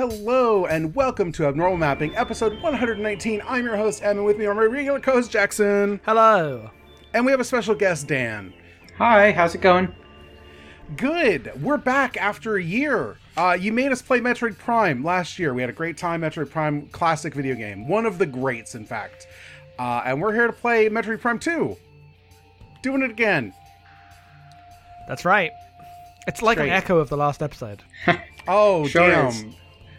[0.00, 3.42] Hello and welcome to Abnormal Mapping, episode 119.
[3.46, 6.00] I'm your host, Em, and with me are my regular co-host, Jackson.
[6.06, 6.70] Hello.
[7.12, 8.54] And we have a special guest, Dan.
[8.96, 9.94] Hi, how's it going?
[10.96, 11.52] Good.
[11.62, 13.18] We're back after a year.
[13.36, 15.52] Uh, you made us play Metroid Prime last year.
[15.52, 16.22] We had a great time.
[16.22, 19.26] Metroid Prime, classic video game, one of the greats, in fact.
[19.78, 21.76] Uh, and we're here to play Metroid Prime 2.
[22.80, 23.52] Doing it again.
[25.06, 25.50] That's right.
[26.26, 26.70] It's like Great.
[26.70, 27.82] an echo of the last episode.
[28.48, 29.26] Oh, Sure damn.
[29.26, 29.44] is.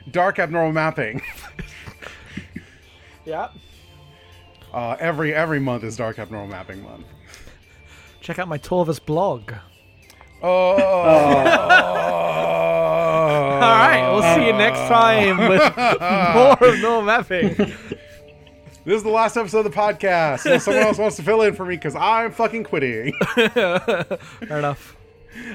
[0.09, 1.21] Dark abnormal mapping.
[3.25, 3.49] Yeah.
[4.73, 7.05] Uh, every every month is Dark Abnormal Mapping month.
[8.19, 9.51] Check out my Torvus blog.
[10.41, 10.47] Oh.
[13.57, 15.61] All right, we'll see you next time with
[16.33, 17.53] more of normal mapping.
[18.83, 20.45] This is the last episode of the podcast.
[20.45, 23.13] Unless someone else wants to fill in for me because I'm fucking quitting.
[23.35, 24.17] Fair
[24.49, 24.95] enough.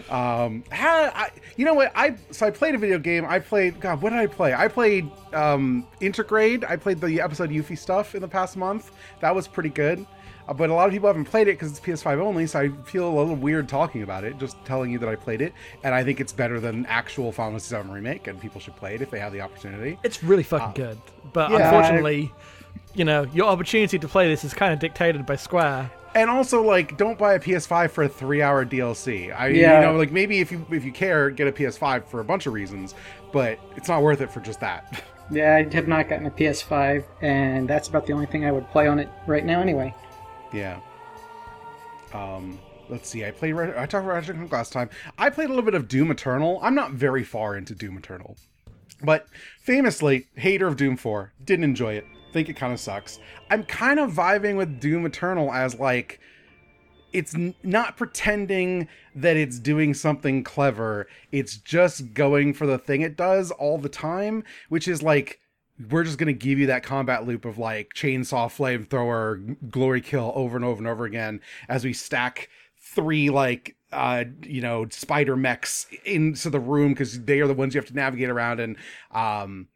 [0.09, 1.93] Um, had I, you know what?
[1.95, 3.25] I so I played a video game.
[3.25, 3.81] I played.
[3.81, 4.55] God, what did I play?
[4.55, 6.69] I played um, Intergrade.
[6.69, 8.91] I played the episode Yuffie stuff in the past month.
[9.21, 10.07] That was pretty good.
[10.49, 12.69] Uh, but a lot of people haven't played it because it's PS5 only, so I
[12.85, 14.39] feel a little weird talking about it.
[14.39, 17.59] Just telling you that I played it, and I think it's better than actual Final
[17.59, 19.99] Fantasy VII remake, and people should play it if they have the opportunity.
[20.05, 20.99] It's really fucking good.
[21.33, 22.33] But yeah, unfortunately,
[22.97, 25.91] you know, your opportunity to play this is kind of dictated by Square.
[26.15, 29.31] And also, like, don't buy a PS5 for a three-hour DLC.
[29.39, 29.81] I, Yeah.
[29.81, 32.47] you know, like maybe if you if you care, get a PS5 for a bunch
[32.47, 32.95] of reasons,
[33.33, 35.03] but it's not worth it for just that.
[35.29, 38.71] Yeah, I have not gotten a PS5, and that's about the only thing I would
[38.71, 39.93] play on it right now anyway.
[40.53, 40.79] yeah.
[42.15, 43.25] Um, let's see.
[43.25, 43.55] I played.
[43.55, 44.89] Red- I talked about Ratchet Clank last time.
[45.19, 46.61] I played a little bit of Doom Eternal.
[46.63, 48.37] I'm not very far into Doom Eternal,
[49.03, 49.27] but
[49.61, 51.33] famously, hater of Doom 4.
[51.45, 52.07] Didn't enjoy it.
[52.37, 53.19] Think it kind of sucks.
[53.49, 56.21] I'm kind of vibing with Doom Eternal as like
[57.15, 61.07] it's n- not pretending that it's doing something clever.
[61.33, 65.41] It's just going for the thing it does all the time, which is like
[65.89, 70.31] we're just going to give you that combat loop of like chainsaw flamethrower glory kill
[70.35, 75.37] over and over and over again as we stack three like uh you know spider
[75.37, 78.77] mechs into the room because they are the ones you have to navigate around and
[79.13, 79.69] um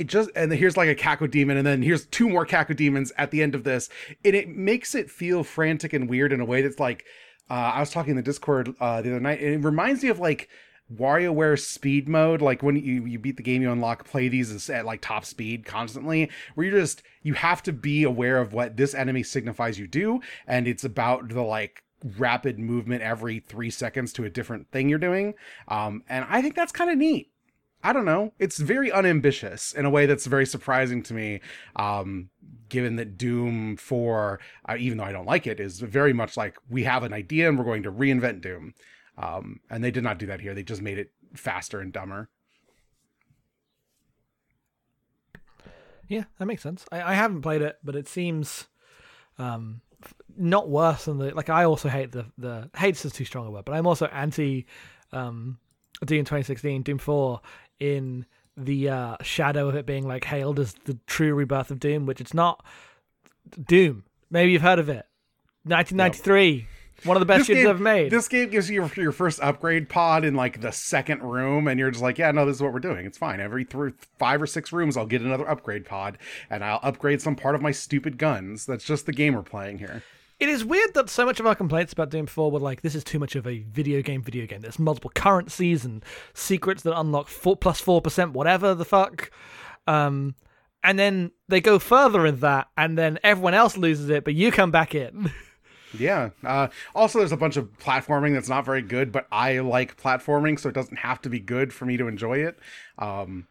[0.00, 3.42] it just and here's like a Cacodemon, and then here's two more Cacodemons at the
[3.42, 3.90] end of this,
[4.24, 7.04] and it makes it feel frantic and weird in a way that's like
[7.50, 10.08] uh, I was talking in the Discord uh, the other night, and it reminds me
[10.08, 10.48] of like
[10.96, 14.86] WarioWare speed mode, like when you you beat the game, you unlock play these at
[14.86, 18.94] like top speed constantly, where you're just you have to be aware of what this
[18.94, 21.82] enemy signifies you do, and it's about the like
[22.16, 25.34] rapid movement every three seconds to a different thing you're doing,
[25.68, 27.30] um, and I think that's kind of neat.
[27.82, 28.32] I don't know.
[28.38, 31.40] It's very unambitious in a way that's very surprising to me.
[31.76, 32.28] Um,
[32.68, 36.56] given that Doom 4, uh, even though I don't like it, is very much like
[36.68, 38.74] we have an idea and we're going to reinvent Doom.
[39.16, 40.54] Um, and they did not do that here.
[40.54, 42.28] They just made it faster and dumber.
[46.08, 46.84] Yeah, that makes sense.
[46.90, 48.66] I, I haven't played it, but it seems
[49.38, 49.80] um,
[50.36, 51.34] not worse than the.
[51.34, 54.06] Like, I also hate the the hates is too strong a word, but I'm also
[54.06, 54.66] anti
[55.12, 55.58] um,
[56.04, 57.40] Doom 2016, Doom 4
[57.80, 62.06] in the uh, shadow of it being like hailed as the true rebirth of Doom,
[62.06, 62.64] which it's not.
[63.66, 64.04] Doom.
[64.30, 65.06] Maybe you've heard of it.
[65.64, 66.66] 1993.
[67.04, 68.10] One of the best games game, ever made.
[68.10, 71.80] this game gives you your, your first upgrade pod in like the second room, and
[71.80, 73.06] you're just like, yeah, no, this is what we're doing.
[73.06, 73.40] It's fine.
[73.40, 76.18] Every th- five or six rooms, I'll get another upgrade pod,
[76.50, 78.66] and I'll upgrade some part of my stupid guns.
[78.66, 80.02] That's just the game we're playing here.
[80.40, 82.94] It is weird that so much of our complaints about Doom 4 were like, this
[82.94, 84.62] is too much of a video game, video game.
[84.62, 86.02] There's multiple currencies and
[86.32, 89.30] secrets that unlock four, plus 4%, whatever the fuck.
[89.86, 90.34] Um,
[90.82, 94.50] and then they go further in that, and then everyone else loses it, but you
[94.50, 95.30] come back in.
[95.98, 96.30] Yeah.
[96.44, 100.58] Uh, also, there's a bunch of platforming that's not very good, but I like platforming,
[100.58, 102.60] so it doesn't have to be good for me to enjoy it.
[102.98, 103.48] Um,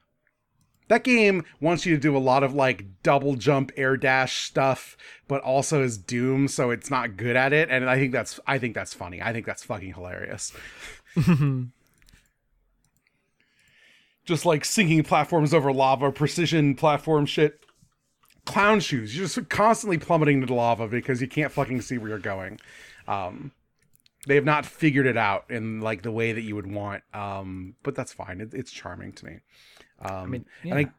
[0.90, 4.98] that game wants you to do a lot of like double jump, air dash stuff,
[5.28, 7.70] but also is Doom, so it's not good at it.
[7.70, 9.22] And I think that's I think that's funny.
[9.22, 10.52] I think that's fucking hilarious.
[14.26, 17.64] Just like sinking platforms over lava, precision platform shit
[18.46, 19.16] clown shoes.
[19.16, 22.60] You're just constantly plummeting to the lava because you can't fucking see where you're going.
[23.08, 23.52] Um,
[24.28, 27.04] they have not figured it out in like the way that you would want.
[27.14, 28.42] Um, but that's fine.
[28.42, 29.40] It, it's charming to me.
[30.02, 30.92] Um, I mean, and I,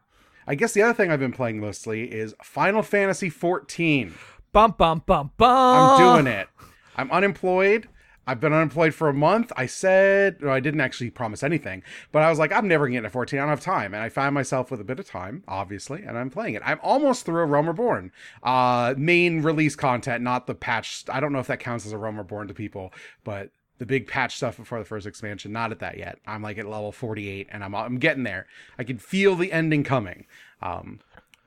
[0.47, 4.13] I guess the other thing I've been playing mostly is Final Fantasy 14.
[4.51, 5.49] Bum, bum, bum, bum.
[5.49, 6.47] I'm doing it.
[6.95, 7.87] I'm unemployed.
[8.27, 9.51] I've been unemployed for a month.
[9.57, 11.81] I said, no, I didn't actually promise anything,
[12.11, 13.39] but I was like, I'm never getting to 14.
[13.39, 13.93] I don't have time.
[13.93, 16.61] And I found myself with a bit of time, obviously, and I'm playing it.
[16.63, 18.11] I'm almost through a Realm Reborn.
[18.43, 21.03] Uh, main release content, not the patch.
[21.09, 22.93] I don't know if that counts as a Realm Reborn to people,
[23.23, 23.49] but
[23.81, 26.19] the big patch stuff before the first expansion, not at that yet.
[26.27, 28.45] I'm like at level 48 and I'm, I'm getting there.
[28.77, 30.27] I can feel the ending coming.
[30.61, 30.99] Um,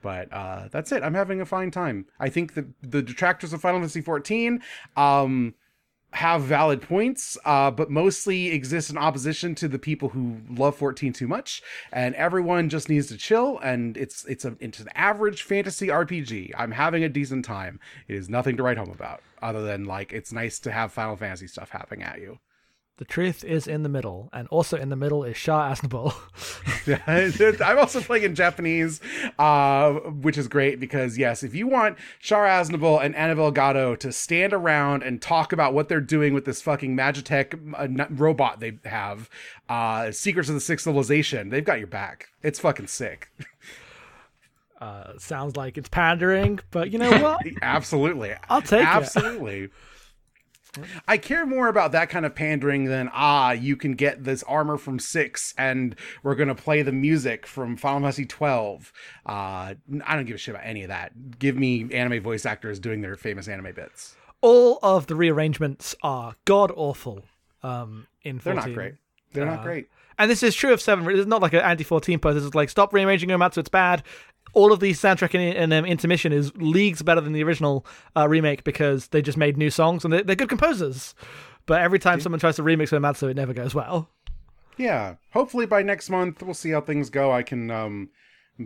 [0.03, 1.05] but uh, that's it.
[1.05, 2.07] I'm having a fine time.
[2.19, 4.61] I think the the detractors of Final Fantasy 14
[4.97, 5.55] um,
[6.11, 11.13] have valid points, uh, but mostly exist in opposition to the people who love 14
[11.13, 11.63] too much.
[11.93, 13.61] And everyone just needs to chill.
[13.61, 16.51] And it's it's a it's an average fantasy RPG.
[16.59, 17.79] I'm having a decent time.
[18.09, 21.17] It is nothing to write home about, other than like it's nice to have Final
[21.17, 22.39] Fantasy stuff happening at you.
[22.97, 26.15] The truth is in the middle, and also in the middle is Char Aznable.
[27.67, 29.01] I'm also playing in Japanese,
[29.37, 34.13] uh, which is great because yes, if you want Char Aznable and Anavel Gato to
[34.13, 38.79] stand around and talk about what they're doing with this fucking Magitech uh, robot they
[38.85, 39.29] have,
[39.69, 42.29] uh, Secrets of the Sixth Civilization, they've got your back.
[42.45, 43.29] It's fucking sick.
[44.85, 47.41] Uh, sounds like it's pandering, but you know what?
[47.63, 48.87] Absolutely, I'll take it.
[48.87, 49.71] Absolutely.
[51.07, 54.77] I care more about that kind of pandering than ah, you can get this armor
[54.77, 55.95] from six, and
[56.25, 58.93] we're gonna play the music from Final Fantasy twelve.
[59.25, 61.39] Uh, I don't give a shit about any of that.
[61.39, 64.17] Give me anime voice actors doing their famous anime bits.
[64.41, 67.25] All of the rearrangements are god awful.
[67.63, 68.43] Um, in 14.
[68.43, 68.95] They're not great.
[69.33, 69.89] They're not Uh, great.
[70.19, 71.09] And this is true of seven.
[71.19, 72.35] It's not like an anti fourteen post.
[72.35, 73.59] This is like stop rearranging Uematsu.
[73.59, 74.03] It's bad.
[74.55, 77.85] All of the soundtrack and, and um, intermission is leagues better than the original
[78.17, 81.15] uh, remake because they just made new songs and they're, they're good composers.
[81.67, 84.09] But every time someone tries to remix Uematsu, it never goes well.
[84.77, 85.17] Yeah.
[85.33, 87.31] Hopefully by next month we'll see how things go.
[87.33, 88.11] I can um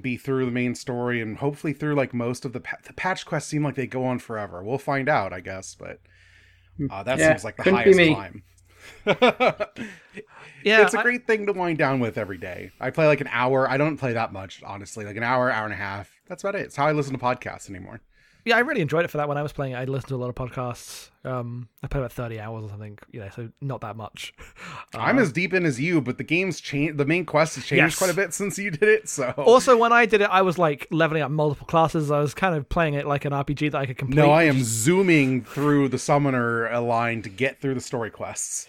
[0.03, 3.25] be through the main story and hopefully through like most of the pa- the patch
[3.25, 4.63] quests seem like they go on forever.
[4.63, 6.01] We'll find out, I guess, but
[6.91, 8.43] uh, that Yeah, seems like the couldn't highest me.
[10.65, 12.73] Yeah, it's a I- great thing to wind down with every day.
[12.81, 13.71] I play like an hour.
[13.71, 15.05] I don't play that much, honestly.
[15.05, 16.11] Like an hour, hour and a half.
[16.27, 16.63] That's about it.
[16.63, 18.01] It's how I listen to podcasts anymore.
[18.49, 19.29] Yeah, I really enjoyed it for that.
[19.29, 21.11] When I was playing it, I listened to a lot of podcasts.
[21.25, 22.99] Um, I played about thirty hours or something.
[23.13, 24.33] You know, so not that much.
[24.95, 26.99] I'm as deep in as you, but the game's changed.
[26.99, 27.99] The main quest has changed Yes.
[27.99, 29.09] quite a bit since you did it.
[29.09, 32.11] So Also, when I did it, I was like leveling up multiple classes.
[32.11, 34.17] I was kind of playing it like an RPG that I could complete.
[34.23, 38.67] no, I am zooming through the summoner line to get through the story quests.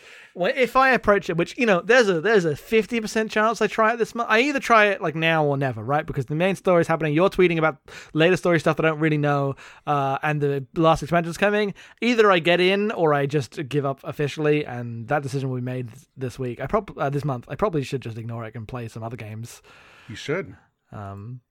[0.47, 3.67] If I approach it, which you know, there's a there's a fifty percent chance I
[3.67, 4.29] try it this month.
[4.29, 6.05] I either try it like now or never, right?
[6.05, 7.13] Because the main story is happening.
[7.13, 7.77] You're tweeting about
[8.13, 9.55] later story stuff that I don't really know,
[9.85, 11.73] uh, and the last expansion's coming.
[12.01, 15.61] Either I get in or I just give up officially, and that decision will be
[15.61, 16.61] made this week.
[16.61, 17.45] I prob uh, this month.
[17.49, 19.61] I probably should just ignore it and play some other games.
[20.07, 20.55] You should.
[20.91, 21.41] Um,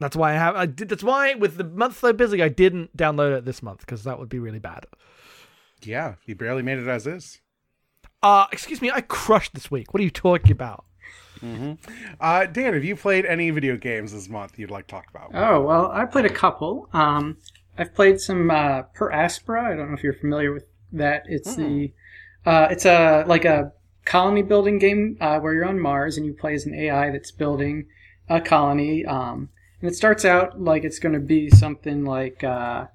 [0.00, 0.56] that's why I have.
[0.56, 0.88] I did.
[0.88, 4.18] That's why with the month so busy, I didn't download it this month because that
[4.18, 4.86] would be really bad.
[5.82, 7.40] Yeah, you barely made it as is.
[8.22, 9.94] Uh, excuse me, I crushed this week.
[9.94, 10.84] What are you talking about?
[12.20, 15.30] Uh, Dan, have you played any video games this month you'd like to talk about?
[15.34, 16.88] Oh well, I played a couple.
[16.92, 17.36] Um,
[17.76, 19.72] I've played some uh, Per Aspera.
[19.72, 21.22] I don't know if you're familiar with that.
[21.26, 21.92] It's the
[22.44, 23.72] uh, it's a like a
[24.04, 27.30] colony building game uh, where you're on Mars and you play as an AI that's
[27.30, 27.86] building
[28.28, 29.04] a colony.
[29.06, 32.86] Um, and it starts out like it's going to be something like uh,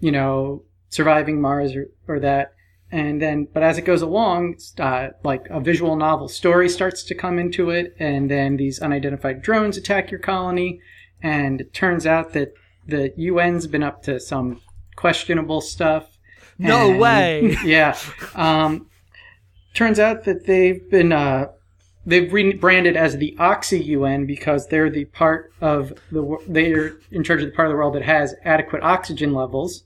[0.00, 2.54] you know surviving Mars or, or that.
[2.90, 7.14] And then but as it goes along, uh, like a visual novel story starts to
[7.14, 10.80] come into it, and then these unidentified drones attack your colony,
[11.22, 12.52] and it turns out that
[12.86, 14.60] the UN's been up to some
[14.96, 16.18] questionable stuff.
[16.58, 17.56] No And- way.
[17.64, 17.96] yeah.
[18.34, 18.88] Um,
[19.74, 21.48] turns out that they've been uh,
[22.06, 27.42] they've rebranded as the Oxy UN because they're the part of the they're in charge
[27.42, 29.84] of the part of the world that has adequate oxygen levels.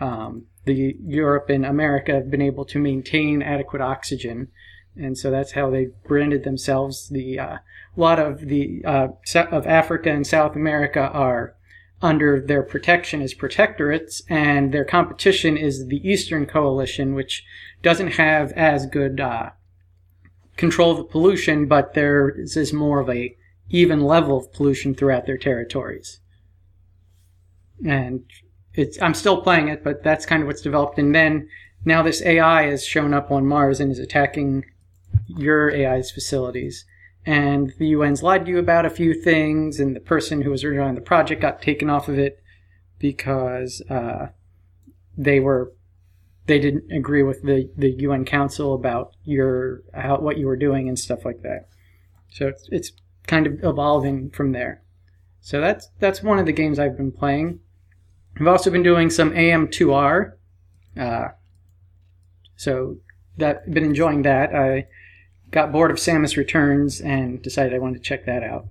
[0.00, 4.48] Um, the Europe and America have been able to maintain adequate oxygen,
[4.96, 7.08] and so that's how they branded themselves.
[7.08, 7.56] The uh,
[7.96, 9.08] a lot of the uh,
[9.50, 11.54] of Africa and South America are
[12.00, 17.44] under their protection as protectorates, and their competition is the Eastern Coalition, which
[17.82, 19.50] doesn't have as good uh,
[20.56, 23.36] control of the pollution, but there is more of a
[23.70, 26.20] even level of pollution throughout their territories.
[27.84, 28.24] And
[28.74, 30.98] it's I'm still playing it, but that's kind of what's developed.
[30.98, 31.48] And then
[31.84, 34.64] now this AI has shown up on Mars and is attacking
[35.26, 36.84] your AI's facilities.
[37.24, 40.64] And the UN's lied to you about a few things, and the person who was
[40.64, 42.42] originally on the project got taken off of it
[42.98, 44.28] because uh,
[45.16, 45.72] they were
[46.46, 50.88] they didn't agree with the, the UN Council about your how, what you were doing
[50.88, 51.68] and stuff like that.
[52.30, 52.92] So it's, it's
[53.26, 54.82] kind of evolving from there.
[55.40, 57.60] So that's that's one of the games I've been playing.
[58.40, 60.32] I've also been doing some AM2R.
[60.98, 61.28] Uh,
[62.56, 62.96] so
[63.38, 64.54] that been enjoying that.
[64.54, 64.86] I
[65.50, 68.66] got bored of Samus Returns and decided I wanted to check that out.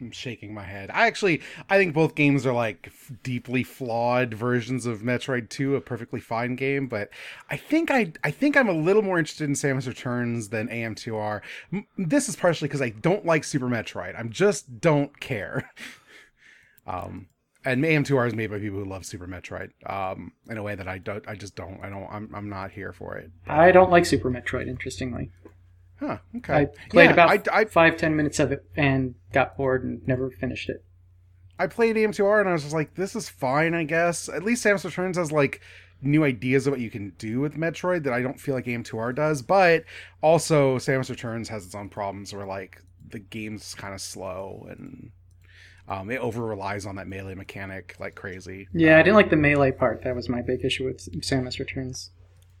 [0.00, 0.90] I'm shaking my head.
[0.94, 5.76] I actually, I think both games are like f- deeply flawed versions of Metroid 2,
[5.76, 6.86] a perfectly fine game.
[6.86, 7.10] But
[7.50, 11.42] I think I, I think I'm a little more interested in Samus Returns than AM2R.
[11.70, 14.18] M- This is partially because I don't like Super Metroid.
[14.18, 15.70] I just don't care.
[16.86, 17.26] um,
[17.64, 19.70] and AM2R is made by people who love Super Metroid.
[19.88, 21.80] Um, in a way that I don't, I just don't.
[21.82, 22.08] I don't.
[22.10, 23.30] I'm, I'm not here for it.
[23.46, 25.30] I don't like Super Metroid, interestingly.
[25.98, 26.18] Huh.
[26.36, 26.54] Okay.
[26.54, 30.06] I played Yeah, about I, I five, ten minutes of it and got bored and
[30.08, 30.82] never finished it.
[31.58, 34.30] I played AM2R and I was just like, this is fine, I guess.
[34.30, 35.60] At least Samus Returns has like
[36.00, 39.14] new ideas of what you can do with Metroid that I don't feel like AM2R
[39.14, 39.42] does.
[39.42, 39.84] But
[40.22, 45.10] also, Samus Returns has its own problems where like the game's kind of slow and
[45.90, 48.68] um, it over relies on that melee mechanic like crazy.
[48.72, 50.02] Yeah, I didn't like the melee part.
[50.04, 52.12] That was my big issue with Samus Returns.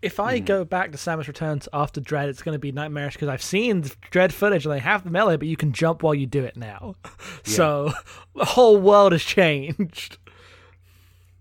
[0.02, 3.28] If I go back to Samus Returns after Dread, it's going to be nightmarish because
[3.28, 6.26] I've seen Dread footage and they have the melee, but you can jump while you
[6.26, 6.96] do it now.
[7.44, 7.92] So
[8.36, 10.18] the whole world has changed.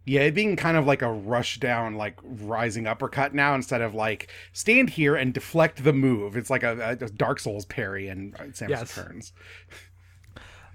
[0.06, 3.94] Yeah, it being kind of like a rush down, like rising uppercut now instead of
[3.94, 6.36] like stand here and deflect the move.
[6.36, 8.98] It's like a, a Dark Souls parry and Samus Yes.
[8.98, 9.34] Returns.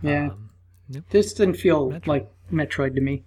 [0.02, 0.26] Yeah.
[0.28, 0.50] Um,
[0.88, 1.04] yep.
[1.10, 3.24] This didn't feel like Metroid to me.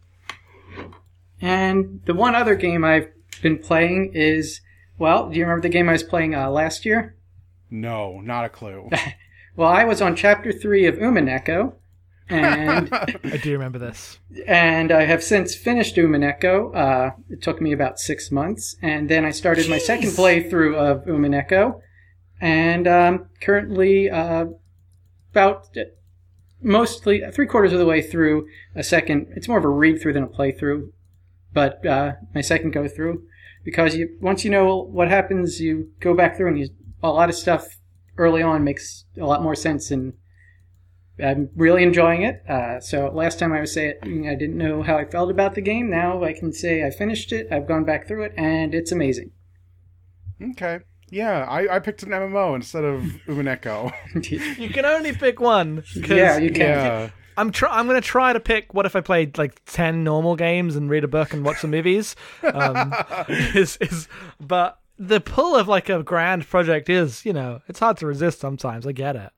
[1.42, 3.10] And the one other game I've
[3.42, 4.62] been playing is,
[4.98, 7.16] well, do you remember the game I was playing uh, last year?
[7.70, 8.90] No, not a clue.
[9.56, 11.74] Well, I was on chapter three of Umineko,
[12.30, 14.20] and I do remember this.
[14.46, 16.76] and I have since finished Umineko.
[16.76, 21.06] Uh, it took me about six months, and then I started my second playthrough of
[21.08, 21.82] Umineko,
[22.40, 24.46] and um, currently uh,
[25.32, 25.76] about
[26.62, 29.28] mostly three quarters of the way through a second.
[29.36, 30.92] It's more of a read through than a playthrough,
[31.54, 33.24] but uh, my second go through
[33.64, 36.70] because you once you know what happens, you go back through and you
[37.04, 37.78] a lot of stuff
[38.18, 40.14] early on makes a lot more sense and.
[41.20, 42.44] I'm really enjoying it.
[42.48, 45.62] Uh, so last time I was saying I didn't know how I felt about the
[45.62, 45.90] game.
[45.90, 47.48] Now I can say I finished it.
[47.52, 49.32] I've gone back through it, and it's amazing.
[50.52, 50.82] Okay.
[51.10, 53.94] Yeah, I, I picked an MMO instead of Umineko.
[54.60, 55.78] You can only pick one.
[55.82, 56.60] 'cause yeah, you can.
[56.62, 57.10] yeah.
[57.38, 58.74] I'm try- I'm gonna try to pick.
[58.74, 61.70] What if I played like ten normal games and read a book and watch some
[61.72, 62.16] movies?
[62.44, 62.94] Um,
[63.30, 64.08] is is
[64.40, 68.40] but the pull of like a grand project is you know it's hard to resist
[68.40, 68.88] sometimes.
[68.88, 69.32] I get it.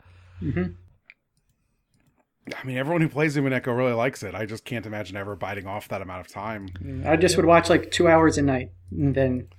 [2.55, 4.33] I mean, everyone who plays Umineko really likes it.
[4.33, 6.69] I just can't imagine ever biting off that amount of time.
[7.05, 9.49] I just would watch like two hours a night, and then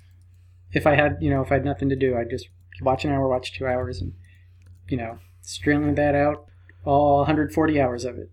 [0.72, 2.48] if I had, you know, if I had nothing to do, I'd just
[2.82, 4.12] watch an hour, watch two hours, and
[4.88, 6.46] you know, streaming that out,
[6.84, 8.30] all 140 hours of it.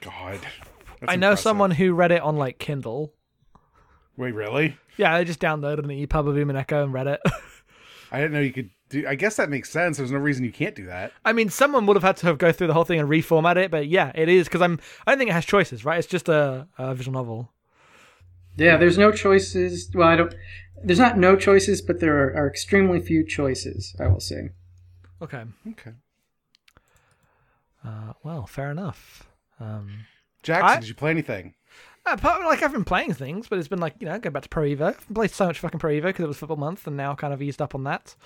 [0.00, 0.40] God.
[1.00, 1.42] That's I know impressive.
[1.42, 3.12] someone who read it on like Kindle.
[4.16, 4.76] Wait, really?
[4.96, 7.20] Yeah, they just downloaded an EPUB of Umineko and read it.
[8.12, 9.06] I didn't know you could do.
[9.08, 9.96] I guess that makes sense.
[9.96, 11.12] There's no reason you can't do that.
[11.24, 13.56] I mean, someone would have had to have go through the whole thing and reformat
[13.56, 14.78] it, but yeah, it is because I'm.
[15.06, 15.98] I don't think it has choices, right?
[15.98, 17.50] It's just a, a visual novel.
[18.56, 19.90] Yeah, there's no choices.
[19.94, 20.34] Well, I don't.
[20.84, 23.94] There's not no choices, but there are, are extremely few choices.
[24.00, 24.50] I will say.
[25.20, 25.44] Okay.
[25.70, 25.92] Okay.
[27.84, 29.28] Uh, well, fair enough.
[29.60, 30.06] Um,
[30.42, 31.54] Jackson, I- did you play anything?
[32.04, 34.42] Uh, part- like I've been playing things, but it's been like you know, go back
[34.42, 34.88] to Pro Evo.
[34.88, 37.32] I've played so much fucking Pro Evo because it was football month, and now kind
[37.32, 38.16] of eased up on that.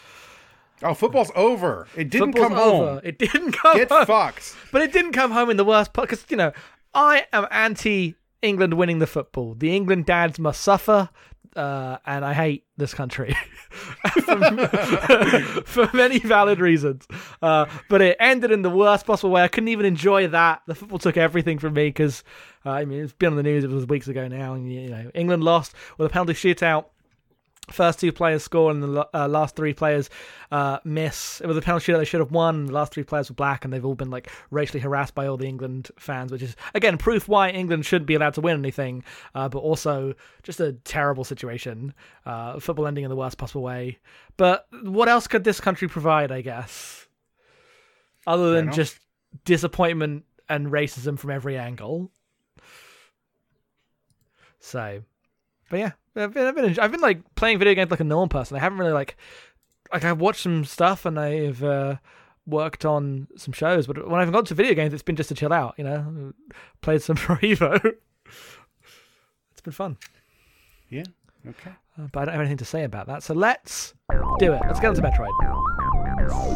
[0.83, 1.87] Oh, football's over.
[1.97, 2.87] It didn't Football's come over.
[2.95, 3.01] home.
[3.05, 4.07] It didn't come Get home.
[4.07, 4.55] fucked.
[4.73, 6.53] But it didn't come home in the worst part because you know
[6.95, 9.55] I am anti England winning the football.
[9.55, 11.11] The England dads must suffer,
[11.57, 13.35] uh, and I hate this country
[14.25, 14.69] for,
[15.65, 17.07] for many valid reasons.
[17.43, 19.43] Uh, but it ended in the worst possible way.
[19.43, 20.63] I couldn't even enjoy that.
[20.67, 22.23] The football took everything from me because
[22.65, 23.65] uh, I mean it's been on the news.
[23.65, 26.87] It was weeks ago now, and you know England lost with a penalty shootout
[27.71, 30.09] first two players score and the uh, last three players
[30.51, 31.41] uh, miss.
[31.41, 32.67] It was a penalty that they should have won.
[32.67, 35.37] The last three players were black, and they've all been like racially harassed by all
[35.37, 39.05] the England fans, which is again proof why England shouldn't be allowed to win anything.
[39.35, 41.95] Uh, but also just a terrible situation.
[42.25, 43.99] Uh, football ending in the worst possible way.
[44.37, 46.31] But what else could this country provide?
[46.31, 47.07] I guess,
[48.27, 48.99] other than just
[49.45, 52.11] disappointment and racism from every angle.
[54.61, 55.03] So,
[55.69, 58.29] but yeah, I've been, I've been, I've been like playing video games like a normal
[58.29, 58.57] person.
[58.57, 59.17] I haven't really like,
[59.93, 61.97] like I've watched some stuff and I've uh,
[62.47, 65.35] worked on some shows, but when I've gone to video games, it's been just to
[65.35, 65.75] chill out.
[65.79, 66.33] You know,
[66.81, 67.75] played some Pro Evo.
[69.53, 69.97] it's been fun,
[70.89, 71.05] Yeah.
[71.49, 71.71] Okay.
[71.99, 73.23] uh, but I don't have anything to say about that.
[73.23, 73.95] So let's
[74.39, 74.61] do it.
[74.67, 76.56] Let's get on to Metroid.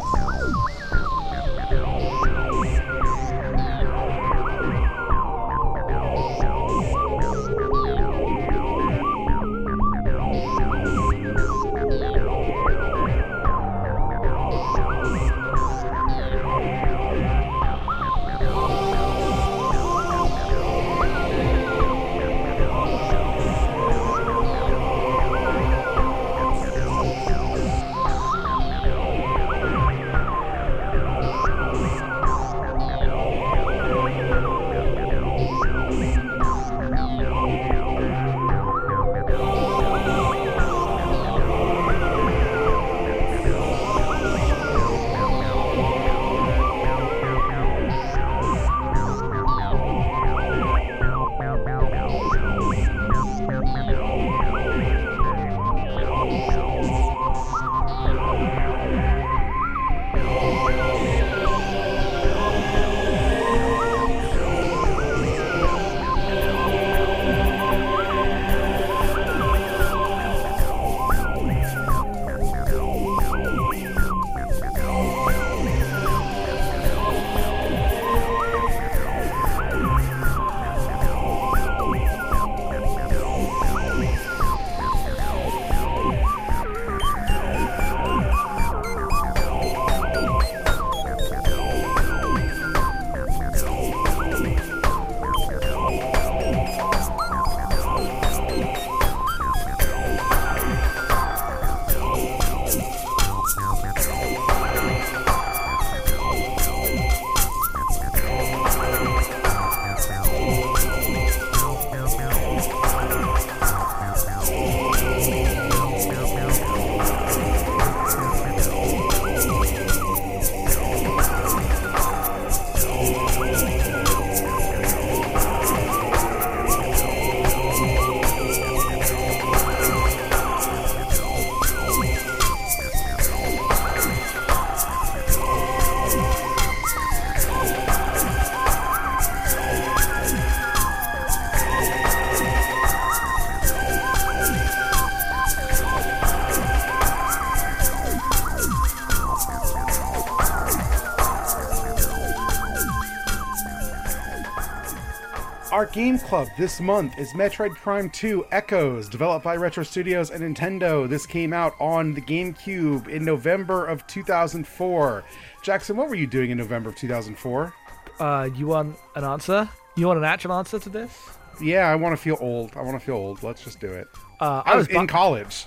[155.92, 161.08] Game club this month is Metroid Prime 2 Echoes, developed by Retro Studios and Nintendo.
[161.08, 165.24] This came out on the GameCube in November of 2004.
[165.62, 167.74] Jackson, what were you doing in November of 2004?
[168.20, 169.68] Uh, you want an answer?
[169.96, 171.30] You want an actual answer to this?
[171.60, 172.72] Yeah, I want to feel old.
[172.76, 173.42] I want to feel old.
[173.42, 174.06] Let's just do it.
[174.38, 175.66] Uh, I was bu- in college.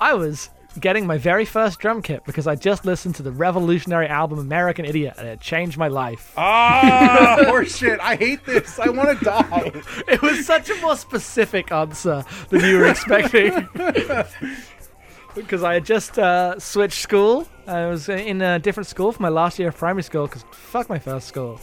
[0.00, 4.06] I was getting my very first drum kit because I just listened to the revolutionary
[4.06, 6.32] album American Idiot and it changed my life.
[6.36, 7.98] Ah, horseshit.
[8.00, 8.78] I hate this.
[8.78, 9.72] I want to die.
[10.08, 13.68] It was such a more specific answer than you were expecting.
[15.34, 17.46] because I had just uh, switched school.
[17.66, 20.88] I was in a different school for my last year of primary school because fuck
[20.88, 21.60] my first school.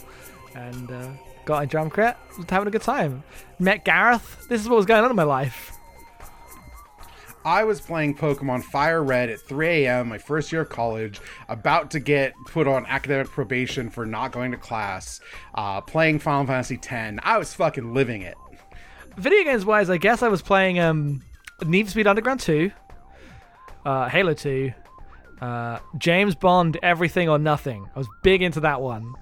[0.54, 1.08] And uh,
[1.44, 2.16] got a drum kit.
[2.36, 3.22] Was having a good time.
[3.58, 4.46] Met Gareth.
[4.48, 5.73] This is what was going on in my life.
[7.44, 10.08] I was playing Pokemon Fire Red at 3 a.m.
[10.08, 14.50] my first year of college, about to get put on academic probation for not going
[14.52, 15.20] to class,
[15.54, 17.18] uh, playing Final Fantasy X.
[17.22, 18.36] I was fucking living it.
[19.16, 21.22] video games wise, I guess I was playing um,
[21.64, 22.70] Need for Speed Underground 2,
[23.84, 24.72] uh, Halo 2,
[25.42, 27.88] uh, James Bond Everything or Nothing.
[27.94, 29.12] I was big into that one.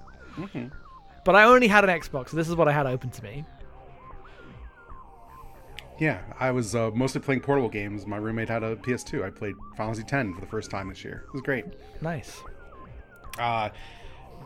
[1.25, 3.45] But I only had an Xbox, so this is what I had open to me.
[5.99, 8.05] Yeah, I was uh, mostly playing portable games.
[8.07, 9.23] My roommate had a PS2.
[9.23, 11.25] I played Final Fantasy X for the first time this year.
[11.27, 11.65] It was great.
[12.01, 12.41] Nice.
[13.37, 13.69] Uh,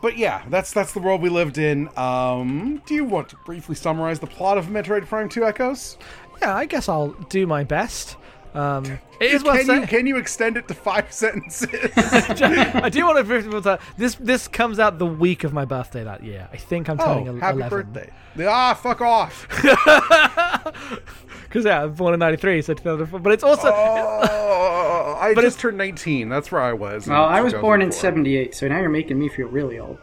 [0.02, 1.90] but yeah, that's that's the world we lived in.
[1.98, 5.98] Um, do you want to briefly summarize the plot of Metroid Prime 2 Echoes?
[6.42, 8.18] Yeah, I guess I'll do my best.
[8.54, 8.86] Um,
[9.20, 11.68] it is Can you, can you extend it to five sentences?
[11.96, 16.04] I do want to briefly that this this comes out the week of my birthday
[16.04, 16.48] that year.
[16.52, 17.70] I think I'm turning oh, happy 11.
[17.70, 18.12] birthday.
[18.48, 19.48] Ah, fuck off.
[21.58, 23.20] Because yeah, I was born in '93, so 2004.
[23.20, 26.30] But it's also Oh, I But just turned 19.
[26.30, 27.08] That's where I was.
[27.08, 29.98] in Well, I was born in 78, so now you're making me feel really old.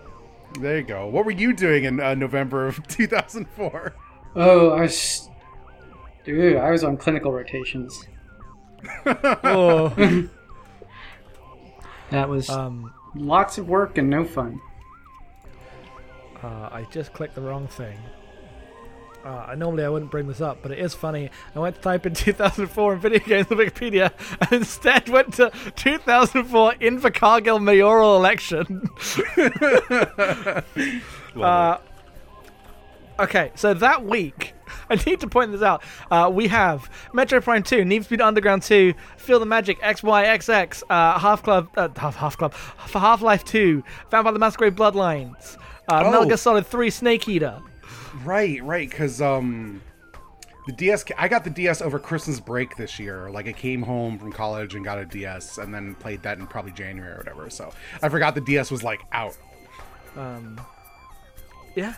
[0.58, 1.06] There you go.
[1.06, 3.94] What were you doing in uh, November of 2004?
[4.34, 5.30] Oh, I was.
[6.24, 8.04] Dude, I was on clinical rotations.
[9.06, 9.90] oh,
[12.10, 14.60] That was um, lots of work and no fun.
[16.42, 17.96] uh, I just clicked the wrong thing.
[19.24, 21.30] Uh, normally I wouldn't bring this up, but it is funny.
[21.56, 25.50] I went to type in 2004 in video games on Wikipedia, and instead went to
[25.76, 28.88] 2004 Invercargill mayoral election.
[31.37, 31.78] Uh,
[33.18, 34.54] okay, so that week,
[34.90, 35.82] I need to point this out.
[36.12, 40.84] Uh, we have Metroid Prime 2, Need for Speed Underground 2, Feel the Magic, XYXX,
[40.88, 43.82] uh, Half Club, uh, Half, Half Club, for Half Life 2,
[44.12, 45.56] Vampire the Masquerade Bloodlines,
[45.88, 46.10] uh, Oh.
[46.12, 47.60] Metal Gear Solid 3, Snake Eater.
[48.22, 49.83] Right, right, because um,
[50.66, 51.05] the DS.
[51.18, 53.31] I got the DS over Christmas break this year.
[53.31, 56.46] Like I came home from college and got a DS, and then played that in
[56.46, 57.50] probably January or whatever.
[57.50, 57.72] So
[58.03, 59.37] I forgot the DS was like out.
[60.16, 60.61] Um,
[61.74, 61.94] yeah,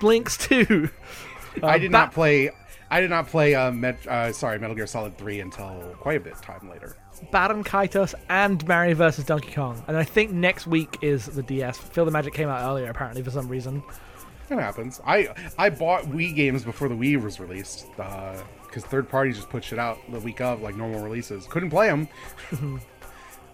[0.00, 0.90] Blinx 2.
[1.62, 2.50] I did Ba- not play.
[2.90, 3.54] I did not play.
[3.54, 6.96] Uh, Met, uh, sorry, Metal Gear Solid Three until quite a bit time later.
[7.32, 9.82] Baten Kaitos and Mario versus Donkey Kong.
[9.86, 11.78] And I think next week is the DS.
[11.78, 13.82] Feel the Magic came out earlier, apparently, for some reason.
[14.50, 15.00] It happens.
[15.06, 15.28] I
[15.58, 19.78] I bought Wii games before the Wii was released because third parties just put shit
[19.78, 21.46] out the week of like normal releases.
[21.46, 22.08] Couldn't play them.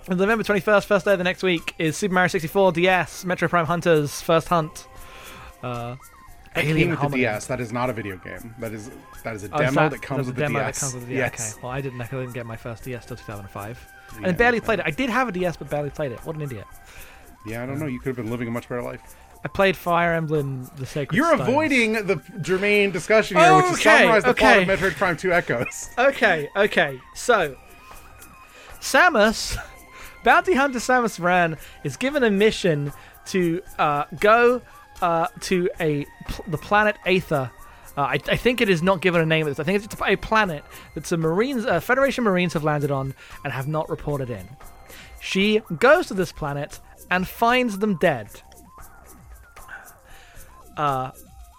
[0.09, 3.50] And November 21st, first day of the next week, is Super Mario 64 DS, Metroid
[3.50, 4.88] Prime Hunters, First Hunt.
[5.62, 5.96] Uh,
[6.57, 7.46] It Alien came with the DS.
[7.46, 8.55] That is not a video game.
[8.59, 8.90] That is
[9.24, 10.81] that is a Oh, demo that, comes with the demo DS.
[10.81, 11.53] that comes with the yes.
[11.53, 13.87] Okay, well, I didn't, I didn't get my first DS till 2005.
[14.22, 14.87] Yeah, and barely played it.
[14.87, 16.18] I did have a DS, but barely played it.
[16.24, 16.64] What an idiot.
[17.46, 17.87] Yeah, I don't know.
[17.87, 19.03] You could have been living a much better life.
[19.42, 21.48] I played Fire Emblem The Sacred You're Stones.
[21.48, 24.68] avoiding the germane discussion here, which is summarize the plot of.
[24.68, 25.90] Metroid Prime 2 Echoes.
[25.98, 27.00] Okay, okay.
[27.14, 27.57] So,
[28.81, 29.57] Samus,
[30.24, 32.92] Bounty Hunter Samus Aran, is given a mission
[33.26, 34.61] to uh, go
[35.00, 36.07] uh, to a
[36.46, 37.50] the planet Aether.
[37.96, 39.61] Uh, I, I think it is not given a name at this.
[39.61, 43.53] I think it's a planet that some Marines, uh, Federation Marines have landed on and
[43.53, 44.48] have not reported in.
[45.20, 46.79] She goes to this planet
[47.11, 48.29] and finds them dead.
[50.81, 51.11] Uh,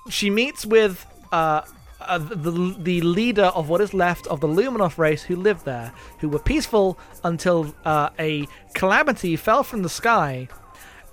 [0.09, 1.61] she meets with uh,
[1.99, 5.93] uh, the, the leader of what is left of the Luminoth race who lived there,
[6.17, 10.47] who were peaceful until uh, a calamity fell from the sky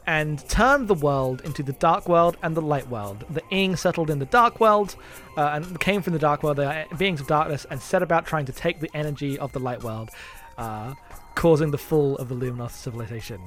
[0.06, 3.26] and turned the world into the dark world and the light world.
[3.28, 4.96] The Ing settled in the dark world
[5.36, 8.24] uh, and came from the dark world, they are beings of darkness, and set about
[8.24, 10.08] trying to take the energy of the light world,
[10.56, 10.94] uh,
[11.34, 13.38] causing the fall of the Luminoth civilization.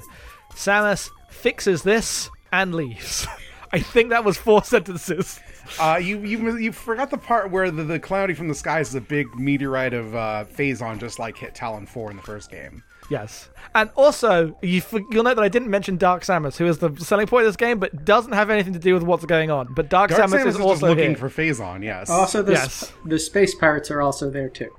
[0.54, 3.26] Samus fixes this and leaves.
[3.74, 5.40] I think that was four sentences.
[5.80, 8.96] Uh, you, you you forgot the part where the, the calamity from the skies is
[8.96, 12.84] a big meteorite of uh, Phazon, just like hit Tallon 4 in the first game.
[13.10, 13.50] Yes.
[13.76, 14.82] And also, you
[15.12, 17.56] you'll note that I didn't mention Dark Samus, who is the selling point of this
[17.58, 19.74] game, but doesn't have anything to do with what's going on.
[19.74, 21.16] But Dark, Dark Samus, Samus is is also just looking here.
[21.18, 22.10] for Phazon, yes.
[22.10, 22.74] Also, the, Yes.
[22.92, 24.74] sp- the space pirates are also there too.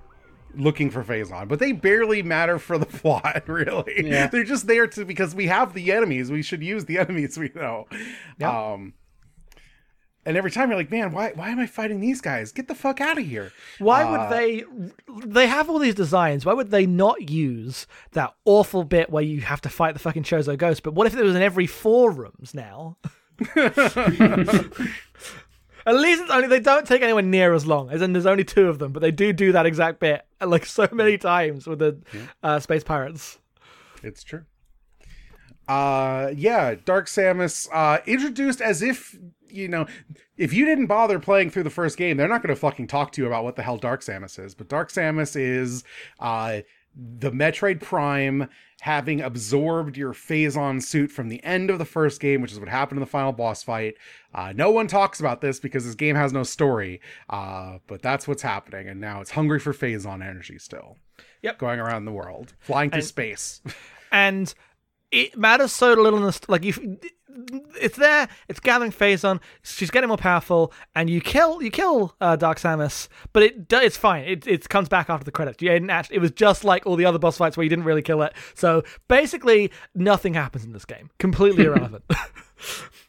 [0.55, 4.09] Looking for Phazon, but they barely matter for the plot, really.
[4.09, 4.27] Yeah.
[4.29, 6.31] They're just there to because we have the enemies.
[6.31, 7.87] We should use the enemies we know.
[8.38, 8.51] Yep.
[8.53, 8.95] Um
[10.25, 12.53] and every time you're like, man, why why am I fighting these guys?
[12.53, 13.51] Get the fuck out of here.
[13.81, 14.62] Why Uh, would they?
[15.27, 16.47] They have all these designs.
[16.47, 20.23] Why would they not use that awful bit where you have to fight the fucking
[20.23, 20.85] Chozo Ghost?
[20.85, 22.99] But what if it was in every four rooms now?
[25.87, 27.90] At least it's only they don't take anywhere near as long.
[27.90, 30.66] As in, there's only two of them, but they do do that exact bit like
[30.66, 31.99] so many times with the
[32.42, 33.38] uh, space pirates.
[34.03, 34.45] It's true.
[35.68, 39.16] Uh yeah, Dark Samus uh introduced as if
[39.49, 39.87] you know,
[40.37, 43.12] if you didn't bother playing through the first game, they're not going to fucking talk
[43.12, 44.55] to you about what the hell Dark Samus is.
[44.55, 45.85] But Dark Samus is
[46.18, 46.62] uh
[46.95, 48.49] the Metroid Prime
[48.81, 52.68] having absorbed your Phazon suit from the end of the first game, which is what
[52.68, 53.95] happened in the final boss fight.
[54.35, 58.27] Uh, no one talks about this because this game has no story, uh, but that's
[58.27, 60.97] what's happening, and now it's hungry for Phazon energy still.
[61.42, 61.59] Yep.
[61.59, 63.61] Going around the world, flying through And- space.
[64.12, 64.55] and
[65.11, 66.99] it matters so little in this like you
[67.81, 72.37] it's there it's gathering Phazon she's getting more powerful and you kill you kill uh,
[72.37, 75.88] dark samus but it it's fine it, it comes back after the credits you didn't
[75.90, 78.23] actually, it was just like all the other boss fights where you didn't really kill
[78.23, 82.05] it so basically nothing happens in this game completely irrelevant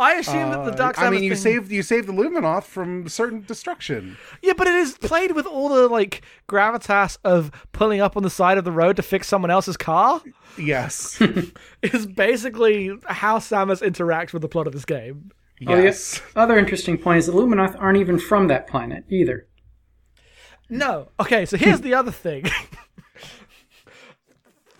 [0.00, 2.12] I assume that the Uh, Dark Samus I mean, you thing- saved you saved the
[2.12, 4.16] Luminoth from certain destruction.
[4.42, 8.30] Yeah, but it is played with all the like gravitas of pulling up on the
[8.30, 10.20] side of the road to fix someone else's car.
[10.56, 11.20] Yes,
[11.82, 15.30] Is basically how Samus interacts with the plot of this game.
[15.66, 16.22] Oh, yes.
[16.36, 19.46] Other interesting point is the Luminoth aren't even from that planet either.
[20.70, 21.08] No.
[21.18, 22.44] Okay, so here's the other thing.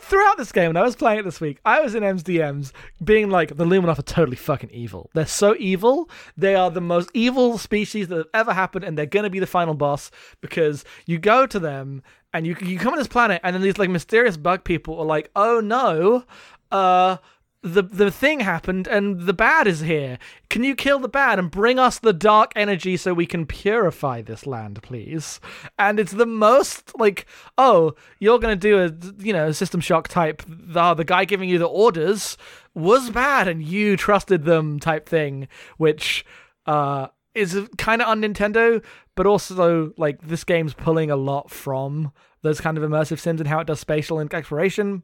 [0.09, 2.73] Throughout this game, when I was playing it this week, I was in MSDMs
[3.05, 5.11] being like, the Luminoth are totally fucking evil.
[5.12, 6.09] They're so evil.
[6.35, 9.47] They are the most evil species that have ever happened, and they're gonna be the
[9.47, 13.55] final boss because you go to them and you you come on this planet, and
[13.55, 16.25] then these like mysterious bug people are like, oh no,
[16.73, 17.18] uh
[17.62, 20.18] the the thing happened and the bad is here.
[20.49, 24.23] Can you kill the bad and bring us the dark energy so we can purify
[24.23, 25.40] this land, please?
[25.79, 28.92] And it's the most like, oh, you're gonna do a
[29.23, 30.42] you know system shock type.
[30.47, 32.37] The the guy giving you the orders
[32.75, 36.25] was bad and you trusted them type thing, which
[36.66, 38.83] uh is kind of on Nintendo,
[39.16, 43.49] but also like this game's pulling a lot from those kind of immersive sims and
[43.49, 45.03] how it does spatial exploration.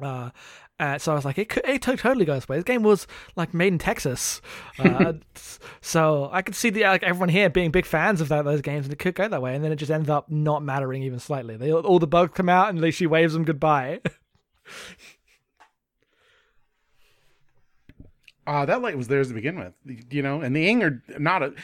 [0.00, 0.30] Uh,
[0.80, 2.56] uh, so I was like, it, could, it totally goes away.
[2.56, 4.40] This game was like made in Texas,
[4.78, 5.14] uh,
[5.80, 8.86] so I could see the like everyone here being big fans of that, those games,
[8.86, 9.54] and it could go that way.
[9.54, 11.56] And then it just ends up not mattering even slightly.
[11.56, 14.00] They all the bugs come out, and they, she waves them goodbye.
[18.46, 19.72] Uh, that light was theirs to begin with,
[20.10, 21.54] you know, and the Ing are not a.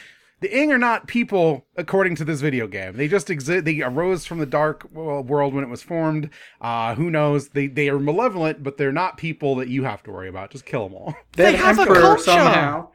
[0.41, 2.97] The Ing are not people, according to this video game.
[2.97, 3.63] They just exist.
[3.63, 6.31] They arose from the dark world when it was formed.
[6.59, 7.49] Uh, who knows?
[7.49, 10.49] They they are malevolent, but they're not people that you have to worry about.
[10.49, 11.15] Just kill them all.
[11.33, 12.23] They have have a culture.
[12.23, 12.89] somehow.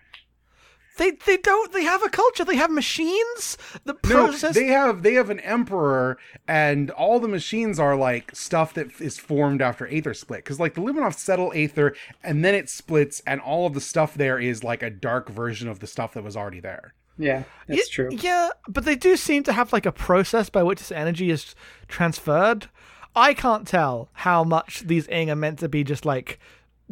[0.99, 1.73] they they don't.
[1.73, 2.45] They have a culture.
[2.45, 3.57] They have machines.
[3.85, 4.57] The No, process.
[4.57, 9.19] they have they have an emperor, and all the machines are like stuff that is
[9.21, 10.43] formed after Aether split.
[10.43, 14.15] Because like the Luminoth settle Aether, and then it splits, and all of the stuff
[14.15, 16.95] there is like a dark version of the stuff that was already there.
[17.19, 18.09] Yeah, that's Ye- true.
[18.13, 21.55] Yeah, but they do seem to have like a process by which this energy is
[21.89, 22.69] transferred.
[23.15, 26.39] I can't tell how much these Ing are meant to be just like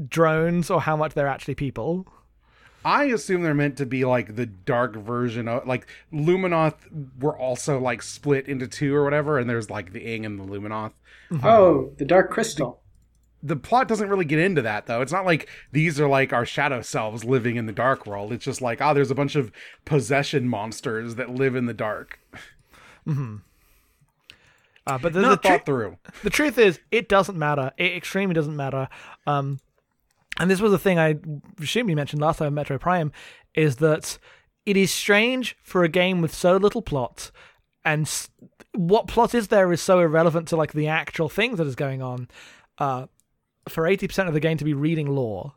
[0.09, 2.07] drones or how much they're actually people.
[2.85, 6.75] I assume they're meant to be like the dark version of like Luminoth
[7.21, 10.45] were also like split into two or whatever, and there's like the Ing and the
[10.45, 10.93] Luminoth.
[11.43, 12.81] Oh, um, the Dark Crystal.
[13.47, 15.03] The plot doesn't really get into that though.
[15.03, 18.33] It's not like these are like our shadow selves living in the dark world.
[18.33, 19.53] It's just like, oh, there's a bunch of
[19.85, 22.19] possession monsters that live in the dark.
[24.87, 25.97] Uh, but the, Not the, thought tru- through.
[26.23, 27.73] the truth is, it doesn't matter.
[27.79, 28.89] It extremely doesn't matter.
[29.27, 29.61] Um,
[30.39, 31.17] and this was the thing I
[31.63, 33.13] assume you mentioned last time, in Metroid Prime,
[33.55, 34.19] is that
[34.67, 37.31] it is strange for a game with so little plot,
[37.85, 38.29] and s-
[38.73, 42.03] what plot is there is so irrelevant to like the actual things that is going
[42.03, 42.29] on.
[42.79, 43.07] Uh,
[43.69, 45.53] for eighty percent of the game to be reading lore,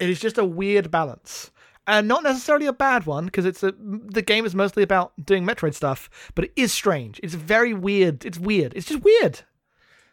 [0.00, 1.50] it is just a weird balance.
[1.86, 5.44] And not necessarily a bad one because it's a the game is mostly about doing
[5.44, 7.18] Metroid stuff, but it is strange.
[7.22, 8.24] It's very weird.
[8.24, 8.74] It's weird.
[8.76, 9.40] It's just weird.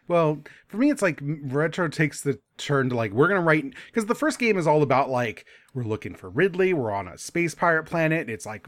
[0.07, 4.05] Well, for me, it's like retro takes the turn to like we're gonna write because
[4.05, 5.45] the first game is all about like
[5.77, 8.31] we're looking for Ridley, we're on a space pirate planet.
[8.31, 8.67] It's like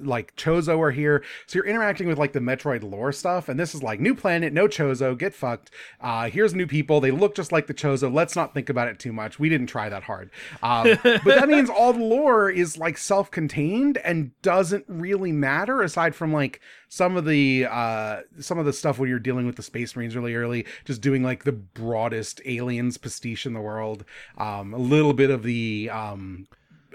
[0.00, 3.74] like Chozo are here, so you're interacting with like the Metroid lore stuff, and this
[3.74, 5.70] is like new planet, no Chozo, get fucked.
[6.00, 8.12] Uh, here's new people, they look just like the Chozo.
[8.12, 9.38] Let's not think about it too much.
[9.38, 10.30] We didn't try that hard,
[10.62, 16.14] um, but that means all the lore is like self-contained and doesn't really matter aside
[16.14, 19.62] from like some of the uh some of the stuff when you're dealing with the
[19.62, 24.04] space marines really early just doing like the broadest aliens pastiche in the world
[24.38, 26.46] um a little bit of the um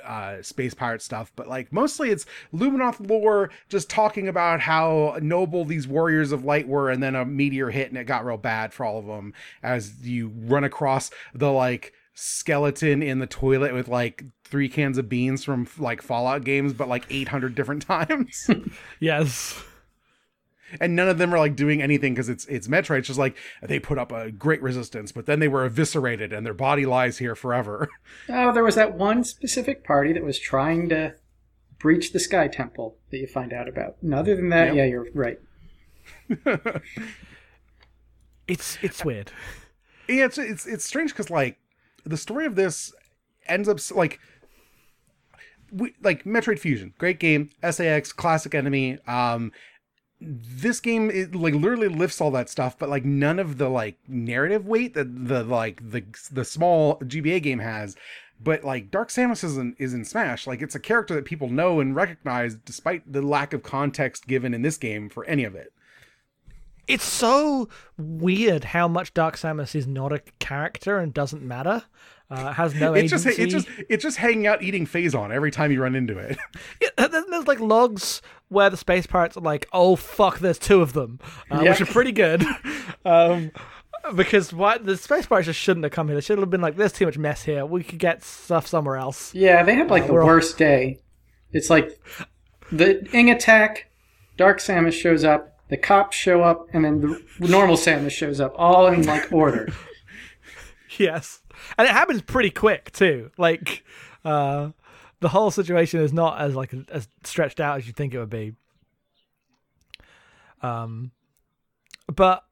[0.05, 5.63] uh space pirate stuff but like mostly it's luminoth lore just talking about how noble
[5.65, 8.73] these warriors of light were and then a meteor hit and it got real bad
[8.73, 13.87] for all of them as you run across the like skeleton in the toilet with
[13.87, 18.49] like three cans of beans from like fallout games but like 800 different times
[18.99, 19.61] Yes.
[20.79, 22.99] And none of them are like doing anything because it's it's Metroid.
[22.99, 26.45] It's just like they put up a great resistance, but then they were eviscerated and
[26.45, 27.89] their body lies here forever.
[28.29, 31.15] Oh, there was that one specific party that was trying to
[31.79, 33.97] breach the Sky Temple that you find out about.
[34.01, 34.75] And other than that, Yep.
[34.75, 35.39] yeah, you're right.
[38.47, 39.31] It's it's weird.
[40.09, 41.57] Yeah, it's it's it's strange because like
[42.03, 42.93] the story of this
[43.47, 44.19] ends up like
[45.71, 48.97] we like Metroid Fusion, great game, SAX, classic enemy.
[49.07, 49.51] Um,
[50.21, 53.97] this game it like literally lifts all that stuff, but like none of the like
[54.07, 57.95] narrative weight that the like the the small GBA game has.
[58.43, 60.47] But like Dark Samus is in, is in Smash.
[60.47, 64.53] Like it's a character that people know and recognize, despite the lack of context given
[64.53, 65.73] in this game for any of it.
[66.87, 71.83] It's so weird how much Dark Samus is not a character and doesn't matter.
[72.29, 73.43] Uh, has no It's just agency.
[73.43, 76.37] it's just it's just hanging out eating Phazon every time you run into it.
[76.81, 80.93] Yeah, there's like logs where the space pirates are like, "Oh fuck, there's two of
[80.93, 81.69] them," uh, Yeah.
[81.71, 82.43] which are pretty good.
[83.05, 83.51] um,
[84.15, 86.15] because why the space pirates just shouldn't have come here.
[86.15, 87.65] They should have been like, "There's too much mess here.
[87.65, 90.99] We could get stuff somewhere else." Yeah, they had like the we're all- worst day.
[91.53, 91.99] It's like
[92.71, 93.89] the Ing attack,
[94.37, 97.01] Dark Samus shows up, the cops show up, and then
[97.39, 99.67] the normal Samus shows up, all in like order.
[100.97, 101.39] Yes,
[101.77, 103.31] and it happens pretty quick too.
[103.37, 103.83] Like,
[104.25, 104.71] uh,
[105.21, 108.29] the whole situation is not as like as stretched out as you think it would
[108.29, 108.53] be.
[110.61, 111.11] Um,
[112.13, 112.43] but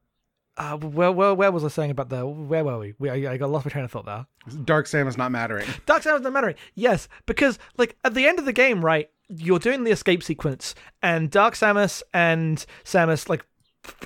[0.58, 2.94] uh, where, where where was I saying about the where were we?
[3.00, 4.26] we I, I got lost my train of thought there.
[4.64, 5.68] Dark Samus not mattering.
[5.86, 6.56] Dark Samus not mattering.
[6.76, 10.76] Yes, because like at the end of the game, right, you're doing the escape sequence,
[11.02, 13.46] and Dark Samus and Samus like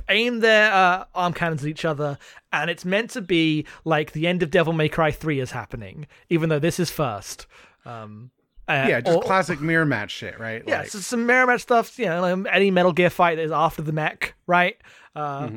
[0.10, 2.17] aim their uh, arm cannons at each other,
[2.54, 6.08] and it's meant to be like the end of Devil May Cry Three is happening,
[6.30, 7.47] even though this is first.
[7.84, 8.32] Um,
[8.67, 10.63] uh, Yeah, just or- classic mirror match shit, right?
[10.67, 11.97] yeah, Like, so some mirror match stuff.
[11.99, 14.78] You know, like any Metal Gear fight is after the mech, right?
[15.15, 15.49] Uh,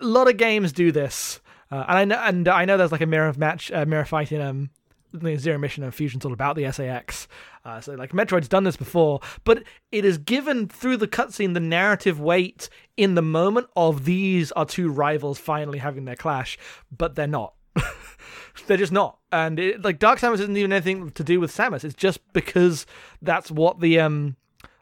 [0.00, 3.00] A lot of games do this, uh, and I know, and I know there's like
[3.00, 4.70] a mirror match, uh, mirror fight in um,
[5.38, 7.26] Zero Mission and Fusion's all about the SA-X.
[7.64, 11.58] Uh, so like Metroid's done this before, but it is given through the cutscene the
[11.60, 16.58] narrative weight in the moment of these are two rivals finally having their clash,
[16.96, 17.54] but they're not.
[18.66, 21.84] They're just not, and it, like Dark Samus isn't even anything to do with Samus.
[21.84, 22.86] It's just because
[23.22, 24.36] that's what the um,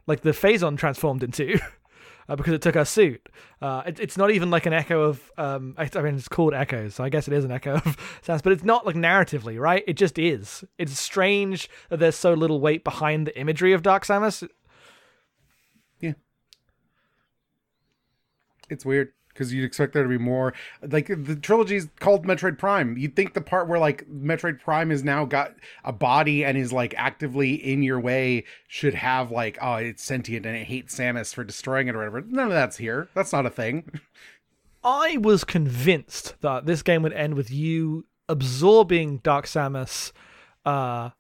[0.06, 1.58] like the Phazon transformed into,
[2.28, 3.28] uh, because it took her suit.
[3.60, 6.54] Uh, it, it's not even like an echo of um, I, I mean it's called
[6.54, 9.60] Echoes, so I guess it is an echo of Samus, but it's not like narratively,
[9.60, 9.84] right?
[9.86, 10.64] It just is.
[10.78, 14.48] It's strange that there's so little weight behind the imagery of Dark Samus.
[16.00, 16.12] Yeah,
[18.70, 20.54] it's weird because you'd expect there to be more.
[20.82, 22.96] Like the trilogy is called Metroid Prime.
[22.96, 26.72] You'd think the part where like Metroid Prime has now got a body and is
[26.72, 31.34] like actively in your way should have like oh it's sentient and it hates Samus
[31.34, 32.22] for destroying it or whatever.
[32.22, 33.08] None of that's here.
[33.14, 33.90] That's not a thing.
[34.84, 40.12] I was convinced that this game would end with you absorbing Dark Samus,
[40.66, 41.10] uh,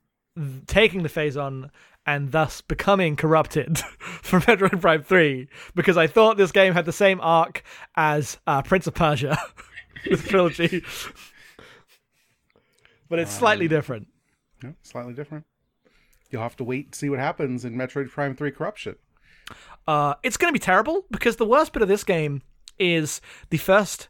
[0.66, 1.70] taking the Phazon,
[2.06, 3.78] and thus becoming corrupted
[4.22, 7.62] from Metroid Prime 3, because I thought this game had the same arc
[7.96, 9.38] as uh, Prince of Persia,
[10.10, 10.84] the trilogy.
[13.08, 14.08] but it's slightly different.
[14.62, 15.44] No, slightly different.
[16.30, 18.96] You'll have to wait and see what happens in Metroid Prime 3 Corruption.
[19.86, 22.42] Uh, it's going to be terrible because the worst bit of this game
[22.78, 24.08] is the first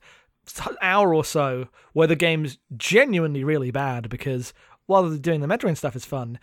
[0.80, 4.52] hour or so where the game's genuinely really bad because
[4.87, 6.38] while they're doing the Metroid stuff is fun,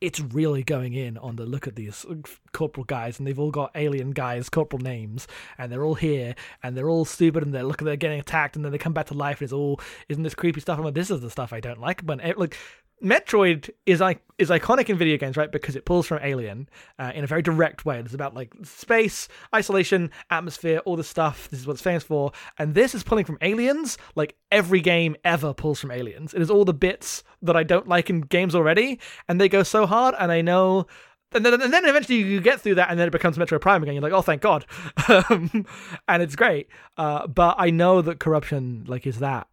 [0.00, 2.06] it's really going in on the look at these
[2.52, 5.26] corporal guys and they've all got alien guys corporal names
[5.58, 8.64] and they're all here and they're all stupid and they're look they're getting attacked and
[8.64, 10.78] then they come back to life and it's all isn't this creepy stuff?
[10.78, 12.56] I'm like this is the stuff I don't like but eh, it, like
[13.02, 15.50] Metroid is like is iconic in video games, right?
[15.50, 17.98] Because it pulls from Alien uh, in a very direct way.
[17.98, 21.48] It's about like space, isolation, atmosphere, all this stuff.
[21.50, 23.98] This is what it's famous for, and this is pulling from Aliens.
[24.14, 26.34] Like every game ever pulls from Aliens.
[26.34, 29.62] It is all the bits that I don't like in games already, and they go
[29.62, 30.14] so hard.
[30.18, 30.86] And I know
[31.32, 33.82] and then, and then eventually you get through that, and then it becomes Metroid Prime
[33.82, 33.94] again.
[33.94, 34.66] You're like, oh, thank God,
[35.08, 35.64] um,
[36.08, 36.68] and it's great.
[36.96, 39.46] Uh, but I know that corruption like is that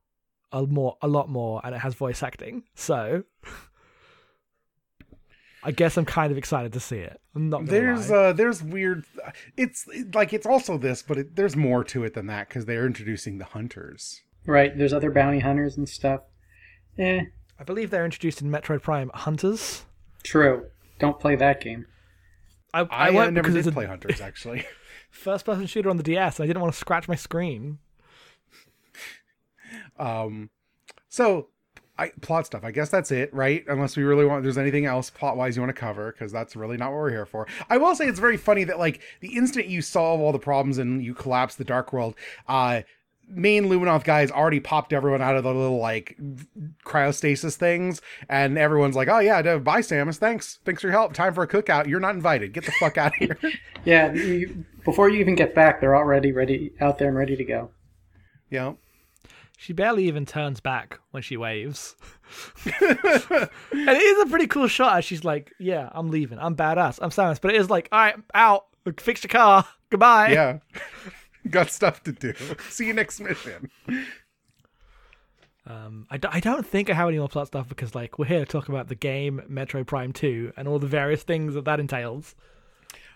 [0.51, 2.63] a more, a lot more, and it has voice acting.
[2.75, 3.23] So
[5.63, 7.19] I guess I'm kind of excited to see it.
[7.35, 7.65] I'm not.
[7.65, 8.17] There's lie.
[8.17, 9.05] uh there's weird
[9.57, 12.85] it's like it's also this but it, there's more to it than that cuz they're
[12.85, 14.21] introducing the hunters.
[14.45, 16.21] Right, there's other bounty hunters and stuff.
[16.97, 17.21] Eh,
[17.59, 19.85] I believe they're introduced in Metroid Prime Hunters.
[20.23, 20.67] true.
[20.99, 21.85] Don't play that game.
[22.73, 24.65] I, I, I, uh, never did it's a play hunters actually.
[25.09, 27.79] first-person shooter on the DS, and I didn't want to scratch my screen.
[29.99, 30.49] Um,
[31.09, 31.47] so
[31.97, 32.63] I plot stuff.
[32.63, 33.63] I guess that's it, right?
[33.67, 36.55] Unless we really want, there's anything else plot wise you want to cover, because that's
[36.55, 37.47] really not what we're here for.
[37.69, 40.77] I will say it's very funny that like the instant you solve all the problems
[40.77, 42.15] and you collapse the dark world,
[42.47, 42.81] uh,
[43.29, 46.17] main Luminoth guys already popped everyone out of the little like
[46.85, 50.17] cryostasis things, and everyone's like, "Oh yeah, bye, Samus.
[50.17, 51.13] Thanks, thanks for your help.
[51.13, 51.87] Time for a cookout.
[51.87, 52.53] You're not invited.
[52.53, 53.37] Get the fuck out of here."
[53.85, 57.43] Yeah, you, before you even get back, they're already ready out there and ready to
[57.45, 57.71] go.
[58.51, 58.77] know,
[59.59, 61.95] She barely even turns back when she waves.
[62.63, 66.37] and it is a pretty cool shot as she's like, Yeah, I'm leaving.
[66.37, 66.99] I'm badass.
[67.01, 67.41] I'm Samus.
[67.41, 68.65] But it is like, All right, out.
[68.99, 69.67] Fix your car.
[69.89, 70.31] Goodbye.
[70.31, 70.59] yeah.
[71.49, 72.33] Got stuff to do.
[72.69, 73.69] See you next mission.
[75.65, 78.25] Um, I, d- I don't think I have any more plot stuff because, like, we're
[78.25, 81.65] here to talk about the game Metroid Prime 2 and all the various things that
[81.65, 82.35] that entails.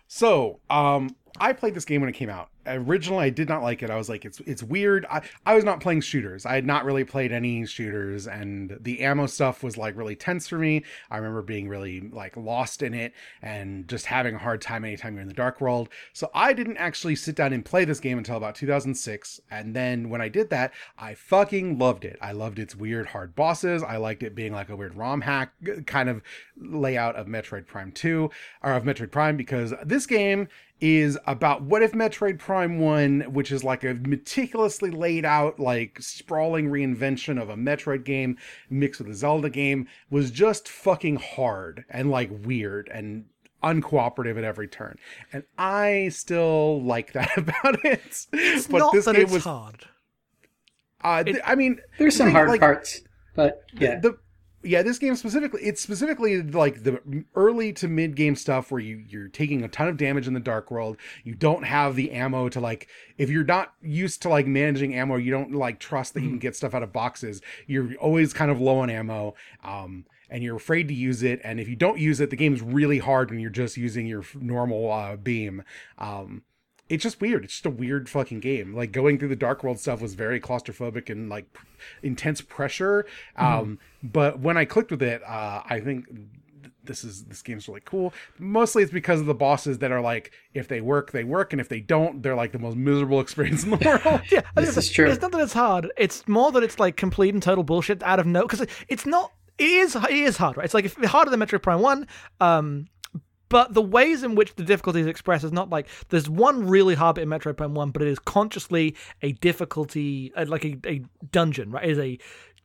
[0.07, 2.49] So, um, I played this game when it came out.
[2.65, 3.89] Originally, I did not like it.
[3.89, 5.05] I was like, it's it's weird.
[5.09, 6.45] I, I was not playing shooters.
[6.45, 10.47] I had not really played any shooters, and the ammo stuff was like really tense
[10.47, 10.83] for me.
[11.09, 15.13] I remember being really like lost in it and just having a hard time anytime
[15.13, 15.89] you're in the dark world.
[16.13, 19.41] So I didn't actually sit down and play this game until about 2006.
[19.49, 22.17] And then when I did that, I fucking loved it.
[22.21, 23.83] I loved its weird hard bosses.
[23.83, 25.53] I liked it being like a weird ROM hack
[25.85, 26.21] kind of
[26.57, 28.29] layout of Metroid Prime 2
[28.63, 30.47] or of Metroid Prime because this game
[30.79, 35.97] is about what if Metroid Prime 1, which is like a meticulously laid out, like
[36.01, 38.37] sprawling reinvention of a Metroid game
[38.69, 43.25] mixed with a Zelda game, was just fucking hard and like weird and
[43.63, 44.97] uncooperative at every turn.
[45.31, 48.25] And I still like that about it.
[48.33, 49.85] It's not that it's was hard.
[51.03, 53.01] Uh, th- I mean, There's some thing, hard like, parts,
[53.35, 53.99] but yeah.
[53.99, 54.17] the
[54.63, 57.01] yeah this game specifically it's specifically like the
[57.35, 60.39] early to mid game stuff where you you're taking a ton of damage in the
[60.39, 60.97] dark world.
[61.23, 62.87] You don't have the ammo to like
[63.17, 66.39] if you're not used to like managing ammo you don't like trust that you can
[66.39, 67.41] get stuff out of boxes.
[67.67, 71.41] You're always kind of low on ammo um and you're afraid to use it.
[71.43, 74.23] And if you don't use it the game's really hard when you're just using your
[74.35, 75.63] normal uh, beam.
[75.97, 76.43] Um
[76.91, 77.45] it's just weird.
[77.45, 78.75] It's just a weird fucking game.
[78.75, 81.61] Like going through the dark world stuff was very claustrophobic and like p-
[82.03, 83.05] intense pressure.
[83.37, 87.67] Um, but when I clicked with it, uh, I think th- this is this game's
[87.69, 88.13] really cool.
[88.39, 91.61] Mostly it's because of the bosses that are like, if they work, they work, and
[91.61, 94.21] if they don't, they're like the most miserable experience in the world.
[94.31, 95.09] Yeah, This is true.
[95.09, 95.89] It's not that it's hard.
[95.97, 98.41] It's more that it's like complete and total bullshit out of no.
[98.41, 99.31] Because it's not.
[99.57, 99.95] It is.
[99.95, 100.65] It is hard, right?
[100.65, 102.07] It's like if harder than Metroid Prime One.
[102.39, 102.87] Um,
[103.51, 106.95] but the ways in which the difficulty is expressed is not like there's one really
[106.95, 110.77] hard bit in Metroid Prime One, but it is consciously a difficulty, uh, like a,
[110.85, 111.83] a dungeon, right?
[111.83, 112.17] It is a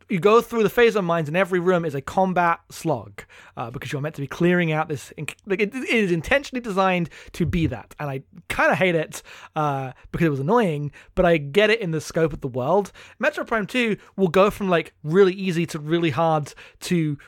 [0.09, 3.25] you go through the Phazon Mines, and every room is a combat slog
[3.57, 5.13] uh, because you're meant to be clearing out this.
[5.45, 9.23] Like it, it is intentionally designed to be that, and I kind of hate it
[9.57, 10.93] uh, because it was annoying.
[11.17, 12.93] But I get it in the scope of the world.
[13.21, 17.19] Metroid Prime Two will go from like really easy to really hard to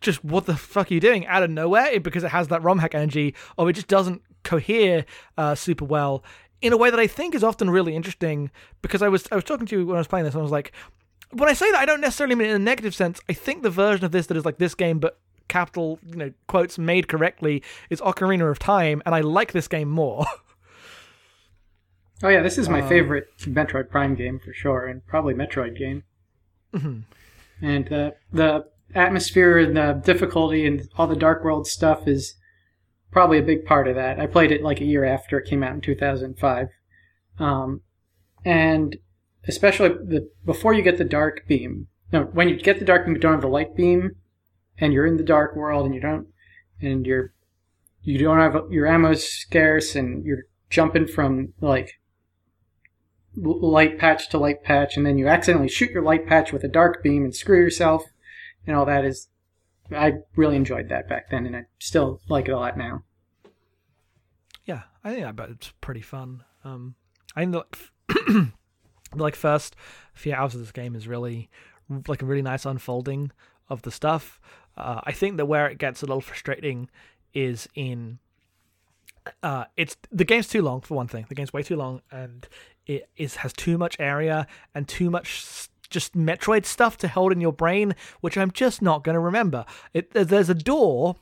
[0.00, 2.62] just what the fuck are you doing out of nowhere It- because it has that
[2.62, 5.04] ROM hack energy, or it just doesn't cohere
[5.38, 6.22] uh, super well
[6.60, 8.50] in a way that I think is often really interesting.
[8.82, 10.42] Because I was I was talking to you when I was playing this, and I
[10.42, 10.72] was like,
[11.30, 13.20] when I say that, I don't necessarily mean it in a negative sense.
[13.28, 16.32] I think the version of this that is like this game, but capital you know
[16.46, 20.26] quotes made correctly is Ocarina of Time, and I like this game more.
[22.22, 25.76] Oh yeah, this is Um, my favorite Metroid Prime game for sure, and probably Metroid
[25.76, 26.04] game.
[26.72, 27.00] Mm-hmm.
[27.66, 32.36] And the the atmosphere and the difficulty and all the Dark World stuff is
[33.10, 34.18] probably a big part of that.
[34.18, 36.68] I played it like a year after it came out in 2005,
[37.38, 37.80] um,
[38.44, 38.96] and
[39.46, 41.88] especially the before you get the dark beam.
[42.12, 44.16] No, when you get the dark beam, you don't have the light beam,
[44.78, 46.26] and you're in the dark world, and you don't,
[46.80, 47.32] and you're
[48.02, 52.00] you don't have your ammo's scarce, and you're jumping from like
[53.36, 56.68] light patch to light patch, and then you accidentally shoot your light patch with a
[56.68, 58.04] dark beam and screw yourself,
[58.66, 59.28] and all that is.
[59.94, 63.04] I really enjoyed that back then, and I still like it a lot now.
[64.64, 66.42] yeah, I think bet it's pretty fun.
[66.64, 66.94] Um,
[67.36, 67.76] I think the, like,
[68.26, 68.52] the
[69.14, 69.76] like first
[70.14, 71.50] few hours of this game is really
[72.08, 73.30] like a really nice unfolding
[73.68, 74.40] of the stuff.
[74.76, 76.88] Uh, I think that where it gets a little frustrating
[77.34, 78.18] is in
[79.42, 81.26] uh, it's the game's too long for one thing.
[81.28, 82.46] The game's way too long, and
[82.86, 87.40] it is has too much area and too much just Metroid stuff to hold in
[87.40, 89.64] your brain, which I'm just not going to remember.
[89.94, 91.16] It, there's- a door,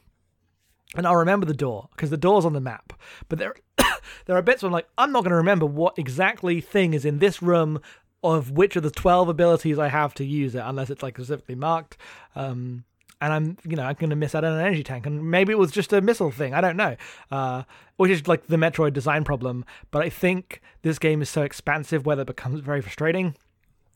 [0.97, 2.93] and I'll remember the door because the door's on the map.
[3.29, 3.55] But there,
[4.27, 7.05] there are bits where I'm like, I'm not going to remember what exactly thing is
[7.05, 7.81] in this room
[8.25, 11.55] of which of the 12 abilities I have to use it, unless it's like specifically
[11.55, 11.97] marked.
[12.35, 12.85] Um,
[13.21, 15.53] and I'm, you know, I'm going to miss out on an energy tank, and maybe
[15.53, 16.55] it was just a missile thing.
[16.55, 16.97] I don't know,
[17.31, 17.63] uh,
[17.97, 19.65] which is like the Metroid design problem.
[19.93, 23.37] But I think this game is so expansive, where it becomes very frustrating,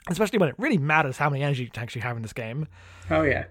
[0.09, 2.67] especially when it really matters how many energy tanks you have in this game.
[3.11, 3.47] Oh yeah,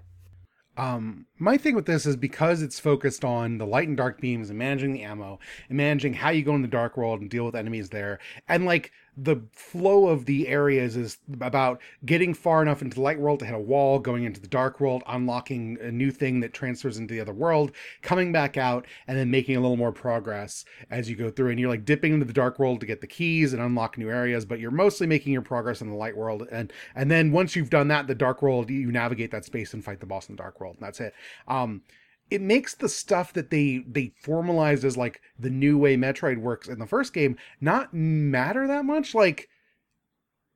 [0.78, 4.50] Um, my thing with this is because it's focused on the light and dark beams
[4.50, 5.40] and managing the ammo
[5.70, 8.20] and managing how you go in the dark world and deal with enemies there.
[8.50, 13.20] And like the flow of the areas is about getting far enough into the light
[13.20, 16.54] world to hit a wall, going into the dark world, unlocking a new thing that
[16.54, 20.66] transfers into the other world, coming back out, and then making a little more progress
[20.90, 21.50] as you go through.
[21.50, 24.10] And you're like dipping into the dark world to get the keys and unlock new
[24.10, 26.48] areas, but you're mostly making your progress in the light world.
[26.52, 29.84] And and then once you've done that, the dark world, you navigate that space and
[29.84, 31.14] fight the boss in the dark world, and that's it.
[31.48, 31.84] Um,
[32.30, 36.68] it makes the stuff that they they formalized as like the new way Metroid works
[36.68, 39.14] in the first game not matter that much.
[39.14, 39.50] Like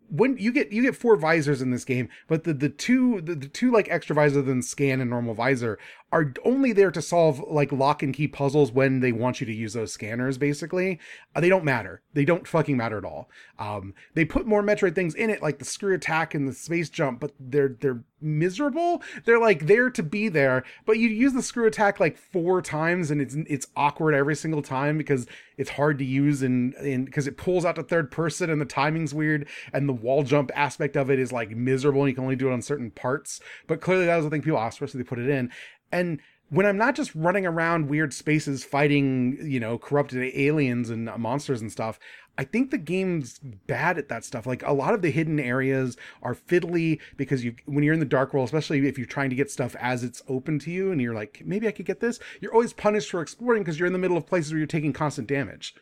[0.10, 3.36] when you get you get four visors in this game, but the the two the,
[3.36, 5.78] the two like extra visor than scan and normal visor
[6.12, 9.54] are only there to solve like lock and key puzzles when they want you to
[9.54, 11.00] use those scanners basically.
[11.36, 12.02] Uh, they don't matter.
[12.14, 13.30] They don't fucking matter at all.
[13.60, 16.90] Um they put more metroid things in it like the screw attack and the space
[16.90, 19.04] jump but they're they're miserable.
[19.26, 23.12] They're like there to be there but you use the screw attack like four times
[23.12, 27.28] and it's it's awkward every single time because it's hard to use and and because
[27.28, 30.98] it pulls out to third person and the timing's weird and the wall jump aspect
[30.98, 33.40] of it is like miserable and you can only do it on certain parts.
[33.68, 35.52] But clearly that was the thing people asked for so they put it in
[35.92, 36.20] and
[36.50, 41.62] when I'm not just running around weird spaces fighting, you know, corrupted aliens and monsters
[41.62, 42.00] and stuff,
[42.40, 44.48] I think the game's bad at that stuff.
[44.48, 48.06] Like a lot of the hidden areas are fiddly because you when you're in the
[48.06, 51.02] dark world, especially if you're trying to get stuff as it's open to you and
[51.02, 53.94] you're like, maybe I could get this, you're always punished for exploring because you're in
[53.94, 55.76] the middle of places where you're taking constant damage.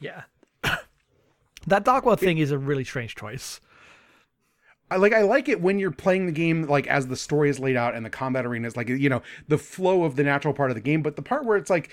[0.00, 0.22] Yeah.
[1.66, 3.60] that dark world thing is a really strange choice.
[4.92, 7.58] I like I like it when you're playing the game like as the story is
[7.58, 10.52] laid out and the combat arena is like you know the flow of the natural
[10.52, 11.90] part of the game, but the part where it's like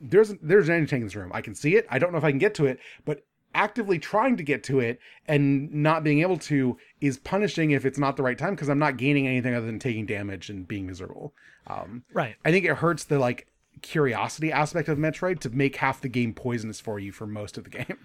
[0.00, 1.30] there's there's an enemy in this room.
[1.32, 1.86] I can see it.
[1.88, 3.24] I don't know if I can get to it, but
[3.54, 7.98] actively trying to get to it and not being able to is punishing if it's
[7.98, 10.86] not the right time because I'm not gaining anything other than taking damage and being
[10.86, 11.34] miserable.
[11.66, 12.36] Um, right.
[12.44, 13.46] I think it hurts the like
[13.82, 17.64] curiosity aspect of Metroid to make half the game poisonous for you for most of
[17.64, 17.98] the game.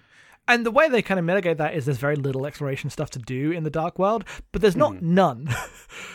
[0.48, 3.18] And the way they kind of mitigate that is there's very little exploration stuff to
[3.18, 5.14] do in the dark world, but there's not mm-hmm.
[5.14, 5.54] none.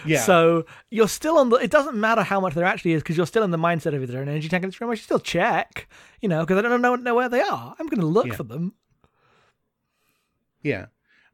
[0.05, 0.21] Yeah.
[0.21, 1.55] so you're still on the.
[1.55, 4.03] It doesn't matter how much there actually is because you're still in the mindset of
[4.03, 4.91] either an energy tank in this room?
[4.91, 5.87] I should still check,
[6.21, 7.75] you know, because I don't know, know where they are.
[7.79, 8.35] I'm going to look Yeah.
[8.35, 8.73] for them.
[10.61, 10.87] Yeah.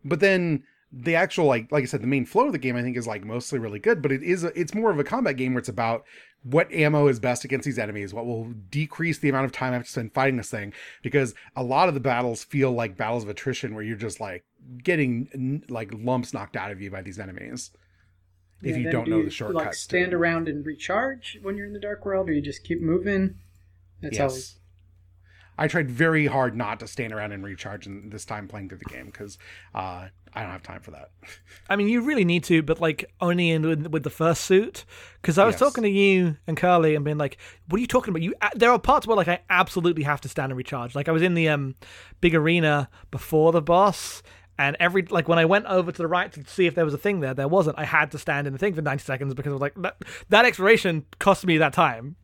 [0.05, 2.81] But then the actual like like I said, the main flow of the game I
[2.81, 5.37] think is like mostly really good, but it is a, it's more of a combat
[5.37, 6.05] game where it's about
[6.43, 9.77] what ammo is best against these enemies, what will decrease the amount of time I
[9.77, 13.23] have to spend fighting this thing, because a lot of the battles feel like battles
[13.23, 14.45] of attrition where you're just like
[14.83, 17.71] getting like lumps knocked out of you by these enemies.
[18.63, 19.65] If Yeah, you don't do know you, the shortcuts.
[19.65, 20.15] Like stand it.
[20.15, 23.35] around and recharge when you're in the dark world, or you just keep moving.
[24.01, 24.29] That's Yes.
[24.29, 24.55] always
[25.57, 28.77] I tried very hard not to stand around and recharge in this time playing through
[28.79, 29.37] the game because
[29.73, 31.09] uh, I don't have time for that.
[31.69, 34.85] I mean, you really need to, but like only in with, with the first suit.
[35.21, 35.59] Because I was Yes.
[35.59, 37.37] talking to you and Curly and being like,
[37.69, 38.21] "What are you talking about?
[38.21, 40.93] You there are parts where like I absolutely have to stand and recharge.
[40.95, 41.75] Like I was in the um
[42.21, 44.21] big arena before the boss."
[44.59, 46.93] And every like when I went over to the right to see if there was
[46.93, 47.77] a thing there, there wasn't.
[47.77, 49.97] I had to stand in the thing for ninety seconds because I was like that,
[50.29, 52.15] that exploration cost me that time.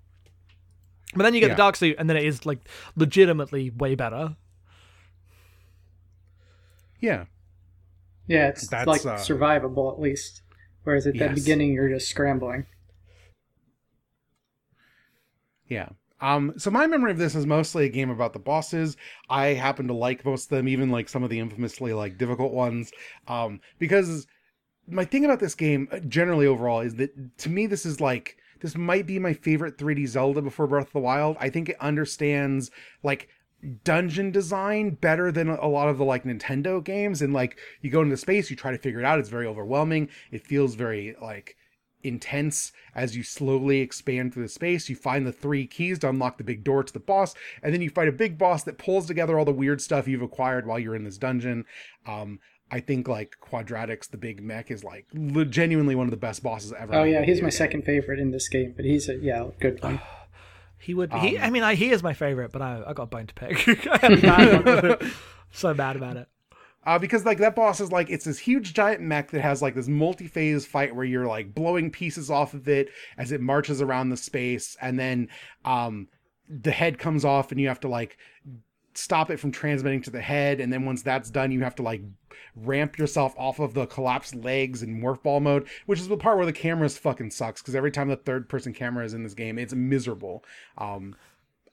[1.15, 1.53] But then you get Yeah.
[1.53, 2.59] the dark suit, and then it is like
[2.95, 4.35] legitimately way better.
[6.99, 7.25] Yeah,
[8.27, 10.41] yeah, it's That's, like uh, survivable at least.
[10.83, 11.35] Whereas at the Yes.
[11.35, 12.65] beginning, you're just scrambling.
[15.67, 15.89] Yeah.
[16.21, 18.95] Um, so my memory of this is mostly a game about the bosses.
[19.29, 22.53] I happen to like most of them, even like some of the infamously like difficult
[22.53, 22.91] ones.
[23.27, 24.25] Um, because
[24.87, 28.37] my thing about this game uh, generally overall is that to me this is like
[28.63, 31.35] this might be my favorite 3D Zelda before Breath of the Wild.
[31.37, 32.71] I think it understands
[33.03, 33.27] like
[33.83, 38.01] dungeon design better than a lot of the like Nintendo games and like you go
[38.01, 41.15] into the space you try to figure it out it's very overwhelming it feels very
[41.21, 41.55] like
[42.03, 46.37] intense as you slowly expand through the space you find the three keys to unlock
[46.37, 49.05] the big door to the boss and then you fight a big boss that pulls
[49.05, 51.63] together all the weird stuff you've acquired while you're in this dungeon
[52.05, 52.39] um
[52.75, 56.41] I think like Quadraxis, the big mech, is like le- genuinely one of the best
[56.41, 56.95] bosses ever.
[56.95, 57.51] Oh yeah, he's my game.
[57.51, 60.01] second favorite in this game, but he's a yeah good one.
[60.79, 61.13] He would.
[61.13, 61.37] he.
[61.37, 63.33] Um, I mean, I, he is my favorite, but I, I got a bone to
[63.33, 63.87] pick.
[63.87, 65.11] I had a bad one with it.
[65.51, 66.27] so bad about it.
[66.85, 69.75] uh, because like that boss is like it's this huge giant mech that has like
[69.75, 74.09] this multi-phase fight where you're like blowing pieces off of it as it marches around
[74.09, 75.29] the space and then
[75.63, 76.09] um
[76.49, 78.17] the head comes off and you have to like
[78.97, 81.83] stop it from transmitting to the head and then once that's done you have to
[81.83, 82.01] like
[82.55, 86.37] ramp yourself off of the collapsed legs in morph ball mode which is the part
[86.37, 89.33] where the camera fucking sucks because every time the third person camera is in this
[89.33, 90.43] game it's miserable
[90.77, 91.15] um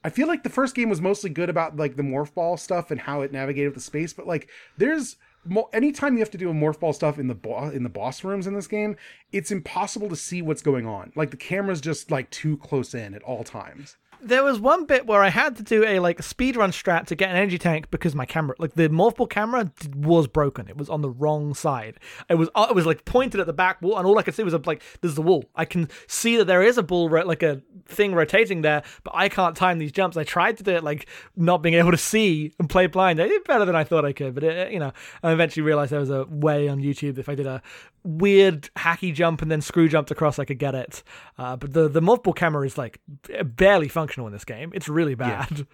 [0.03, 2.89] I feel like the first game was mostly good about like the morph ball stuff
[2.91, 6.49] and how it navigated the space, but like there's mo- anytime you have to do
[6.49, 8.95] a morph ball stuff in the in the boss rooms in this game,
[9.31, 11.11] it's impossible to see what's going on.
[11.15, 13.97] Like the camera's just like too close in at all times.
[14.23, 17.29] There was one bit where I had to do a like speedrun strat to get
[17.29, 20.67] an energy tank because my camera, like the morph ball camera, was broken.
[20.67, 21.99] It was on the wrong side.
[22.29, 24.35] It was uh, it was like pointed at the back wall, and all I could
[24.35, 25.45] see was a, like there's the wall.
[25.55, 29.29] I can see that there is a ball, like a thing rotating there, but I
[29.29, 30.17] can't time these jumps.
[30.17, 33.19] I tried to do it like not being able to see and play blind.
[33.19, 34.91] I did better than I thought I could, but it, you know,
[35.23, 37.61] I eventually realized there was a way on YouTube if I did a
[38.03, 41.03] weird hacky jump and then screw jumped across, I could get it.
[41.37, 42.99] Uh, but the the morph ball camera is like
[43.45, 44.71] barely functional in this game.
[44.73, 45.67] It's really bad.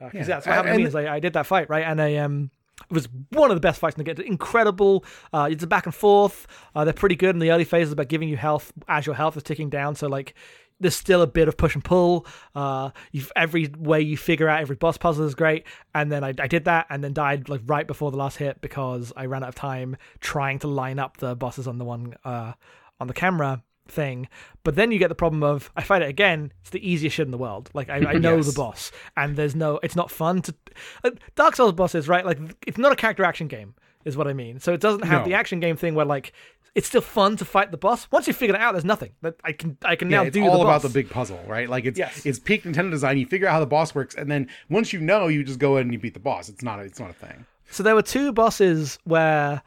[0.00, 0.24] Uh, 'cause Yeah.
[0.24, 0.84] that's what happened to me.
[0.84, 2.50] Is I, I did that fight right, and I um.
[2.88, 4.24] It was one of the best fights in the game.
[4.24, 5.04] Incredible.
[5.32, 6.46] Uh, it's a back and forth.
[6.76, 9.36] Uh, they're pretty good in the early phases about giving you health as your health
[9.36, 9.96] is ticking down.
[9.96, 10.34] So like,
[10.80, 12.26] there's still a bit of push and pull.
[12.54, 15.64] Uh, you've, every way you figure out every boss puzzle is great.
[15.94, 18.60] And then I, I did that, and then died like right before the last hit
[18.60, 22.14] because I ran out of time trying to line up the bosses on the one
[22.24, 22.52] uh,
[23.00, 24.28] on the camera thing.
[24.64, 26.52] But then you get the problem of I fight it again.
[26.60, 27.70] It's the easiest shit in the world.
[27.74, 28.46] Like I, I know Yes.
[28.46, 29.80] the boss, and there's no.
[29.82, 30.54] It's not fun to.
[31.02, 32.24] Uh, Dark Souls bosses, right?
[32.24, 33.74] Like it's not a character action game,
[34.04, 34.60] is what I mean.
[34.60, 35.28] So it doesn't have No.
[35.28, 36.32] the action game thing where like
[36.78, 38.06] it's still fun to fight the boss.
[38.12, 40.34] Once you figure it out, there's nothing that I can I can Yeah, now it's
[40.34, 41.68] do all the about the big puzzle, right?
[41.68, 42.24] Like it's Yes.
[42.24, 43.18] it's peak Nintendo design.
[43.18, 45.76] You figure out how the boss works, and then once you know, you just go
[45.76, 46.48] in and you beat the boss.
[46.48, 47.44] It's not a, it's not a thing.
[47.70, 49.60] So there were two bosses where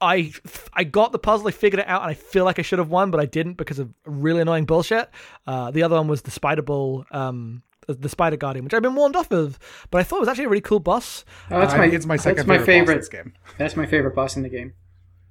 [0.00, 0.32] I
[0.74, 2.88] I got the puzzle, I figured it out, and I feel like I should have
[2.88, 5.10] won, but I didn't because of really annoying bullshit.
[5.46, 8.94] Uh, the other one was the Spider Ball, um, the Spider Guardian, which I've been
[8.94, 9.58] warned off of,
[9.90, 11.24] but I thought it was actually a really cool boss.
[11.50, 12.86] Oh, that's I my think it's my second that's my favorite, favorite.
[12.86, 13.32] boss in this game.
[13.58, 14.72] That's my favorite boss in the game.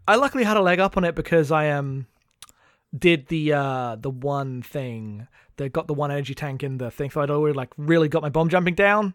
[0.07, 2.07] I luckily had a leg up on it because I um
[2.97, 5.27] did the uh the one thing
[5.57, 8.21] that got the one energy tank in the thing, so I'd already like really got
[8.21, 9.13] my bomb jumping down.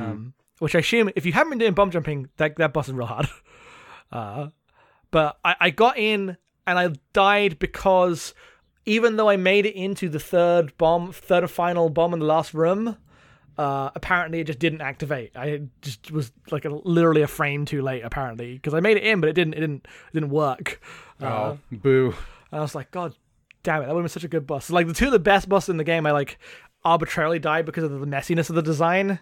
[0.00, 2.94] Um, which I assume if you haven't been doing bomb jumping, that that boss is
[2.94, 3.28] real hard.
[4.10, 4.48] Uh,
[5.10, 8.32] but I, I got in and I died because
[8.86, 12.24] even though I made it into the third bomb, third and final bomb in the
[12.24, 12.96] last room,
[13.58, 15.36] uh, apparently it just didn't activate.
[15.36, 18.02] I just was like a, literally a frame too late.
[18.04, 19.54] Apparently, because I made it in, but it didn't.
[19.54, 19.86] It didn't.
[19.86, 20.80] It didn't work.
[21.20, 22.14] Uh, Oh, boo!
[22.52, 23.14] and I was like, God
[23.64, 24.70] damn it, that would have been such a good boss.
[24.70, 26.38] Like the two of the best bosses in the game, I like
[26.84, 29.18] arbitrarily died because of the messiness of the design.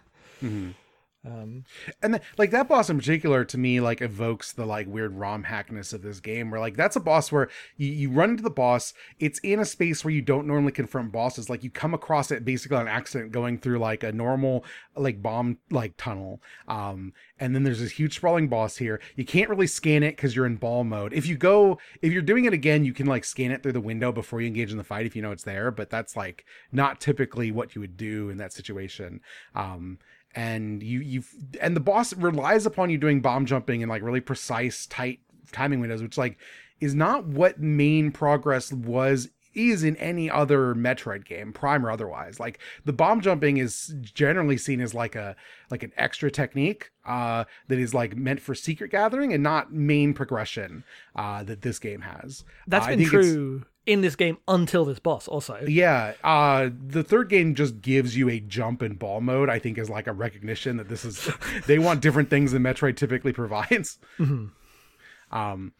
[1.25, 1.65] Um,
[2.03, 5.93] And like that boss in particular, to me, like evokes the like weird ROM hackness
[5.93, 6.51] of this game.
[6.51, 8.95] Where like that's a boss where you, you run into the boss.
[9.19, 11.51] It's in a space where you don't normally confront bosses.
[11.51, 14.65] Like you come across it basically on accident, going through like a normal
[14.95, 16.41] like bomb like tunnel.
[16.69, 19.01] Um, and then there's this huge sprawling boss here.
[19.17, 21.13] You can't really scan it because you're in ball mode.
[21.13, 23.81] If you go, if you're doing it again, you can like scan it through the
[23.81, 25.71] window before you engage in the fight if you know it's there.
[25.71, 29.21] But that's like not typically what you would do in that situation.
[29.55, 29.99] Um,
[30.37, 31.25] and you you
[31.61, 35.19] and the boss relies upon you doing bomb jumping and like really precise tight
[35.51, 36.37] timing windows which like
[36.81, 42.39] is not what main progress was is in any other metroid game prime or otherwise.
[42.39, 45.35] Like the bomb jumping is generally seen as like a
[45.71, 50.13] like an extra technique uh that is like meant for secret gathering and not main
[50.13, 50.85] progression
[51.15, 52.45] uh that this game has.
[52.67, 55.29] That's Uh, been true in this game until this boss.
[55.29, 59.59] Also, yeah, uh the third game just gives you a jump and ball mode, I
[59.59, 61.31] think is like a recognition that this is
[61.67, 63.99] they want different things than Metroid typically provides.
[65.31, 65.73] Um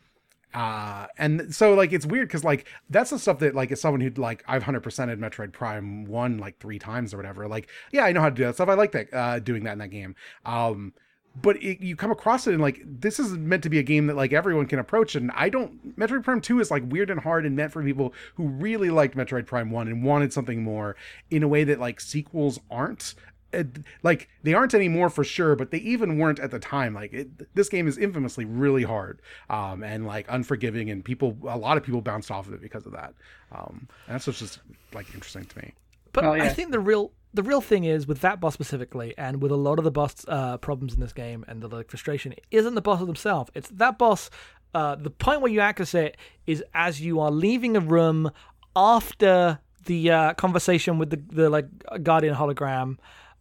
[0.55, 4.01] uh and so like it's weird because like that's the stuff that like as someone
[4.01, 8.05] who'd like I've hundred percented Metroid Prime one like three times or whatever, like yeah,
[8.05, 8.69] I know how to do that stuff.
[8.69, 10.15] I like that uh doing that in that game.
[10.45, 10.95] Um
[11.43, 14.07] but it, you come across it and like this is meant to be a game
[14.07, 17.21] that like everyone can approach and i don't metroid prime 2 is like weird and
[17.21, 20.97] hard and meant for people who really liked metroid prime 1 and wanted something more
[21.31, 23.15] in a way that like sequels aren't.
[23.55, 23.63] Uh,
[24.03, 26.93] like they aren't anymore for sure but they even weren't at the time.
[26.95, 31.57] Like it, this game is infamously really hard um and like unforgiving and people a
[31.57, 33.15] lot of people bounced off of it because of that.
[33.53, 34.59] Um and that's what's just
[34.93, 35.75] like interesting to me.
[36.13, 39.43] But Oh, I think the real the real thing is with that boss specifically, and
[39.43, 42.35] with a lot of the boss uh, problems in this game and the like, frustration,
[42.51, 43.51] isn't the boss themselves.
[43.55, 44.31] It's that boss.
[44.75, 46.17] Uh, the point where you access it
[46.47, 48.31] is as you are leaving a room
[48.75, 51.67] after the uh, conversation with the the like
[52.03, 52.97] guardian hologram.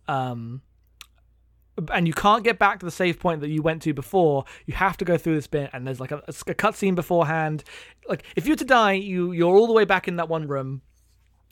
[0.08, 0.62] Um,
[1.92, 4.46] and you can't get back to the save point that you went to before.
[4.66, 7.64] You have to go through this bit, and there's like a, a cutscene beforehand.
[8.08, 10.48] Like if you were to die, you you're all the way back in that one
[10.48, 10.82] room.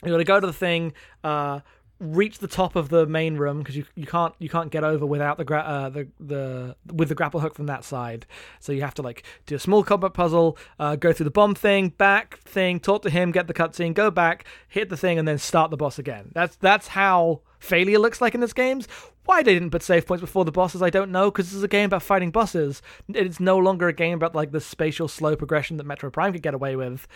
[0.02, 0.92] You got to go to the thing,
[1.22, 1.60] uh,
[2.00, 5.06] reach the top of the main room because you you can't you can't get over
[5.06, 8.26] without the gra- uh, the the with the grapple hook from that side.
[8.60, 11.54] So you have to like do a small combat puzzle, uh, go through the bomb
[11.54, 15.26] thing, back thing, talk to him, get the cutscene, go back, hit the thing, and
[15.26, 16.30] then start the boss again.
[16.34, 18.88] That's that's how failure looks like in this games.
[19.26, 21.30] Why they didn't put save points before the bosses, I don't know.
[21.30, 22.82] Because this is a game about fighting bosses.
[23.08, 26.42] It's no longer a game about like the spatial slow progression that Metroid Prime could
[26.42, 27.06] get away with.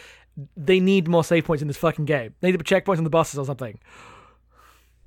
[0.57, 2.35] They need more save points in this fucking game.
[2.41, 3.79] They need to put checkpoints on the bosses or something.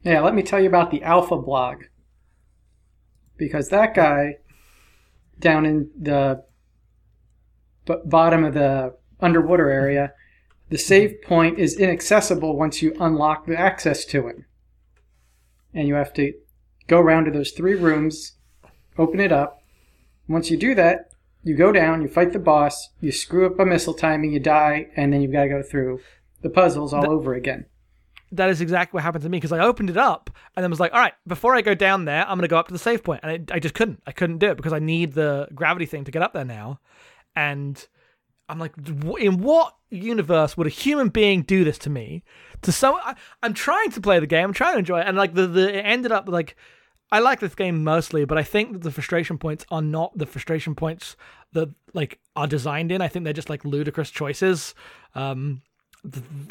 [0.04, 1.84] Yeah, let me tell you about the Alpha Blogg.
[3.38, 4.38] Because that guy
[5.39, 6.43] down in the
[7.86, 10.14] b- bottom of the underwater area,
[10.70, 14.38] the save point is inaccessible once you unlock the access to it.
[15.74, 16.34] And you have to
[16.88, 18.34] go around to those three rooms,
[18.97, 19.62] open it up.
[20.28, 21.12] Once you do that,
[21.43, 24.88] you go down, you fight the boss, you screw up a missile timing, you die,
[24.95, 25.99] and then you've got to go through
[26.41, 27.66] the puzzles all over again.
[28.32, 30.80] That is exactly what happened to me because I opened it up and then was
[30.80, 32.80] like, all right, before I go down there, I'm going to go up to the
[32.80, 33.22] save point.
[33.24, 34.02] And I, I just couldn't.
[34.08, 36.80] I couldn't do it because I need the gravity thing to get up there now.
[37.36, 37.86] And
[38.48, 38.74] I'm like,
[39.20, 42.24] in what universe would a human being do this to me?
[42.64, 45.18] To so I, I'm trying to play the game, I'm trying to enjoy it, and
[45.18, 46.56] like the, the it ended up like
[47.12, 50.26] I like this game mostly, but I think that the frustration points are not the
[50.26, 51.18] frustration points
[51.54, 53.02] that like are designed in.
[53.02, 54.76] I think they're just like ludicrous choices.
[55.16, 55.62] Um,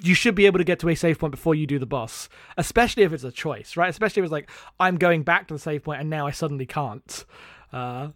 [0.03, 2.29] you should be able to get to a save point before you do the boss,
[2.57, 3.91] especially if it's a choice, right?
[3.91, 6.67] Especially if it's like I'm going back to the save point and now I suddenly
[6.67, 7.25] can't.
[7.73, 8.09] Uh,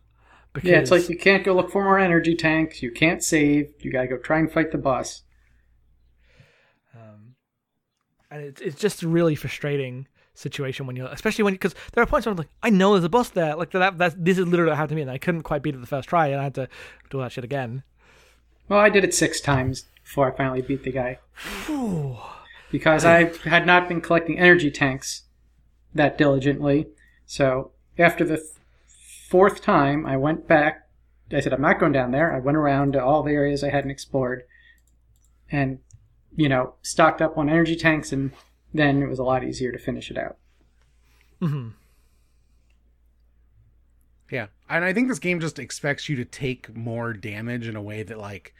[0.53, 3.72] because Yeah, it's like you can't go look for more energy tanks, you can't save,
[3.80, 5.22] you gotta go try and fight the boss.
[6.95, 7.35] Um,
[8.30, 12.07] and it's it's just a really frustrating situation when you're, especially when because there are
[12.07, 13.99] points where I'm like, I know there's a boss there, like that.
[13.99, 15.87] That's this is literally what happened to me, and I couldn't quite beat it the
[15.89, 16.68] first try, and I had to
[17.11, 17.82] do all that shit again.
[18.68, 21.18] Well, I did it six times before I finally beat the guy.
[22.70, 25.22] because I had not been collecting energy tanks
[25.94, 26.88] that diligently.
[27.26, 28.48] So after the th-
[29.28, 30.86] fourth time, I went back.
[31.32, 32.32] I said, I'm not going down there.
[32.32, 34.44] I went around to all the areas I hadn't explored
[35.50, 35.78] and,
[36.36, 38.32] you know, stocked up on energy tanks, and
[38.72, 40.36] then it was a lot easier to finish it out.
[41.40, 41.70] Hmm.
[44.30, 47.82] Yeah, and I think this game just expects you to take more damage in a
[47.82, 48.55] way that like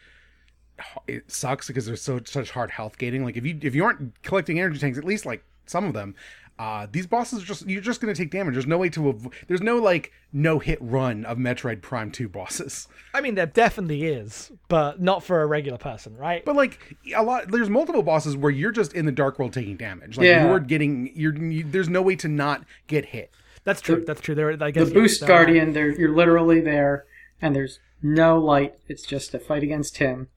[1.07, 3.25] it sucks because there's so such hard health gating.
[3.25, 6.14] Like if you if you aren't collecting energy tanks, at least like some of them,
[6.59, 8.55] uh, these bosses are just you're just gonna take damage.
[8.55, 12.29] There's no way to avo- there's no like no hit run of Metroid Prime Two
[12.29, 12.89] bosses.
[13.12, 16.45] I mean, there definitely is, but not for a regular person, right?
[16.45, 19.77] But like a lot, there's multiple bosses where you're just in the dark world taking
[19.77, 20.16] damage.
[20.16, 20.47] Like Yeah.
[20.49, 23.31] you're getting you're you, there's no way to not get hit.
[23.64, 24.05] That's true.
[24.07, 24.35] That's true.
[24.35, 27.07] There, I The Boost Guardian, there you're literally there,
[27.41, 28.75] and there's no light.
[28.89, 30.29] It's just a fight against him.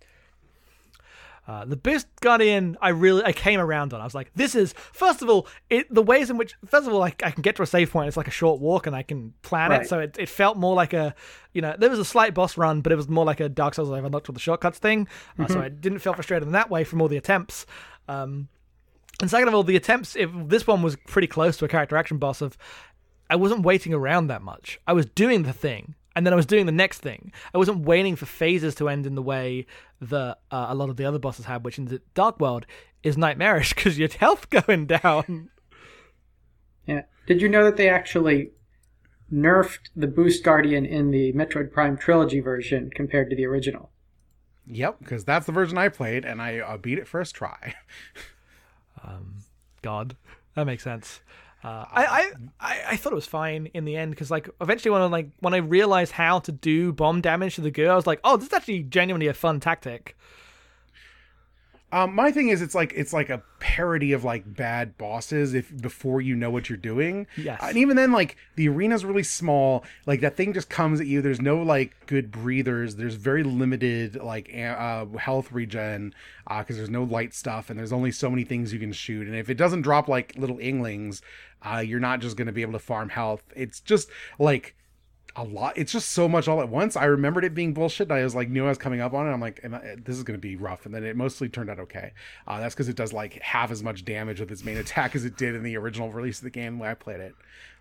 [1.47, 4.01] Uh, the Boost Guardian, I really I came around on.
[4.01, 6.93] I was like, this is first of all, it the ways in which first of
[6.93, 8.09] all I, I can get to a save point.
[8.09, 9.87] It's like a short walk, and I can plan it.
[9.87, 11.15] So it, it felt more like a,
[11.53, 13.75] you know, there was a slight boss run, but it was more like a Dark
[13.75, 15.07] Souls I've unlocked with the shortcuts thing.
[15.39, 17.65] Uh, so I didn't feel frustrated in that way from all the attempts.
[18.09, 18.49] Um,
[19.21, 20.15] and second of all, the attempts.
[20.17, 22.57] If this one was pretty close to a character action boss of,
[23.29, 24.79] I wasn't waiting around that much.
[24.85, 27.31] I was doing the thing, and then I was doing the next thing.
[27.53, 29.67] I wasn't waiting for phases to end in the way
[30.01, 32.65] that uh, a lot of the other bosses have, which in the Dark World
[33.03, 35.51] is nightmarish because your health going down.
[36.87, 37.03] Yeah.
[37.27, 38.49] Did you know that they actually
[39.31, 43.91] nerfed the Boost Guardian in the Metroid Prime trilogy version compared to the original?
[44.65, 47.75] Yep, because that's the version I played, and I uh, beat it first try.
[49.83, 50.17] God,
[50.55, 51.21] that makes sense.
[51.63, 55.01] Uh, I, I, I thought it was fine in the end because like eventually when
[55.01, 58.07] I like when I realized how to do bomb damage to the girl, I was
[58.07, 60.15] like, oh, this is actually genuinely a fun tactic.
[61.89, 65.75] Um, my thing is, it's like it's like a parody of like bad bosses if
[65.81, 67.27] before you know what you're doing.
[67.37, 67.59] Yes.
[67.63, 69.85] and even then, like the arena's really small.
[70.05, 71.21] Like that thing just comes at you.
[71.21, 72.95] There's no like good breathers.
[72.97, 76.13] There's very limited like uh, health regen
[76.45, 79.25] because there's no light stuff and there's only so many things you can shoot.
[79.25, 81.21] And if it doesn't drop like little inglings,
[81.61, 83.43] uh, you're not just gonna be able to farm health.
[83.55, 84.09] It's just
[84.39, 84.75] like
[85.37, 85.77] a lot.
[85.77, 86.95] It's just so much all at once.
[86.95, 88.09] I remembered it being bullshit.
[88.09, 89.31] And I was like, knew I was coming up on it.
[89.31, 90.85] I'm like, I, this is going to be rough.
[90.85, 92.11] And then it mostly turned out okay.
[92.47, 95.23] Uh, that's because it does like half as much damage with its main attack as
[95.25, 97.35] it did in the original release of the game when I played it.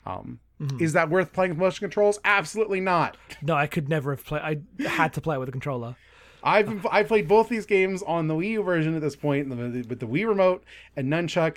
[0.04, 0.38] Um,
[0.78, 2.20] Is that worth playing with motion controls?
[2.24, 3.16] Absolutely not.
[3.42, 4.42] No, I could never have played.
[4.42, 5.96] I had to play it with a controller.
[6.42, 9.84] I've I played both these games on the Wii U version at this point the-
[9.88, 10.62] with the Wii remote
[10.94, 11.56] and nunchuck.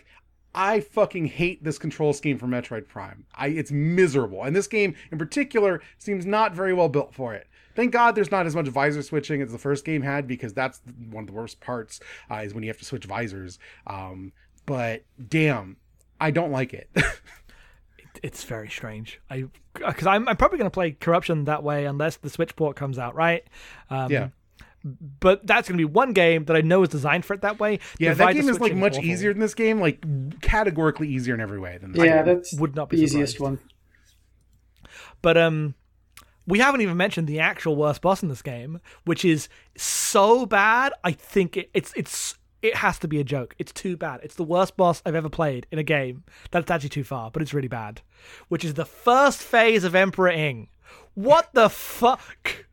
[0.54, 3.26] I fucking hate this control scheme for Metroid Prime.
[3.36, 7.48] I it's miserable, and this game in particular seems not very well built for it.
[7.76, 10.82] Thank God there's not as much visor switching as the first game had because that's
[11.12, 13.60] one of the worst parts uh, is when you have to switch visors.
[13.88, 14.34] Um,
[14.66, 15.78] but damn,
[16.20, 16.90] I don't like it.
[18.24, 19.22] It's very strange.
[19.30, 22.76] I because I'm I'm probably going to play Corruption that way unless the Switch port
[22.76, 23.44] comes out, right?
[23.90, 24.30] Um, yeah.
[24.84, 27.60] But that's going to be one game that I know is designed for it that
[27.60, 27.80] way.
[27.98, 29.06] Yeah, that Divide the game is like much awful.
[29.06, 30.04] easier than this game, like
[30.42, 32.36] categorically easier in every way than this Yeah, game.
[32.36, 33.60] that's would not be the easiest surprised.
[33.60, 33.70] one.
[35.22, 35.76] But um,
[36.48, 40.94] we haven't even mentioned the actual worst boss in this game, which is so bad.
[41.04, 43.56] I think it, it's it's it has to be a joke.
[43.60, 44.22] It's too bad.
[44.24, 46.24] It's the worst boss I've ever played in a game.
[46.52, 48.02] That's actually too far, but it's really bad.
[48.48, 50.70] Which is the first phase of Emperor Ing.
[51.16, 52.66] What the fuck?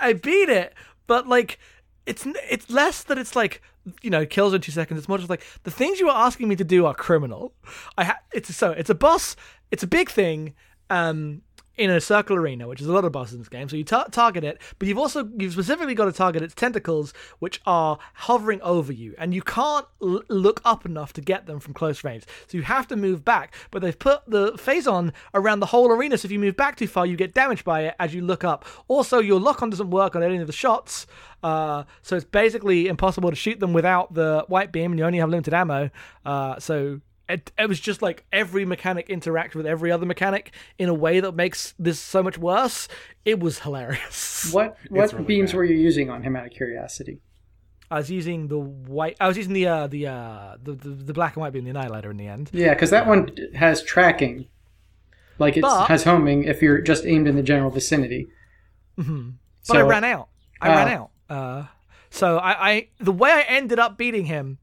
[0.00, 0.74] I beat it,
[1.08, 1.58] but like
[2.06, 3.60] it's it's less that it's like
[4.02, 4.98] you know kills in two seconds.
[4.98, 7.52] It's more just like the things you are asking me to do are criminal.
[7.96, 9.34] I ha- it's so it's a boss.
[9.72, 10.54] It's a big thing.
[10.88, 11.42] Um,
[11.78, 13.68] in a circle arena, which is a lot of bosses in this game.
[13.68, 17.14] So you tar- target it, but you've also you've specifically got to target its tentacles,
[17.38, 21.60] which are hovering over you, and you can't l- look up enough to get them
[21.60, 22.24] from close range.
[22.48, 23.54] So you have to move back.
[23.70, 26.88] But they've put the phazon around the whole arena, so if you move back too
[26.88, 28.64] far, you get damaged by it as you look up.
[28.88, 31.06] Also, your lock on doesn't work on any of the shots,
[31.42, 35.18] uh, so it's basically impossible to shoot them without the white beam, and you only
[35.18, 35.90] have limited ammo.
[36.26, 40.88] Uh, so it, it was just like every mechanic interacts with every other mechanic in
[40.88, 42.88] a way that makes this so much worse.
[43.24, 44.50] It was hilarious.
[44.52, 45.58] What what really beams bad.
[45.58, 47.20] were you using on him out of curiosity?
[47.90, 49.16] I was using the white.
[49.20, 51.70] I was using the uh, the, uh, the the the black and white beam, the
[51.70, 52.50] annihilator in the end.
[52.52, 54.46] Yeah, because that one has tracking.
[55.38, 58.28] Like it has homing if you're just aimed in the general vicinity.
[58.96, 60.28] But I ran out.
[60.60, 61.10] I ran out.
[61.28, 61.64] Uh,
[62.10, 64.58] so I, I the way I ended up beating him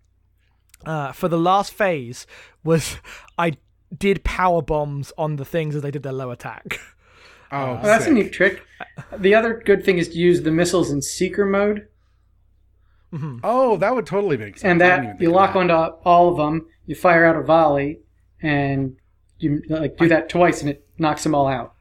[0.85, 2.25] uh, for the last phase
[2.63, 2.97] was
[3.37, 3.53] I
[3.95, 6.79] did power bombs on the things as they did their low attack.
[7.51, 8.11] Oh, Oh, that's sick.
[8.11, 8.61] a neat trick.
[9.17, 11.87] The other good thing is to use the missiles in seeker mode,
[13.13, 13.37] Mm-hmm.
[13.43, 14.63] Oh, that would totally make sense.
[14.69, 15.59] and I didn't even that you lock that.
[15.59, 15.73] onto
[16.03, 16.67] all of them.
[16.85, 17.99] You fire out a volley,
[18.41, 18.97] and
[19.39, 21.74] you like do that twice, and it knocks them all out.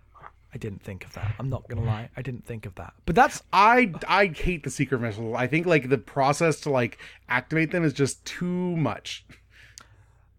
[0.55, 1.35] I didn't think of that.
[1.41, 2.09] I'm not gonna lie.
[2.17, 2.95] I didn't think of that.
[3.07, 5.35] But that's I I hate the seeker missiles.
[5.37, 6.99] I think like the process to like
[7.29, 9.27] activate them is just too much.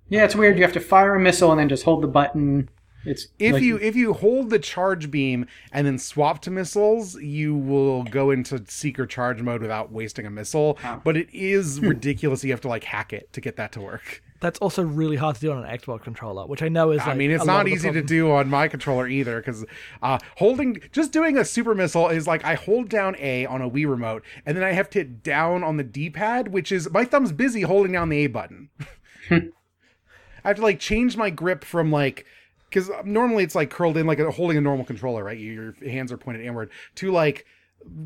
[0.08, 0.56] Yeah, it's weird.
[0.58, 2.70] You have to fire a missile and then just hold the button.
[3.04, 7.16] It's If like- you if you hold the charge beam and then swap to missiles,
[7.22, 10.80] you will go into seeker charge mode without wasting a missile.
[11.04, 12.44] But it is ridiculous.
[12.44, 14.24] You have to like hack it to get that to work.
[14.42, 17.02] That's also really hard to do on an Xbox controller, which I know is.
[17.02, 19.66] I mean, it's not easy to do on my controller either because
[20.02, 23.70] uh, holding just doing a super missile is like I hold down A on a
[23.70, 26.90] Wii remote and then I have to hit down on the D pad, which is
[26.92, 28.70] my thumb's busy holding down the A button.
[29.32, 32.26] I have to like change my grip from like
[32.70, 35.38] because normally it's like curled in like a, holding a normal controller, right?
[35.38, 37.46] Your hands are pointed inward to like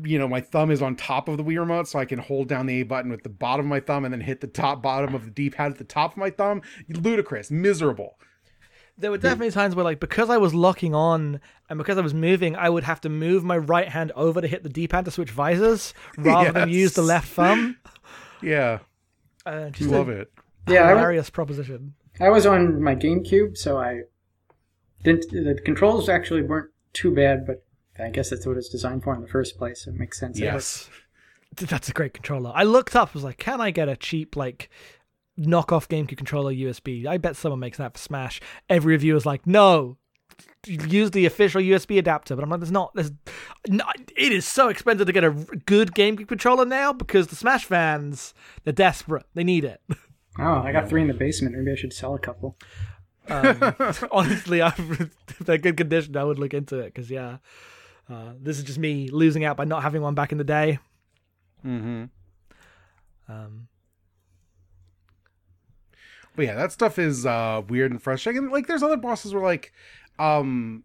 [0.04, 2.48] you know my thumb is on top of the Wii remote, so I can hold
[2.48, 4.82] down the A button with the bottom of my thumb and then hit the top
[4.82, 6.62] bottom of the D pad at the top of my thumb.
[6.88, 8.18] Ludicrous, miserable.
[8.98, 12.12] There were definitely times where, like, because I was locking on and because I was
[12.12, 15.10] moving, I would have to move my right hand over to hit the D-pad to
[15.10, 17.78] switch visors rather than use the left thumb.
[18.42, 18.78] Yeah,
[19.46, 20.30] Uh, just love it.
[20.68, 21.94] yeah, I, wa- hilarious proposition.
[22.20, 24.00] I was on my GameCube, so I
[25.04, 25.30] didn't.
[25.30, 27.64] The controls actually weren't too bad, but
[28.00, 29.86] I guess that's what it's designed for in the first place.
[29.86, 30.38] It makes sense.
[30.38, 30.88] Yes.
[31.56, 32.52] That's a great controller.
[32.54, 34.70] I looked up, was like, can I get a cheap like
[35.38, 37.06] knockoff GameCube controller USB?
[37.06, 38.40] I bet someone makes that for Smash.
[38.68, 39.96] Every review is like, no,
[40.66, 42.36] use the official USB adapter.
[42.36, 42.92] But I'm like, there's not.
[42.94, 43.12] There's
[43.68, 43.96] not.
[44.16, 48.34] It is so expensive to get a good GameCube controller now because the Smash fans
[48.64, 49.26] they're desperate.
[49.34, 49.80] They need it.
[50.38, 51.56] Oh, I got three in the basement.
[51.56, 52.56] Maybe I should sell a couple.
[53.28, 53.74] Um,
[54.12, 57.38] honestly, I, if they're good condition, I would look into it because yeah,
[58.10, 60.78] uh, this is just me losing out by not having one back in the day.
[61.64, 62.04] Mm-hmm.
[63.28, 63.68] Um,
[66.36, 68.50] But yeah, that stuff is uh weird and frustrating.
[68.50, 69.72] Like there's other bosses where like
[70.18, 70.84] um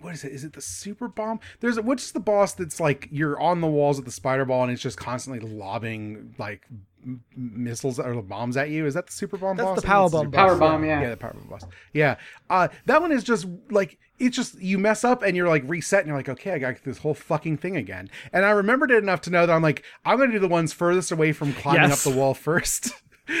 [0.00, 0.32] what is it?
[0.32, 1.40] Is it the super bomb?
[1.60, 4.62] There's a, what's the boss that's like you're on the walls of the spider ball
[4.62, 6.62] and it's just constantly lobbing like
[7.04, 8.86] m- missiles or bombs at you.
[8.86, 9.80] Is that the super bomb That's boss?
[9.80, 10.46] the power it's bomb super boss.
[10.50, 11.00] Power bomb, yeah.
[11.02, 11.64] Yeah, the power bomb boss.
[11.92, 12.16] Yeah.
[12.48, 16.00] Uh that one is just like it's just you mess up and you're like reset
[16.00, 18.08] and you're like, okay, I got this whole fucking thing again.
[18.32, 20.72] And I remembered it enough to know that I'm like, I'm gonna do the ones
[20.72, 22.06] furthest away from climbing Yes.
[22.06, 22.92] up the wall first.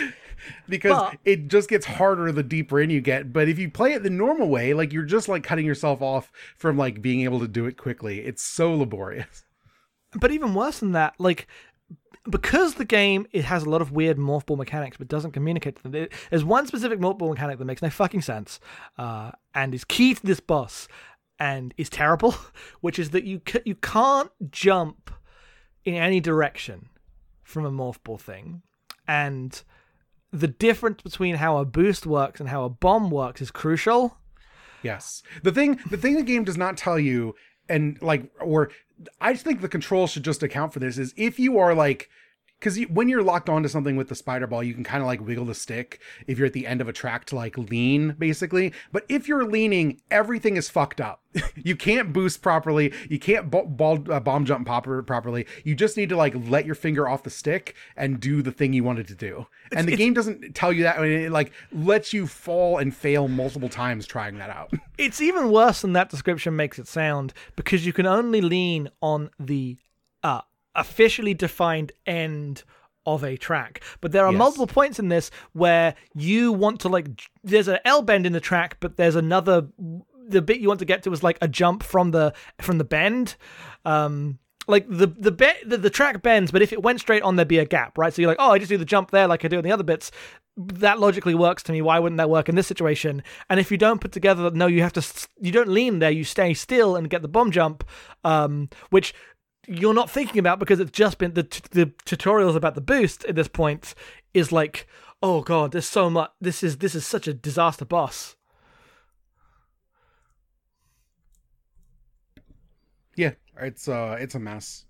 [0.68, 3.32] because But- it just gets harder the deeper in you get.
[3.32, 6.30] But if you play it the normal way, like you're just like cutting yourself off
[6.56, 8.20] from like being able to do it quickly.
[8.20, 9.44] It's so laborious.
[10.14, 11.46] but even worse than that, like
[12.28, 15.76] because the game it has a lot of weird morph ball mechanics but doesn't communicate
[15.76, 15.94] to them.
[15.94, 18.60] It- There's one specific morph ball mechanic that makes no fucking sense,
[18.98, 20.88] uh, and is key to this boss,
[21.38, 22.34] and is terrible,
[22.80, 25.10] which is that you ca- you can't jump
[25.84, 26.88] in any direction
[27.42, 28.62] from a morph ball thing,
[29.06, 29.62] and
[30.32, 34.18] the difference between how a boost works and how a bomb works is crucial.
[34.82, 35.22] Yes.
[35.42, 37.34] The thing the thing the game does not tell you
[37.68, 38.70] and like or
[39.20, 42.10] I just think the control should just account for this is if you are like
[42.58, 45.24] because when you're locked onto something with the spider ball, you can kind of like
[45.24, 48.72] wiggle the stick if you're at the end of a track to like lean, basically.
[48.92, 51.22] But if you're leaning, everything is fucked up.
[51.54, 52.92] you can't boost properly.
[53.08, 55.46] You can't b- ball, uh, bomb jump popper properly.
[55.62, 58.72] You just need to like let your finger off the stick and do the thing
[58.72, 59.46] you wanted to do.
[59.72, 60.98] and the game doesn't tell you that.
[60.98, 64.72] I mean, it like lets you fall and fail multiple times trying that out.
[64.98, 69.30] It's even worse than that description makes it sound because you can only lean on
[69.38, 69.76] the
[70.78, 72.62] officially defined end
[73.06, 73.82] of a track.
[74.00, 74.38] But there are Yes.
[74.38, 77.06] multiple points in this where you want to like
[77.42, 79.68] there's an L bend in the track, but there's another
[80.28, 82.84] the bit you want to get to is like a jump from the from the
[82.84, 83.36] bend.
[83.84, 87.36] Um like the the, be- the the track bends, but if it went straight on,
[87.36, 88.12] there'd be a gap, right?
[88.12, 89.72] So you're like, oh, I just do the jump there, like I do in the
[89.72, 90.10] other bits.
[90.58, 91.80] That logically works to me.
[91.80, 93.22] Why wouldn't that work in this situation?
[93.48, 96.24] And if you don't put together, no, you have to, you don't lean there, you
[96.24, 97.82] stay still and get the bomb jump,
[98.24, 99.14] um, which
[99.68, 103.24] you're not thinking about because it's just been the t- the tutorials about the boost
[103.26, 103.94] at this point
[104.34, 104.86] is like,
[105.22, 106.30] oh god, there's so much.
[106.40, 108.36] This is this is such a disaster boss.
[113.18, 114.86] yeah, it's uh, it's a mess.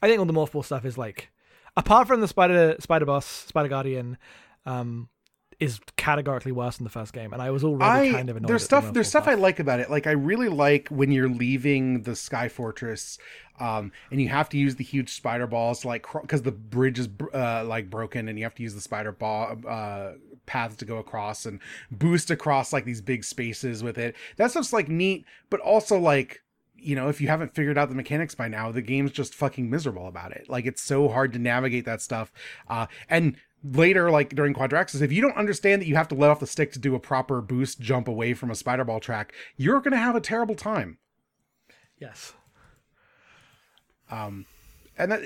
[0.00, 1.30] I think all the morphball stuff is like,
[1.76, 4.16] apart from the spider spider boss, spider guardian,
[4.64, 5.10] um,
[5.58, 8.48] is categorically worse than the first game, and I was already I kind of annoyed.
[8.48, 9.90] there's at the stuff there's stuff I like about it.
[9.90, 13.18] Like I really like when you're leaving the Sky Fortress,
[13.58, 17.08] um, and you have to use the huge spider balls, like because the bridge is
[17.32, 20.12] uh, like broken, and you have to use the spider ball uh,
[20.44, 24.14] paths to go across and boost across like these big spaces with it.
[24.36, 26.42] That stuff's like neat, but also like
[26.78, 29.68] you know, if you haven't figured out the mechanics by now, the game's just fucking
[29.68, 30.48] miserable about it.
[30.48, 32.30] Like it's so hard to navigate that stuff.
[32.68, 33.36] Uh, and
[33.72, 36.46] later, like during Quadraxis, if you don't understand that you have to let off the
[36.46, 39.96] stick to do a proper boost jump away from a spider ball track, you're gonna
[39.96, 40.98] have a terrible time.
[41.98, 42.34] Yes.
[44.10, 44.46] Um,
[44.98, 45.22] and that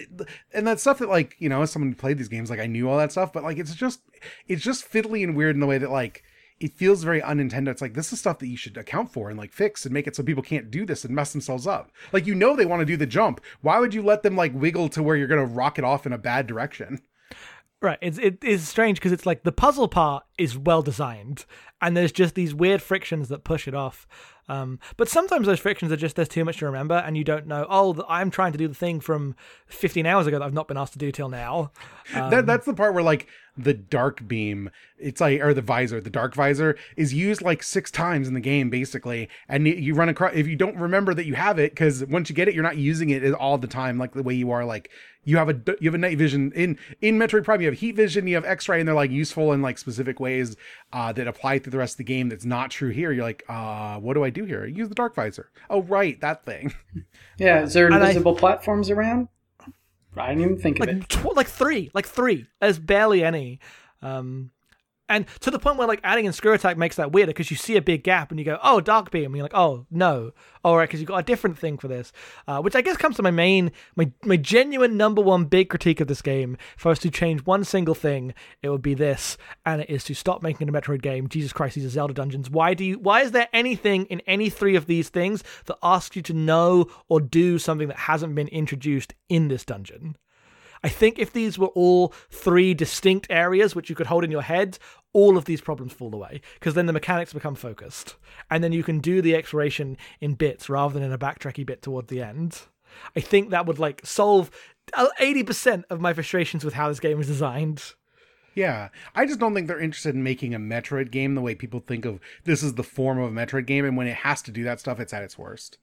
[0.52, 2.66] and that stuff that like you know, as someone who played these games, like I
[2.66, 4.00] knew all that stuff, but like it's just
[4.48, 6.24] it's just fiddly and weird in the way that like
[6.58, 7.68] it feels very un-Nintendo.
[7.68, 10.06] It's like this is stuff that you should account for and like fix and make
[10.06, 11.90] it so people can't do this and mess themselves up.
[12.12, 13.40] Like you know they want to do the jump.
[13.60, 16.18] Why would you let them like wiggle to where you're gonna rocket off in a
[16.18, 17.00] bad direction?
[17.82, 17.98] Right.
[18.02, 21.46] It's it is strange because it's like the puzzle part is well designed,
[21.80, 24.06] and there's just these weird frictions that push it off.
[24.50, 27.46] Um, but sometimes those frictions are just there's too much to remember, and you don't
[27.46, 27.66] know.
[27.70, 29.34] Oh, I'm trying to do the thing from
[29.68, 31.72] 15 hours ago that I've not been asked to do till now.
[32.12, 36.00] Um, that that's the part where like the dark beam, it's like or the visor,
[36.00, 40.08] the dark visor is used like six times in the game basically, and you run
[40.08, 42.62] across if you don't remember that you have it because once you get it, you're
[42.62, 44.90] not using it all the time like the way you are like
[45.24, 47.60] you have a you have a night vision in in Metroid Prime.
[47.60, 50.56] You have heat vision, you have X-ray, and they're like useful in like specific ways
[50.94, 52.30] uh, that apply through the rest of the game.
[52.30, 53.12] That's not true here.
[53.12, 54.64] You're like, uh, what do I do here?
[54.64, 55.50] Use the dark visor.
[55.68, 56.72] Oh right, that thing.
[57.38, 59.28] Yeah, is there And I- invisible platforms around?
[60.16, 60.98] I didn't even think of it.
[60.98, 62.46] like tw- like three, like three.
[62.60, 63.60] There's barely any.
[64.02, 64.50] Um,
[65.10, 67.56] and to the point where like adding in screw attack makes that weirder because you
[67.56, 70.30] see a big gap and you go, oh, dark beam, and you're like, oh no,
[70.64, 72.12] all right, because you've got a different thing for this,
[72.46, 76.00] uh, which I guess comes to my main, my my genuine number one big critique
[76.00, 76.56] of this game.
[76.78, 79.36] If I was to change one single thing, it would be this,
[79.66, 81.28] and it is to stop making a Metroid game.
[81.28, 82.48] Jesus Christ, these are Zelda dungeons.
[82.48, 82.98] Why do you?
[82.98, 86.86] Why is there anything in any three of these things that asks you to know
[87.08, 90.16] or do something that hasn't been introduced in this dungeon?
[90.82, 94.42] I think if these were all three distinct areas which you could hold in your
[94.42, 94.78] head,
[95.12, 98.16] all of these problems fall away because then the mechanics become focused,
[98.50, 101.82] and then you can do the exploration in bits rather than in a backtracky bit
[101.82, 102.62] toward the end.
[103.14, 104.50] I think that would like solve
[104.94, 107.94] uh, eighty percent of my frustrations with how this game is designed.
[108.54, 111.80] Yeah, I just don't think they're interested in making a Metroid game the way people
[111.80, 114.50] think of this is the form of a Metroid game, and when it has to
[114.50, 115.78] do that stuff, it's at its worst.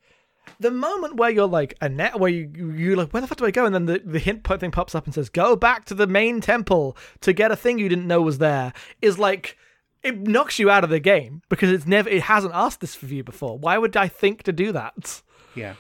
[0.60, 3.46] The moment where you're like a net, where you you- like, where the fuck do
[3.46, 3.66] I go?
[3.66, 6.42] And then the, the hint thing pops up and says, go back to the main
[6.42, 8.74] temple to get a thing you didn't know was there.
[9.02, 9.58] Is like
[10.04, 13.12] it knocks you out of the game because it's never it hasn't asked this of
[13.12, 13.58] you before.
[13.58, 15.22] Why would I think to do that?
[15.56, 15.74] Yeah.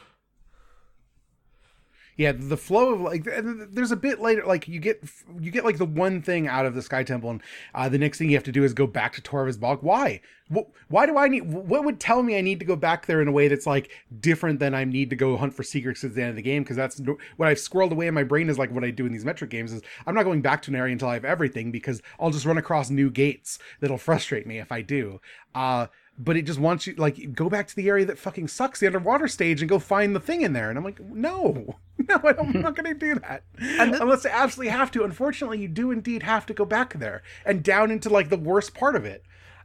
[2.18, 5.04] Yeah, the flow of like th- th- there's a bit later like you get
[5.40, 7.44] you get like the one thing out of the Sky Temple and
[7.76, 9.84] uh, the next thing you have to do is go back to Torvus Bog.
[9.84, 10.22] Why?
[10.54, 13.22] Wh- Why do I need what would tell me I need to go back there
[13.22, 16.14] in a way that's like different than I need to go hunt for secrets at
[16.16, 17.02] the end of the game because that's
[17.38, 19.50] what I've squirreled away in my brain is like what I do in these metric
[19.50, 22.32] games is I'm not going back to an area until I have everything because I'll
[22.32, 25.20] just run across new gates that'll frustrate me if I do.
[25.54, 25.88] Uh
[26.18, 28.88] but it just wants you like go back to the area that fucking sucks, the
[28.88, 30.70] underwater stage, and go find the thing in there.
[30.70, 31.76] And I'm like, no,
[32.10, 35.04] no, I don't, I'm not going to do that unless I absolutely have to.
[35.04, 38.74] Unfortunately, you do indeed have to go back there and down into like the worst
[38.74, 39.24] part of it.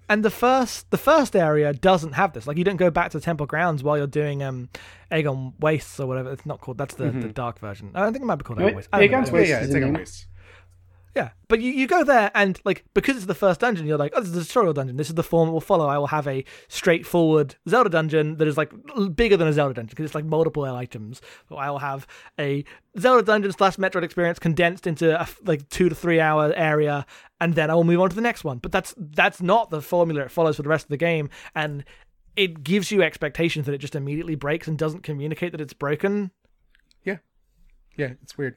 [0.09, 2.47] And the first the first area doesn't have this.
[2.47, 4.69] Like you don't go back to temple grounds while you're doing um
[5.11, 6.33] Agon Wastes or whatever.
[6.33, 6.79] It's not called.
[6.79, 7.91] That's the, the dark version.
[7.95, 8.89] I don't think it might be called Wait, Agon Wastes.
[8.93, 9.17] I don't know.
[9.19, 10.27] Agon's Anyway, Yeah, Waste yeah, is it's in like a waste.
[11.15, 14.13] Yeah, but you, you go there and like because it's the first dungeon, you're like,
[14.17, 14.97] oh, this is the tutorial dungeon.
[14.97, 15.87] This is the form it will follow.
[15.87, 18.73] I will have a straightforward Zelda dungeon that is like
[19.15, 21.21] bigger than a Zelda dungeon because it's like multiple items.
[21.55, 22.07] I will have
[22.41, 22.65] a
[22.99, 27.05] Zelda dungeon slash Metroid experience condensed into a like two to three hour area,
[27.43, 28.57] and then I will move on to the next one.
[28.57, 31.85] But that's that's not the formula it follows for the rest of the game, and
[32.37, 36.31] it gives you expectations that it just immediately breaks and doesn't communicate that it's broken.
[37.05, 37.19] Yeah,
[37.99, 38.57] yeah, it's weird.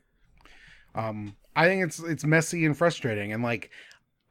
[0.93, 3.69] Um, I think it's it's messy and frustrating, and like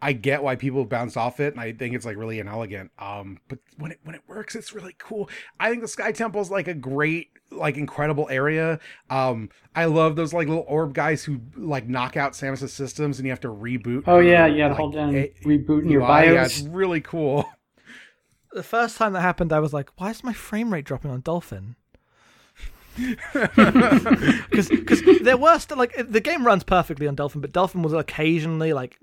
[0.02, 2.90] I get why people bounce off it, and I think it's like really inelegant.
[2.98, 5.30] Um, but when it when it works, it's really cool.
[5.58, 8.80] I think the Sky Temple is like a great, like incredible area.
[9.08, 13.26] Um, I love those like little orb guys who like knock out Samus's systems, and
[13.26, 14.04] you have to reboot.
[14.06, 16.34] Oh yeah, yeah, like, hold down a- reboot your BIOS.
[16.34, 17.46] Yeah, it's really cool.
[18.52, 21.22] The first time that happened, I was like, why is my frame rate dropping on
[21.22, 21.74] Dolphin?
[23.34, 24.68] Because
[25.22, 28.96] there were still like the game runs perfectly on Dolphin, but Dolphin was occasionally like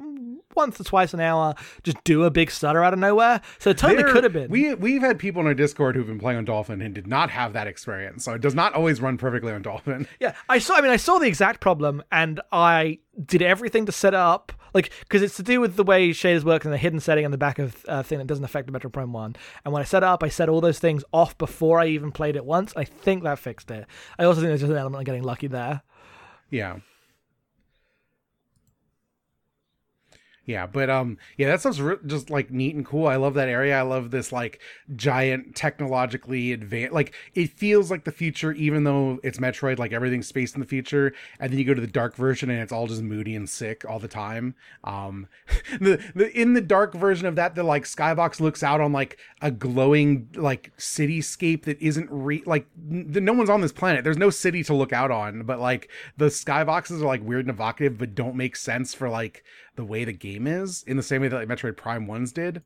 [0.53, 3.39] once or twice an hour just do a big stutter out of nowhere.
[3.59, 4.49] So it totally There- could have been.
[4.49, 7.29] We we've had people in our Discord who've been playing on Dolphin and did not
[7.29, 8.23] have that experience.
[8.25, 10.07] So it does not always run perfectly on Dolphin.
[10.19, 10.75] Yeah, I saw.
[10.77, 14.51] I mean, I saw the exact problem, and I did everything to set it up,
[14.73, 17.31] like because it's to do with the way shaders work and the hidden setting on
[17.31, 19.35] the back of uh, thing that doesn't affect the Metroid Prime One.
[19.65, 22.11] And when I set it up, I set all those things off before I even
[22.11, 22.73] played it once.
[22.75, 23.85] I think that fixed it.
[24.17, 25.81] I also think there's just an element of getting lucky there.
[26.49, 26.79] Yeah.
[30.43, 33.05] Yeah, but um, yeah, that stuff's re- just like neat and cool.
[33.05, 33.77] I love that area.
[33.77, 34.59] I love this like
[34.95, 36.93] giant technologically advanced.
[36.93, 39.77] Like it feels like the future, even though it's Metroid.
[39.77, 42.59] Like everything's spaced in the future, and then you go to the dark version, and
[42.59, 44.55] it's all just moody and sick all the time.
[44.83, 45.27] Um,
[45.79, 49.19] the, the in the dark version of that, the like skybox looks out on like
[49.43, 54.03] a glowing like cityscape that isn't re like n- no one's on this planet.
[54.03, 57.53] There's no city to look out on, but like the skyboxes are like weird and
[57.53, 59.43] evocative, but don't make sense for like
[59.81, 62.61] the way the game is in the same way that like Metroid Prime ones did.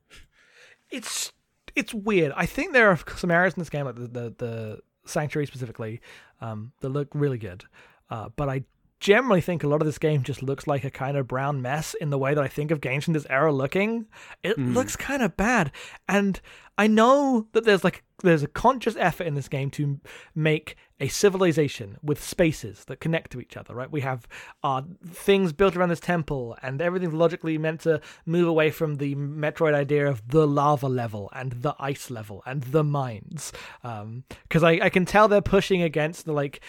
[0.90, 1.32] it's
[1.74, 2.32] it's weird.
[2.36, 6.00] I think there are some areas in this game, like the the, the sanctuary specifically,
[6.40, 7.64] um, that look really good.
[8.10, 8.64] Uh, but I
[8.98, 11.94] generally think a lot of this game just looks like a kind of brown mess
[11.94, 14.06] in the way that I think of games from this era looking.
[14.42, 15.70] It looks kind of bad,
[16.08, 16.40] and
[16.78, 20.00] I know that there's like there's a conscious effort in this game to
[20.34, 23.74] make a civilization with spaces that connect to each other.
[23.74, 23.90] Right?
[23.90, 24.26] We have
[24.62, 29.14] uh, things built around this temple, and everything's logically meant to move away from the
[29.14, 33.52] Metroid idea of the lava level and the ice level and the mines.
[33.82, 36.60] Because I, I can tell they're pushing against the like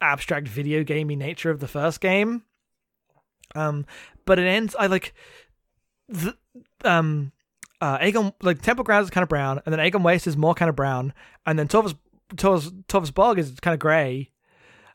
[0.00, 2.42] abstract video gamey nature of the first game.
[3.54, 3.86] Um,
[4.26, 4.76] but it ends.
[4.78, 5.14] I like
[6.08, 6.36] the
[6.84, 7.32] um
[7.80, 10.54] uh Agon like Temple Grounds is kind of brown, and then Agon Waste is more
[10.54, 11.12] kind of brown,
[11.46, 11.96] and then Torvus
[12.36, 14.30] Torvus Torvus Bog is kind of grey.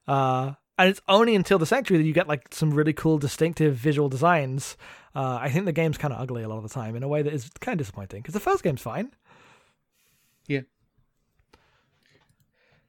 [0.07, 3.75] Uh, and it's only until the Sanctuary that you get like some really cool, distinctive
[3.75, 4.75] visual designs.
[5.15, 7.07] Uh, I think the game's kind of ugly a lot of the time in a
[7.07, 9.11] way that is kind of disappointing because the first game's fine.
[10.47, 10.61] Yeah.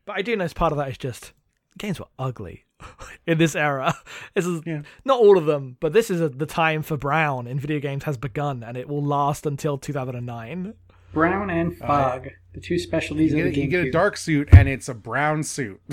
[0.05, 1.33] But I do know part of that is just
[1.79, 2.65] games were ugly
[3.27, 3.95] in this era.
[4.35, 4.83] This is Yeah.
[5.05, 8.05] not all of them, but this is a, the time for Brown in video games
[8.05, 10.75] has begun, and it will last until 2009.
[11.17, 14.19] Brown and uh, Fog, the two specialties You of the get, you get a dark
[14.19, 15.81] suit and it's a brown suit.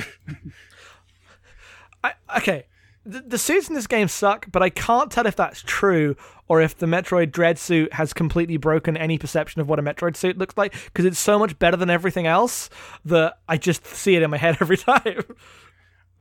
[2.04, 2.66] I, okay,
[3.06, 6.18] the, the suits in this game suck, but I can't tell if that's true
[6.50, 10.18] or if the Metroid Dread suit has completely broken any perception of what a Metroid
[10.18, 12.70] suit looks like because it's so much better than everything else
[13.06, 15.24] that I just see it in my head every time.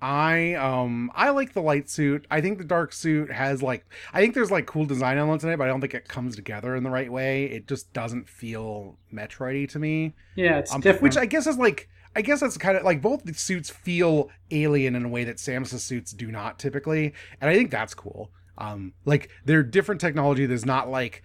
[0.02, 2.26] I um I like the light suit.
[2.30, 5.50] I think the dark suit has like I think there's like cool design elements in
[5.50, 7.44] it, but I don't think it comes together in the right way.
[7.44, 10.12] It just doesn't feel Metroidy to me.
[10.34, 11.02] yeah, it's Um, different.
[11.04, 14.28] which I guess is like I guess that's kind of like both the suits feel
[14.50, 18.30] alien in a way that Samus's suits do not typically, and I think that's cool.
[18.58, 20.44] Um, like they're different technology.
[20.46, 21.22] There's not like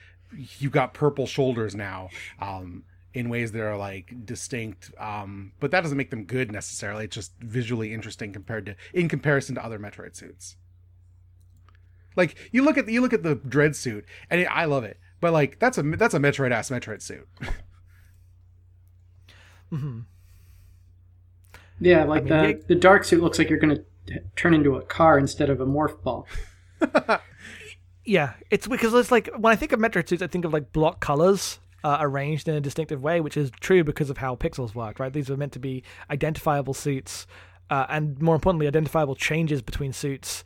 [0.59, 2.09] you've got purple shoulders now.
[2.39, 2.83] Um,
[3.17, 7.05] in ways that are like distinct, um, but that doesn't make them good necessarily.
[7.05, 10.55] It's just visually interesting compared to in comparison to other Metroid suits.
[12.15, 14.83] Like you look at the, you look at the Dread suit, and it, I love
[14.83, 17.27] it, but like that's a that's a Metroid ass Metroid suit.
[21.79, 23.83] yeah, like mean, the you- the dark suit looks like you're gonna
[24.35, 26.27] turn into a car instead of a morph ball.
[28.09, 30.71] Yeah, it's because it's like when I think of Metroid suits, I think of like
[30.71, 34.73] block colors uh, arranged in a distinctive way, which is true because of how pixels
[34.73, 35.13] work, right?
[35.13, 37.27] These were meant to be identifiable suits,
[37.69, 40.43] uh, and more importantly, identifiable changes between suits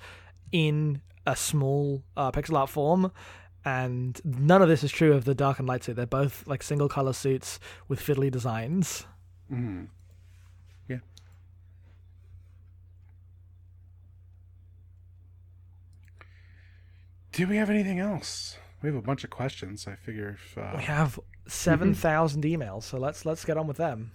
[0.51, 3.11] in a small uh, pixel art form.
[3.63, 5.95] And none of this is true of the dark and light suit.
[5.95, 9.05] They're both like single color suits with fiddly designs.
[9.51, 9.87] Mm.
[10.89, 10.97] Yeah.
[17.31, 18.57] Do we have anything else?
[18.81, 19.87] We have a bunch of questions.
[19.87, 23.77] I figure if uh, We have seven thousand emails, so let's let's get on with
[23.77, 24.11] them.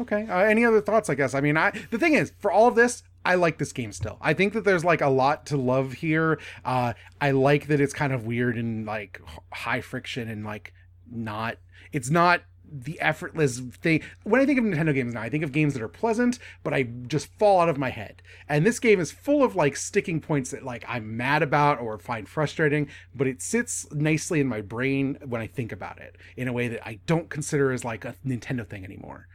[0.00, 0.26] Okay.
[0.26, 1.10] Uh, any other thoughts?
[1.10, 1.34] I guess.
[1.34, 4.18] I mean, I the thing is, for all of this, I like this game still.
[4.20, 6.40] I think that there's like a lot to love here.
[6.64, 9.20] Uh, I like that it's kind of weird and like
[9.52, 10.72] high friction and like
[11.10, 11.56] not.
[11.92, 14.02] It's not the effortless thing.
[14.24, 16.72] When I think of Nintendo games now, I think of games that are pleasant, but
[16.72, 18.22] I just fall out of my head.
[18.48, 21.98] And this game is full of like sticking points that like I'm mad about or
[21.98, 26.48] find frustrating, but it sits nicely in my brain when I think about it in
[26.48, 29.26] a way that I don't consider as like a Nintendo thing anymore.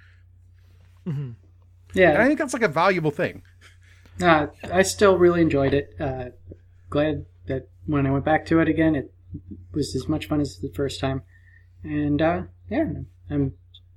[1.94, 2.12] Yeah.
[2.12, 3.41] And I think that's like a valuable thing.
[4.22, 5.94] uh, I still really enjoyed it.
[5.99, 6.26] Uh,
[6.90, 9.14] glad that when I went back to it again, it
[9.74, 11.22] was as much fun as the first time.
[11.84, 12.86] And uh, yeah,
[13.30, 13.54] I'm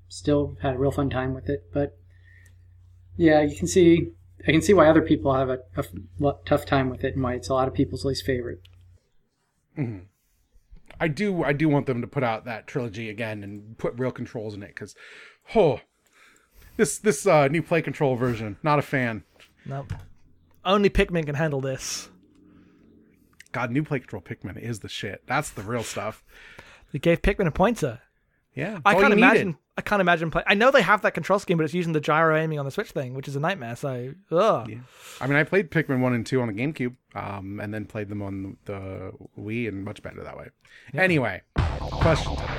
[0.08, 1.64] still had a real fun time with it.
[1.72, 1.96] But
[3.16, 4.12] yeah, you can see
[4.46, 5.58] I can see why other people have a
[6.46, 8.60] tough time with it and why it's a lot of people's least favorite.
[11.00, 14.10] I do I do want them to put out that trilogy again and put real
[14.10, 14.94] controls in it because
[15.54, 15.80] oh
[16.76, 19.24] this this uh, new play control version not a fan.
[19.64, 19.92] Nope.
[20.64, 22.10] Only Pikmin can handle this.
[23.52, 25.22] God, new play control Pikmin is the shit.
[25.26, 26.24] That's the real stuff.
[26.92, 28.00] They gave Pikmin a pointer.
[28.54, 29.18] Yeah, I can't you needed.
[29.18, 29.58] imagine.
[29.76, 30.42] I can't imagine play.
[30.46, 32.70] I know they have that control scheme, but it's using the gyro aiming on the
[32.72, 33.76] Switch thing, which is a nightmare.
[33.76, 34.68] So, ugh.
[35.20, 38.08] I mean, I played Pikmin one and two on the GameCube, um, and then played
[38.08, 40.48] them on the Wii, and much better that way.
[40.94, 42.57] Anyway, question time.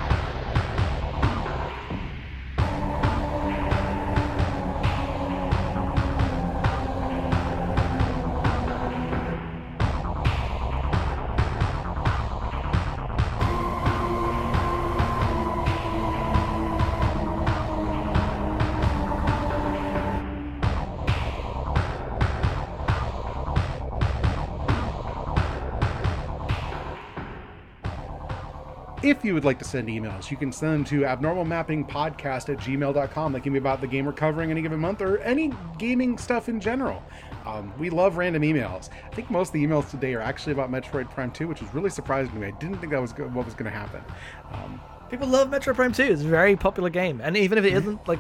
[29.01, 33.31] If you would like to send emails, you can send them to abnormalmappingpodcast at gmail.com.
[33.31, 36.49] That can be about the game we're covering any given month or any gaming stuff
[36.49, 37.01] in general.
[37.45, 38.89] Um, we love random emails.
[39.09, 41.73] I think most of the emails today are actually about Metroid Prime 2, which was
[41.73, 42.47] really surprising to me.
[42.47, 44.03] I didn't think that was what was going to happen.
[44.51, 46.03] Um, People love Metroid Prime 2.
[46.03, 48.19] It's a very popular game, and even if it isn't like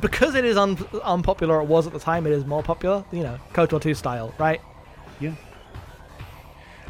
[0.00, 2.26] because it is un- unpopular, it was at the time.
[2.26, 3.04] It is more popular.
[3.12, 4.60] You know, KOTOR 2 style, right?
[5.20, 5.34] Yeah.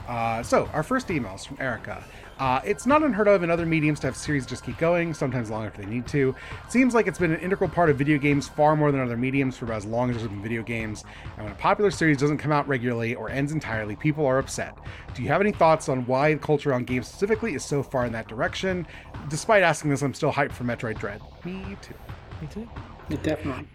[0.07, 2.05] Uh, so, our first email is from Erica.
[2.43, 5.49] Uh, it's not unheard of in other mediums to have series just keep going, sometimes
[5.49, 6.35] long after they need to.
[6.65, 9.17] It seems like it's been an integral part of video games far more than other
[9.17, 11.05] mediums for about as long as there's been video games.
[11.37, 14.77] And when a popular series doesn't come out regularly or ends entirely, people are upset.
[15.15, 18.07] Do you have any thoughts on why the culture on games specifically is so far
[18.07, 18.89] in that direction?
[19.29, 21.21] Despite asking this, I'm still hyped for Metroid Dread.
[21.45, 21.95] Me too.
[22.41, 22.69] Me too.
[23.09, 23.69] Yeah, definitely.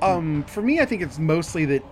[0.00, 1.84] Um, for me, I think it's mostly that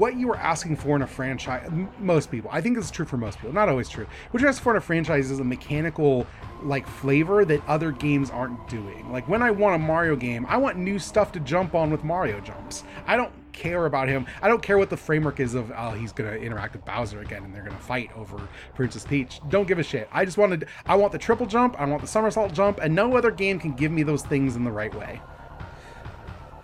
[0.00, 3.18] what you are asking for in a franchise, most people, I think is true for
[3.18, 4.06] most people, not always true.
[4.30, 6.26] What you're asking for in a franchise is a mechanical,
[6.62, 9.12] like, flavor that other games aren't doing.
[9.12, 12.02] Like, when I want a Mario game, I want new stuff to jump on with
[12.02, 12.82] Mario jumps.
[13.06, 14.24] I don't care about him.
[14.40, 17.44] I don't care what the framework is of, oh, he's to interact with Bowser again
[17.44, 18.40] and they're to fight over
[18.74, 19.42] Princess Peach.
[19.50, 20.08] Don't give a shit.
[20.12, 23.18] I just wanted, I want the triple jump, I want the somersault jump, and no
[23.18, 25.20] other game can give me those things in the right way.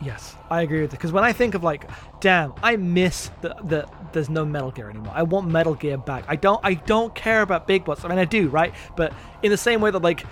[0.00, 0.96] Yes, I agree with it.
[0.96, 1.88] Because when I think of like,
[2.20, 5.12] damn, I miss the, the there's no Metal Gear anymore.
[5.14, 6.24] I want Metal Gear back.
[6.28, 8.04] I don't I don't care about big bots.
[8.04, 8.74] I mean, I do, right?
[8.96, 9.12] But
[9.42, 10.24] in the same way that like,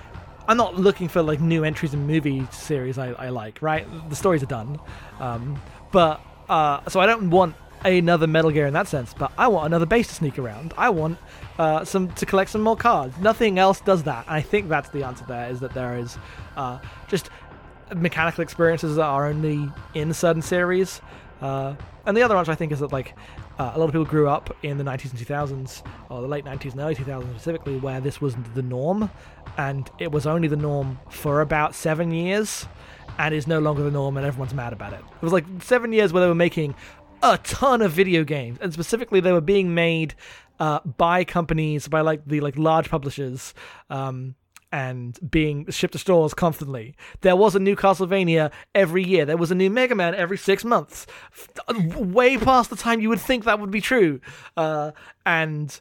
[0.47, 3.87] I'm not looking for like new entries in movie series I, I like, right?
[4.11, 4.79] The stories are done,
[5.19, 5.61] um,
[5.93, 9.15] but uh, so I don't want another Metal Gear in that sense.
[9.15, 10.75] But I want another base to sneak around.
[10.77, 11.19] I want
[11.59, 13.17] uh, some to collect some more cards.
[13.19, 14.27] Nothing else does that.
[14.27, 15.25] And I think that's the answer.
[15.27, 16.19] There is that there is
[16.57, 16.79] uh,
[17.09, 17.31] just
[17.95, 21.01] mechanical experiences that are only in certain series.
[21.41, 21.75] Uh,
[22.07, 23.15] and the other one, I think, is that like
[23.59, 26.45] uh, a lot of people grew up in the 90s and 2000s, or the late
[26.45, 29.11] 90s and early 2000s specifically, where this was the norm,
[29.57, 32.67] and it was only the norm for about seven years,
[33.19, 35.01] and is no longer the norm, and everyone's mad about it.
[35.01, 36.75] It was like seven years where they were making
[37.23, 40.15] a ton of video games, and specifically they were being made
[40.59, 43.55] uh, by companies, by like the like large publishers.
[43.89, 44.35] Um,
[44.75, 46.97] and being shipped to stores constantly.
[47.21, 49.25] There was a new Castlevania every year.
[49.25, 51.07] There was a new Mega Man every six months.
[51.69, 54.21] Way past the time you would think that would be true.
[54.57, 54.91] Uh,
[55.25, 55.81] and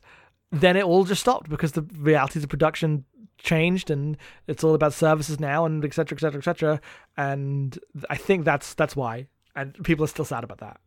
[0.51, 3.03] then it all just stopped because the realities of production
[3.39, 4.15] changed and
[4.45, 6.81] it's all about services now and et cetera, et cetera, et cetera.
[7.17, 7.79] And
[8.11, 9.27] I think that's that's why.
[9.55, 10.79] And people are still sad about that.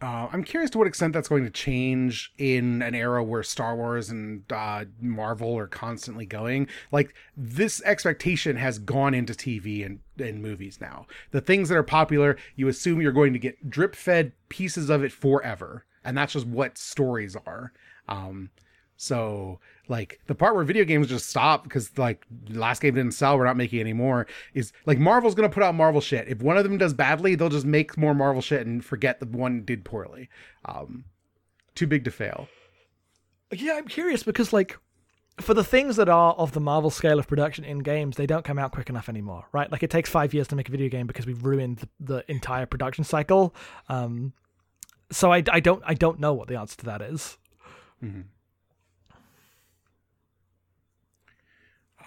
[0.00, 3.74] Uh, I'm curious to what extent that's going to change in an era where Star
[3.74, 6.68] Wars and uh, Marvel are constantly going.
[6.92, 11.06] Like this expectation has gone into TV and, and movies now.
[11.32, 15.02] The things that are popular, you assume you're going to get drip fed pieces of
[15.02, 17.72] it forever, and that's just what stories are.
[18.08, 18.50] Um,
[18.96, 19.58] so
[19.88, 23.44] like the part where video games just stop because like last game didn't sell, we're
[23.44, 24.26] not making any more.
[24.54, 26.28] Is like Marvel's gonna put out Marvel shit.
[26.28, 29.26] If one of them does badly, they'll just make more Marvel shit and forget the
[29.26, 30.28] one did poorly.
[30.64, 31.04] Um,
[31.74, 32.48] too big to fail.
[33.52, 34.78] Yeah, I'm curious because like
[35.40, 38.44] for the things that are of the Marvel scale of production in games, they don't
[38.44, 39.70] come out quick enough anymore, right?
[39.70, 42.30] Like it takes five years to make a video game because we've ruined the, the
[42.30, 43.54] entire production cycle.
[43.88, 44.32] Um,
[45.10, 47.38] so I, I don't I don't know what the answer to that is.
[48.02, 48.22] Mm-hmm.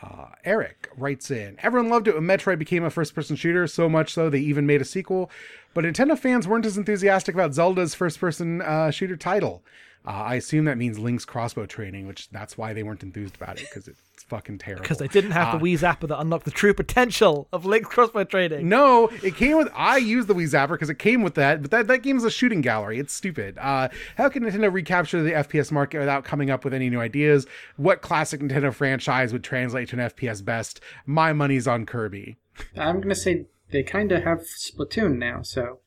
[0.02, 3.88] Uh, Eric writes in Everyone loved it when Metroid became a first person shooter, so
[3.88, 5.30] much so they even made a sequel.
[5.74, 9.64] But Nintendo fans weren't as enthusiastic about Zelda's first person uh, shooter title.
[10.06, 13.60] Uh, I assume that means Link's crossbow training, which that's why they weren't enthused about
[13.60, 14.02] it because it's
[14.32, 14.82] fucking terrible.
[14.82, 17.90] Because they didn't have Uh, the Wii Zapper that unlocked the true potential of Link's
[17.90, 18.70] crossbow training.
[18.70, 19.68] No, it came with.
[19.76, 22.32] I used the Wii Zapper because it came with that, but that, that game's a
[22.32, 22.98] shooting gallery.
[22.98, 23.58] It's stupid.
[23.58, 27.46] Uh, how can Nintendo recapture the FPS market without coming up with any new ideas?
[27.76, 30.80] What classic Nintendo franchise would translate to an FPS best?
[31.06, 32.38] My money's on Kirby.
[32.78, 35.80] I'm gonna say they kind of have Splatoon now, so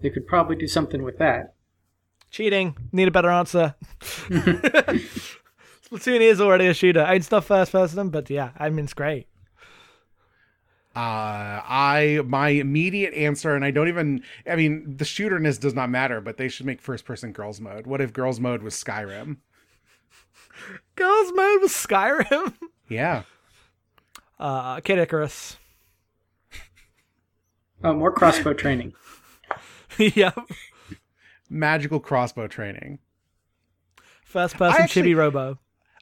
[0.00, 1.54] they could probably do something with that.
[2.30, 2.76] Cheating.
[2.92, 3.74] Need a better answer.
[5.90, 7.06] Splatoon is already a shooter.
[7.10, 9.26] It's not first person, but yeah, I mean it's great.
[10.94, 14.22] Uh, I my immediate answer, and I don't even.
[14.50, 17.86] I mean, the shooterness does not matter, but they should make first person girls mode.
[17.86, 19.36] What if girls mode was Skyrim?
[20.96, 22.54] Girls mode was Skyrim.
[22.88, 23.22] Yeah.
[24.40, 25.56] Uh, Kid Icarus.
[27.84, 28.94] Oh, more crossbow training.
[29.98, 30.36] yep.
[31.48, 32.98] Magical crossbow training.
[34.24, 35.58] First person actually- chibi robo.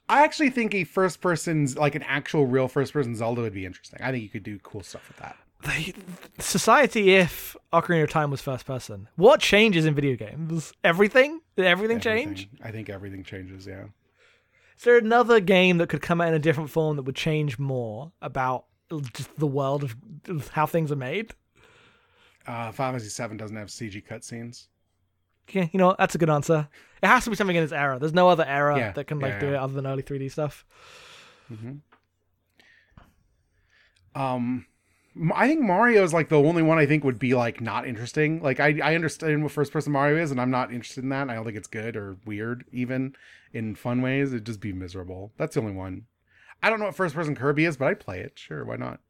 [0.08, 3.66] I actually think a first person's like an actual real first person Zelda would be
[3.66, 4.00] interesting.
[4.02, 5.36] I think you could do cool stuff with that.
[5.62, 5.94] They,
[6.38, 9.08] society if Ocarina of Time was first person.
[9.16, 10.72] What changes in video games?
[10.84, 11.40] Everything?
[11.56, 12.48] Did everything, change?
[12.62, 13.66] I think everything changes.
[13.66, 13.84] Yeah.
[14.76, 17.58] Is there another game that could come out in a different form that would change
[17.58, 18.66] more about
[19.14, 19.96] just the world of,
[20.28, 21.32] of how things are made?
[22.46, 24.68] Uh, Final Fantasy VII doesn't have CG cutscenes.
[25.50, 26.68] Yeah, you know that's a good answer.
[27.02, 27.98] It has to be something in its era.
[27.98, 30.30] There's no other era Yeah, that can like yeah, do it other than early 3D
[30.30, 30.64] stuff.
[34.14, 34.66] Um,
[35.16, 37.86] M- I think Mario is like the only one I think would be like not
[37.86, 38.42] interesting.
[38.42, 41.30] Like I, I understand what first person Mario is, and I'm not interested in that.
[41.30, 43.14] I don't think it's good or weird, even
[43.52, 44.32] in fun ways.
[44.32, 45.32] It'd just be miserable.
[45.38, 46.06] That's the only one.
[46.62, 48.38] I don't know what first person Kirby is, but I'd play it.
[48.38, 49.00] Sure, why not?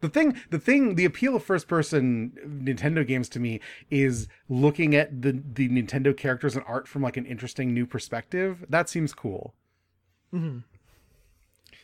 [0.00, 3.60] The thing, the thing, the appeal of first person Nintendo games to me
[3.90, 8.64] is looking at the the Nintendo characters and art from like an interesting new perspective.
[8.68, 9.54] That seems cool.
[10.30, 10.58] hmm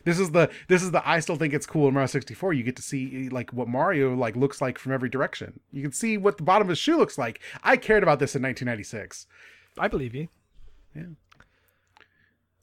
[0.04, 2.52] This is the this is the I still think it's cool in Mario 64.
[2.52, 5.60] You get to see like what Mario like looks like from every direction.
[5.72, 7.40] You can see what the bottom of his shoe looks like.
[7.62, 9.26] I cared about this in 1996.
[9.78, 10.28] I believe you.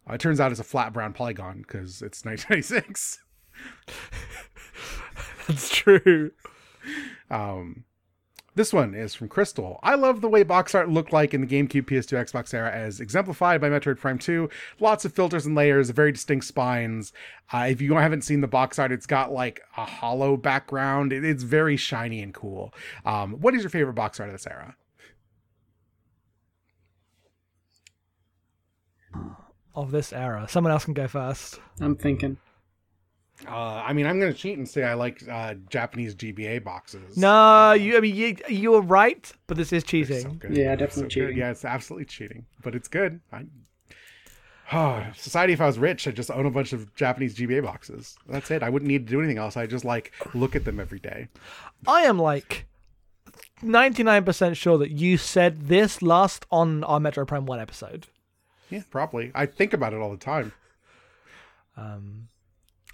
[0.10, 3.20] Uh, it turns out it's a flat brown polygon because it's 1996.
[5.48, 6.32] That's true.
[7.30, 7.84] Um,
[8.56, 9.80] this one is from Crystal.
[9.84, 13.00] I love the way box art looked like in the GameCube, PS2, Xbox era, as
[13.00, 14.50] exemplified by Metroid Prime 2.
[14.80, 17.14] Lots of filters and layers, very distinct spines.
[17.54, 21.14] Uh, if you haven't seen the box art, it's got like a hollow background.
[21.14, 22.74] It- it's very shiny and cool.
[23.06, 24.76] Um, what is your favorite box art of this era?
[29.76, 30.48] Of this era.
[30.50, 31.60] Someone else can go first.
[31.80, 32.38] I'm thinking.
[33.46, 37.18] Uh, I mean, I'm going to cheat and say I like uh, Japanese GBA boxes.
[37.18, 37.96] No, you.
[37.98, 40.42] I mean, you, you were right, but this is They're so cheating.
[40.50, 41.10] Yeah, definitely so good.
[41.12, 41.38] cheating.
[41.38, 43.20] Yeah, it's absolutely cheating, but it's good.
[43.32, 43.46] I,
[44.74, 48.18] oh, society, if I was rich, I'd just own a bunch of Japanese GBA boxes.
[48.28, 48.64] That's it.
[48.64, 49.56] I wouldn't need to do anything else.
[49.56, 51.28] I just like look at them every day.
[51.86, 52.66] I am like
[53.62, 58.08] 99% sure that you said this last on our Metroid Prime 1 episode.
[58.70, 59.32] Yeah, probably.
[59.36, 60.54] I think about it all the time.
[61.78, 62.28] Um,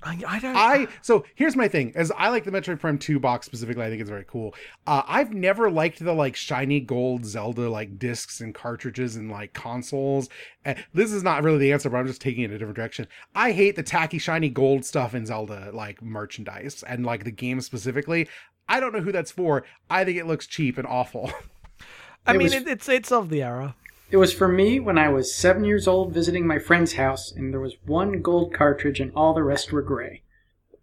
[0.06, 0.56] I, I don't.
[0.56, 3.90] I so here's my thing: as I like the Metroid Prime Two box specifically, I
[3.90, 4.54] think it's very cool.
[4.86, 9.54] Uh, I've never liked the like shiny gold Zelda like discs and cartridges and like
[9.54, 10.30] consoles.
[10.66, 13.08] Uh, this is not really the answer, but I'm just taking it a different direction.
[13.36, 17.62] I hate the tacky shiny gold stuff in Zelda like merchandise and like the game
[17.62, 18.28] specifically.
[18.68, 19.64] I don't know who that's for.
[19.90, 21.32] I think it looks cheap and awful.
[22.26, 23.76] I it mean, was- it, it's it's of the era.
[24.14, 27.52] It was for me when I was seven years old visiting my friend's house, and
[27.52, 30.22] there was one gold cartridge, and all the rest were gray.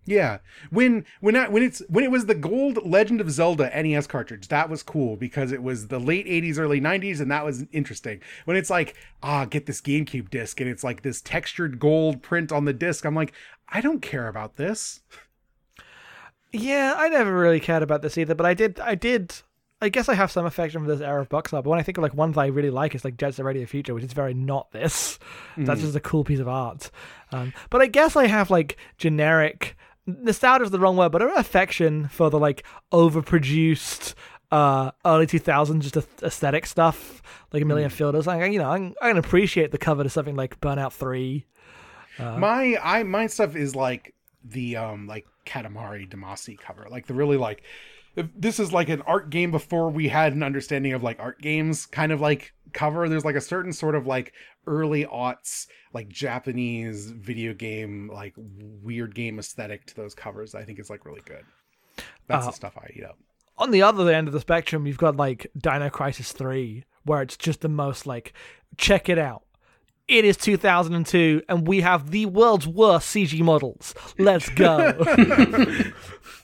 [0.04, 0.38] Yeah,
[0.70, 4.48] when when I, when it's when it was the gold Legend of Zelda NES cartridge,
[4.48, 8.20] that was cool because it was the late '80s, early '90s, and that was interesting.
[8.46, 12.50] When it's like, ah, get this GameCube disc, and it's like this textured gold print
[12.50, 13.32] on the disc, I'm like,
[13.68, 15.02] I don't care about this.
[16.50, 18.80] Yeah, I never really cared about this either, but I did.
[18.80, 19.36] I did.
[19.82, 21.64] I guess I have some affection for this era of box art.
[21.64, 23.64] But when I think of like ones I really like, it's like Jet Set Radio
[23.66, 25.18] Future, which is very not this.
[25.56, 26.90] That's just a cool piece of art.
[27.32, 29.76] Um, but I guess I have like generic
[30.06, 34.14] nostalgia is the wrong word, but an affection for the like overproduced
[34.52, 38.94] uh early 2000s just a- aesthetic stuff like a million filters like you know I'm,
[39.00, 41.46] can appreciate the cover to something like burnout 3
[42.18, 44.12] my I my stuff is like
[44.44, 47.62] the um like Katamari Damacy cover, like the really like.
[48.16, 51.40] If this is like an art game before we had an understanding of like art
[51.40, 53.08] games, kind of like cover.
[53.08, 54.32] There's like a certain sort of like
[54.66, 60.54] early aughts, like Japanese video game, like weird game aesthetic to those covers.
[60.54, 61.44] I think is like really good.
[62.26, 63.18] That's Uh, the stuff I eat up.
[63.58, 67.36] on the other end of the spectrum, you've got like Dino Crisis 3, where it's
[67.36, 68.32] just the most like,
[68.76, 69.42] check it out.
[70.08, 73.94] It is 2002, and we have the world's worst CG models.
[74.18, 74.92] Let's go.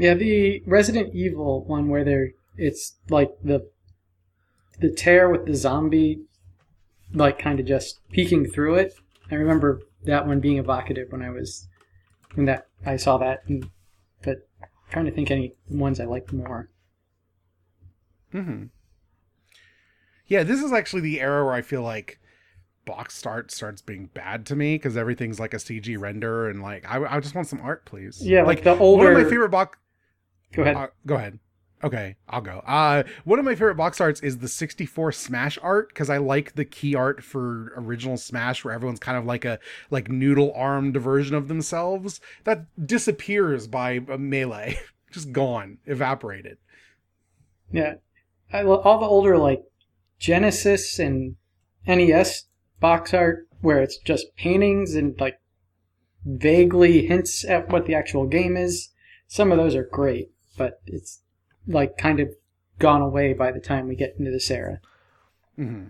[0.00, 3.68] Yeah, the Resident Evil one where they're it's like the
[4.78, 6.22] the tear with the zombie
[7.12, 8.94] like kind of just peeking through it.
[9.30, 11.68] I remember that one being evocative when I was
[12.32, 13.68] when that I saw that and
[14.22, 16.70] but I'm trying to think any ones I liked more.
[18.32, 18.64] hmm
[20.26, 22.18] Yeah, this is actually the era where I feel like
[22.86, 26.90] box art starts being bad to me because everything's like a CG render and like
[26.90, 28.22] I, I just want some art, please.
[28.24, 29.76] Yeah, like the older one of my favorite box.
[30.52, 30.76] Go ahead.
[30.76, 31.38] Uh, go ahead.
[31.82, 32.62] Okay, I'll go.
[32.66, 36.54] Uh, one of my favorite box arts is the 64 Smash art because I like
[36.54, 39.58] the key art for original Smash, where everyone's kind of like a
[39.90, 42.20] like noodle armed version of themselves.
[42.44, 44.78] That disappears by a melee,
[45.10, 46.58] just gone, evaporated.
[47.72, 47.94] Yeah,
[48.52, 49.62] I, lo- all the older like
[50.18, 51.36] Genesis and
[51.86, 52.44] NES
[52.78, 55.40] box art where it's just paintings and like
[56.24, 58.90] vaguely hints at what the actual game is.
[59.28, 61.22] Some of those are great, but it's
[61.66, 62.28] like kind of
[62.78, 64.80] gone away by the time we get into this era.
[65.56, 65.84] hmm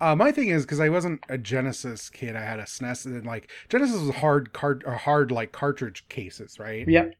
[0.00, 3.26] Uh, my thing is because I wasn't a Genesis kid, I had a SNES, and
[3.26, 6.88] like Genesis was hard card or hard like cartridge cases, right?
[6.88, 7.14] Yep.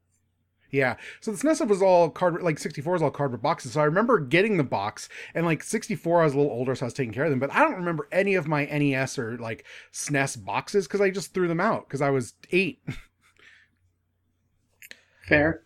[0.71, 0.97] Yeah.
[1.21, 3.73] So the SNES was all card like 64 is all cardboard boxes.
[3.73, 6.85] So I remember getting the box and like 64 I was a little older so
[6.85, 9.39] I was taking care of them, but I don't remember any of my NES or
[9.39, 12.83] like SNES boxes cuz I just threw them out cuz I was 8.
[15.29, 15.63] Fair.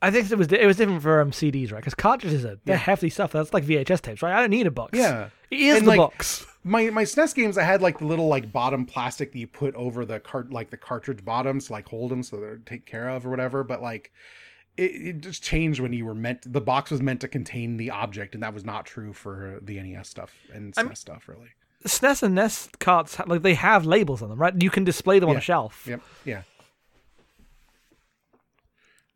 [0.00, 1.78] I think it was it was different for um, CDs, right?
[1.78, 2.76] Because cartridges are they're Yeah.
[2.76, 3.32] hefty stuff.
[3.32, 4.32] That's like VHS tapes, right?
[4.34, 4.96] I don't need a box.
[4.96, 5.30] Yeah.
[5.50, 6.46] it is And, the like, box.
[6.62, 9.74] my my SNES games I had like the little like bottom plastic that you put
[9.74, 13.08] over the cart like the cartridge bottoms to like hold them so they're taken care
[13.08, 14.12] of or whatever, but like
[14.76, 17.90] it, it just changed when you were meant the box was meant to contain the
[17.90, 21.48] object and that was not true for the NES stuff and SNES I'm- stuff really.
[21.86, 24.54] SNES and NES carts like they have labels on them, right?
[24.62, 25.84] You can display them on a shelf.
[25.88, 26.02] Yep.
[26.24, 26.42] Yeah.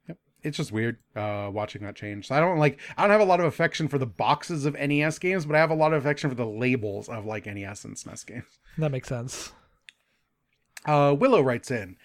[0.09, 0.19] Yep.
[0.43, 2.29] It's just weird uh watching that change.
[2.29, 4.75] So I don't like I don't have a lot of affection for the boxes of
[4.75, 7.85] NES games, but I have a lot of affection for the labels of like NES
[7.85, 8.59] and SNES games.
[8.79, 9.53] That makes sense.
[10.85, 11.97] Uh Willow writes in.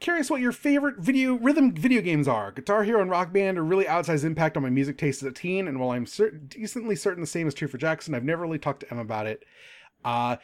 [0.00, 2.52] Curious what your favorite video rhythm video games are.
[2.52, 5.32] Guitar Hero and Rock Band are really outsized impact on my music taste as a
[5.32, 8.42] teen, and while I'm certain, decently certain the same is true for Jackson, I've never
[8.42, 9.42] really talked to Em about it.
[10.04, 10.36] Uh,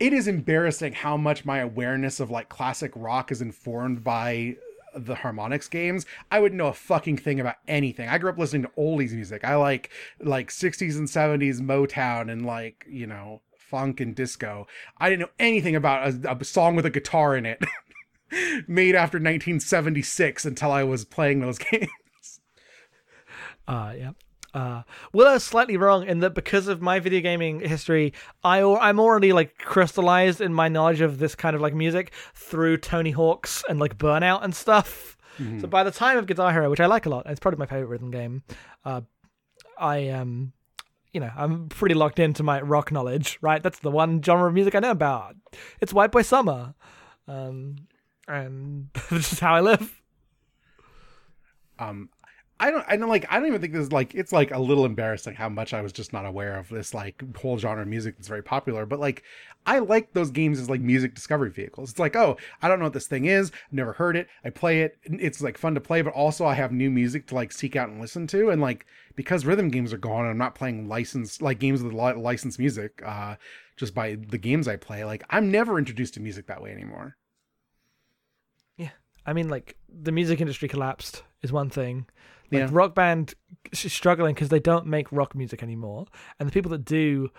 [0.00, 4.56] it is embarrassing how much my awareness of like classic rock is informed by
[4.94, 8.08] the Harmonix games i wouldn't know a fucking thing about anything.
[8.08, 9.44] I grew up listening to oldies music.
[9.44, 9.90] I like
[10.20, 14.66] like 60s and 70s motown and like you know funk and disco.
[14.98, 17.62] I didn't know anything about a, a song with a guitar in it
[18.68, 22.40] made after 1976 until i was playing those games.
[23.68, 24.10] Uh, yeah.
[24.52, 24.82] Uh,
[25.12, 28.12] Willow's slightly wrong in that because of my video gaming history,
[28.42, 32.78] I I'm already like crystallized in my knowledge of this kind of like music through
[32.78, 35.16] Tony Hawk's and like Burnout and stuff.
[35.60, 37.66] So by the time of Guitar Hero, which I like a lot, it's probably my
[37.66, 38.42] favorite rhythm game.
[38.84, 39.00] Uh,
[39.78, 40.52] I am,
[41.12, 43.38] you know, I'm pretty locked into my rock knowledge.
[43.40, 45.36] Right, that's the one genre of music I know about.
[45.80, 46.74] It's White Boy Summer,
[47.26, 47.76] um,
[48.28, 50.02] and this is how I live.
[51.78, 52.10] um
[52.60, 54.58] I don't I don't like I don't even think this is like it's like a
[54.58, 57.88] little embarrassing how much I was just not aware of this like whole genre of
[57.88, 58.84] music that's very popular.
[58.84, 59.22] But like
[59.64, 61.90] I like those games as like music discovery vehicles.
[61.90, 64.28] It's like, oh, I don't know what this thing is, never heard it.
[64.44, 64.98] I play it.
[65.04, 67.88] It's like fun to play, but also I have new music to like seek out
[67.88, 68.50] and listen to.
[68.50, 68.84] And like
[69.16, 73.02] because rhythm games are gone, I'm not playing licensed like games with li- licensed music,
[73.04, 73.36] uh,
[73.78, 75.02] just by the games I play.
[75.04, 77.16] Like I'm never introduced to music that way anymore.
[78.76, 78.90] Yeah.
[79.24, 82.04] I mean, like the music industry collapsed is one thing.
[82.50, 82.68] Like Yeah.
[82.70, 83.34] rock band
[83.72, 86.06] is struggling because they don't make rock music anymore,
[86.38, 87.30] and the people that do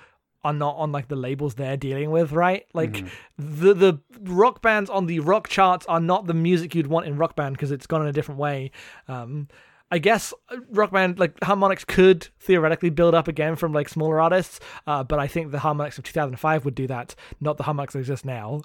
[0.44, 2.66] are not on like the labels they're dealing with, right?
[2.74, 3.62] Like Mm-hmm.
[3.62, 7.18] the the rock bands on the rock charts are not the music you'd want in
[7.18, 8.72] rock band because it's gone in a different way.
[9.08, 9.48] Um,
[9.94, 14.22] I guess uh, rock band like Harmonix could theoretically build up again from like smaller
[14.22, 17.92] artists, uh, but I think the Harmonix of 2005 would do that, not the Harmonix
[17.92, 18.62] that exist now.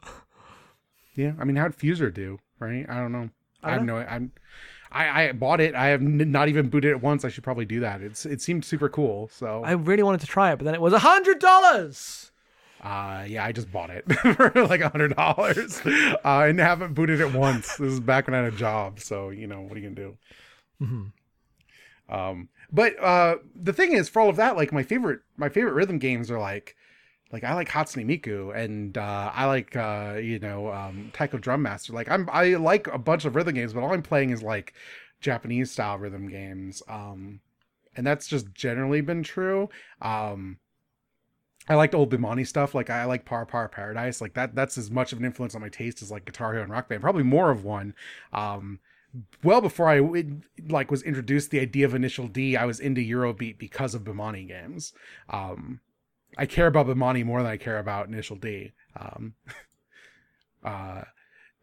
[1.15, 2.39] Yeah, I mean, how'd Fuser do?
[2.59, 2.87] Right?
[2.89, 3.31] I don't know.
[3.63, 3.97] I, I have don't no.
[3.97, 4.33] I'm.
[4.93, 5.75] I, I bought it.
[5.75, 7.25] I have n- not even booted it once.
[7.25, 8.01] I should probably do that.
[8.03, 9.29] It's it seemed super cool.
[9.33, 12.31] So I really wanted to try it, but then it was a hundred dollars.
[12.83, 14.05] uh yeah, I just bought it
[14.37, 15.81] for like a hundred dollars.
[15.85, 17.77] Uh and haven't booted it once.
[17.77, 20.17] This is back when I had a job, so you know, what are you gonna
[20.81, 21.13] do?
[22.09, 25.73] Um but uh the thing is for all of that, like my favorite my favorite
[25.73, 26.77] rhythm games are like
[27.33, 31.63] like I like Hatsune Miku and uh I like uh you know um Taiko Drum
[31.63, 31.93] Master.
[31.93, 34.75] Like I'm I like a bunch of rhythm games, but all I'm playing is like
[35.21, 36.83] Japanese style rhythm games.
[36.89, 37.41] Um
[37.97, 39.69] and that's just generally been true.
[40.01, 40.59] Um
[41.69, 42.75] I liked old Bemani stuff.
[42.75, 44.21] Like I like ParaParaParadise.
[44.21, 44.55] Like that.
[44.55, 46.89] That's as much of an influence on my taste as like Guitar Hero and Rock
[46.89, 47.03] Band.
[47.03, 47.95] Probably more of one.
[48.33, 48.79] Um,
[49.43, 50.01] well before I
[50.69, 54.47] like was introduced the idea of Initial D, I was into Eurobeat because of Bemani
[54.47, 54.93] games.
[55.31, 55.81] Um,
[56.37, 58.73] I care about Bemani more than I care about Initial D.
[58.99, 59.35] Um,
[60.65, 61.03] uh,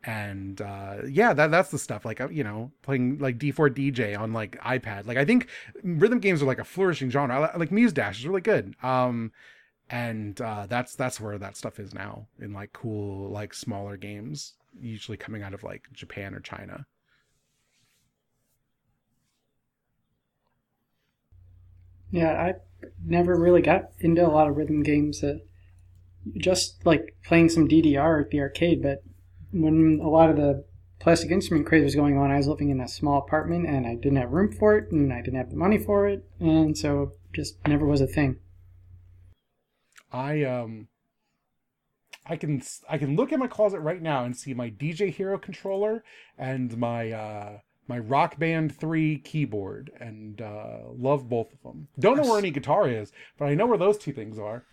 [0.03, 2.05] and uh, yeah, that that's the stuff.
[2.05, 5.05] Like uh, you know, playing like D4 DJ on like iPad.
[5.07, 5.47] Like I think
[5.83, 7.51] rhythm games are like a flourishing genre.
[7.57, 8.75] Like Muse Dash is really good.
[8.83, 9.31] Um,
[9.89, 14.53] and uh, that's that's where that stuff is now in like cool like smaller games,
[14.79, 16.85] usually coming out of like Japan or China.
[22.13, 22.53] Yeah, I
[23.03, 25.23] never really got into a lot of rhythm games.
[26.37, 29.03] Just like playing some DDR at the arcade, but
[29.51, 30.63] when a lot of the
[30.99, 33.95] plastic instrument craze was going on, I was living in a small apartment and I
[33.95, 37.13] didn't have room for it and I didn't have the money for it, and so
[37.33, 38.37] just never was a thing.
[40.11, 40.89] I um
[42.27, 45.39] I can I can look in my closet right now and see my DJ Hero
[45.39, 46.03] controller
[46.37, 47.57] and my uh
[47.87, 51.87] my Rock Band 3 keyboard and uh love both of them.
[51.99, 54.63] Don't know where any guitar is, but I know where those two things are.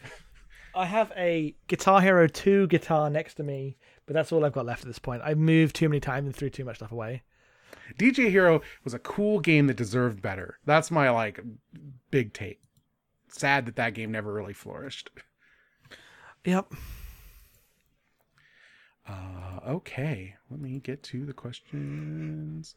[0.74, 3.76] I have a Guitar Hero 2 guitar next to me,
[4.06, 5.22] but that's all I've got left at this point.
[5.24, 7.22] I've moved too many times and threw too much stuff away.
[7.98, 10.58] DJ Hero was a cool game that deserved better.
[10.64, 11.40] That's my like
[12.10, 12.60] big take.
[13.28, 15.10] Sad that that game never really flourished.
[16.44, 16.72] Yep.
[19.08, 22.74] Uh, okay, let me get to the questions.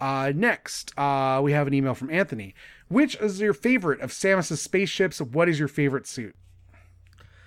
[0.00, 2.54] Uh, next, uh, we have an email from Anthony.
[2.88, 5.20] Which is your favorite of Samus's spaceships?
[5.20, 6.34] What is your favorite suit?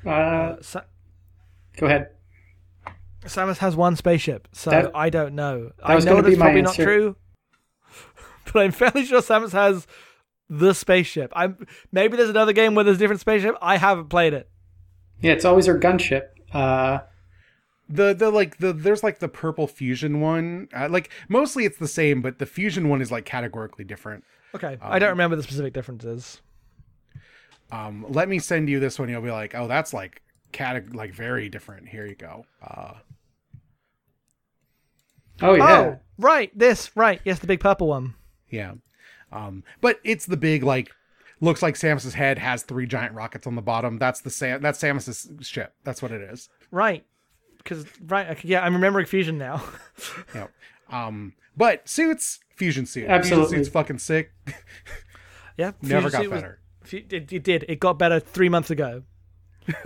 [0.06, 0.82] Uh, Uh, Sa-
[1.78, 2.10] go ahead.
[3.26, 5.72] Samus has one spaceship, so That- I don't know.
[5.84, 6.82] I was know gonna that's probably answer.
[6.82, 7.16] not true,
[8.54, 9.86] but I'm fairly sure Samus has
[10.50, 11.34] the spaceship.
[11.36, 13.56] I'm maybe there's another game where there's a different spaceship.
[13.62, 14.50] I haven't played it.
[15.22, 16.28] Yeah, it's always her gunship.
[16.54, 17.00] Uh,
[17.90, 20.68] The the like the there's like the purple fusion one.
[20.76, 24.24] Uh, like mostly it's the same, but the fusion one is like categorically different.
[24.56, 26.42] Okay, I don't remember the specific differences.
[27.72, 29.10] Um, let me send you this one.
[29.10, 31.88] You'll be like, oh, that's like cate- like very different.
[31.90, 32.46] Here you go.
[32.62, 32.94] Uh,
[35.42, 37.22] oh yeah, Oh, right, this right.
[37.24, 38.16] Yes, the big purple one.
[38.50, 38.74] Yeah.
[39.32, 40.92] Um, but it's the big like
[41.42, 43.98] looks like Samus's head has three giant rockets on the bottom.
[43.98, 45.74] That's the Sam that's Samus's ship.
[45.84, 46.50] That's what it is.
[46.72, 47.06] Right,
[47.68, 48.44] because right.
[48.44, 49.64] Yeah, I'm remembering Fusion now.
[50.36, 50.48] Yeah.
[50.90, 53.08] Um, but suits, fusion suit.
[53.10, 53.48] Absolutely.
[53.50, 54.32] Fusion suit's fucking sick.
[55.58, 56.60] yeah, Never got Suit was- better.
[56.84, 57.66] Fu- It, it did.
[57.68, 59.04] It got better three months ago.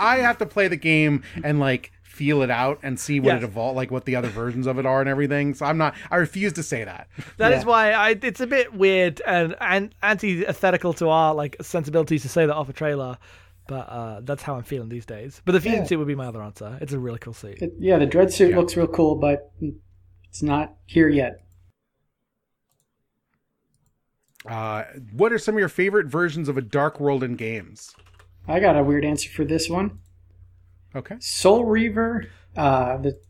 [0.00, 3.42] I have to play the game and like feel it out and see what Yes.
[3.42, 5.54] it evolved like what the other versions of it are and everything.
[5.54, 7.06] So I'm not I refuse to say that.
[7.36, 7.68] That is Yeah.
[7.68, 8.10] why I.
[8.20, 12.68] It's a bit weird and and anti-aesthetical to our like sensibilities to say that off
[12.68, 13.18] a trailer,
[13.66, 15.40] but uh, that's how I'm feeling these days.
[15.44, 15.86] But the Fusion Yeah.
[15.86, 16.78] suit would be my other answer.
[16.80, 17.62] It's a really cool suit.
[17.62, 17.98] It- yeah.
[17.98, 18.56] The dread suit Yeah.
[18.56, 19.52] looks real cool, but
[20.28, 21.44] it's not here yet.
[24.46, 27.94] Uh, what are some of your favorite versions of a Dark World in games?
[28.48, 30.00] I got a weird answer for this one.
[30.96, 31.14] Okay.
[31.20, 32.26] Soul Reaver,
[32.56, 33.20] uh, the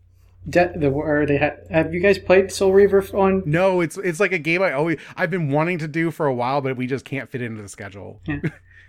[0.49, 3.43] de- the where they ha- have you guys played Soul Reaver on?
[3.45, 6.35] No, it's it's like a game I always I've been wanting to do for a
[6.35, 8.21] while, but we just can't fit into the schedule.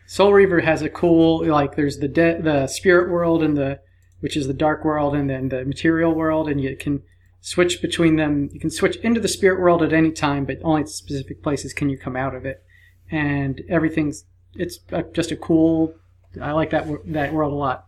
[0.06, 3.80] Soul Reaver has a cool like there's the de- the spirit world and the
[4.20, 7.04] which is the dark world and then the material world and you can
[7.42, 8.50] switch between them.
[8.54, 11.90] You can switch into the spirit world at any time, but only specific places can
[11.90, 12.64] you come out of it.
[13.12, 14.26] And everything's
[14.56, 14.80] it's
[15.14, 15.96] just a cool.
[16.42, 17.86] I like that that world a lot.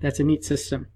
[0.00, 0.88] That's a neat system.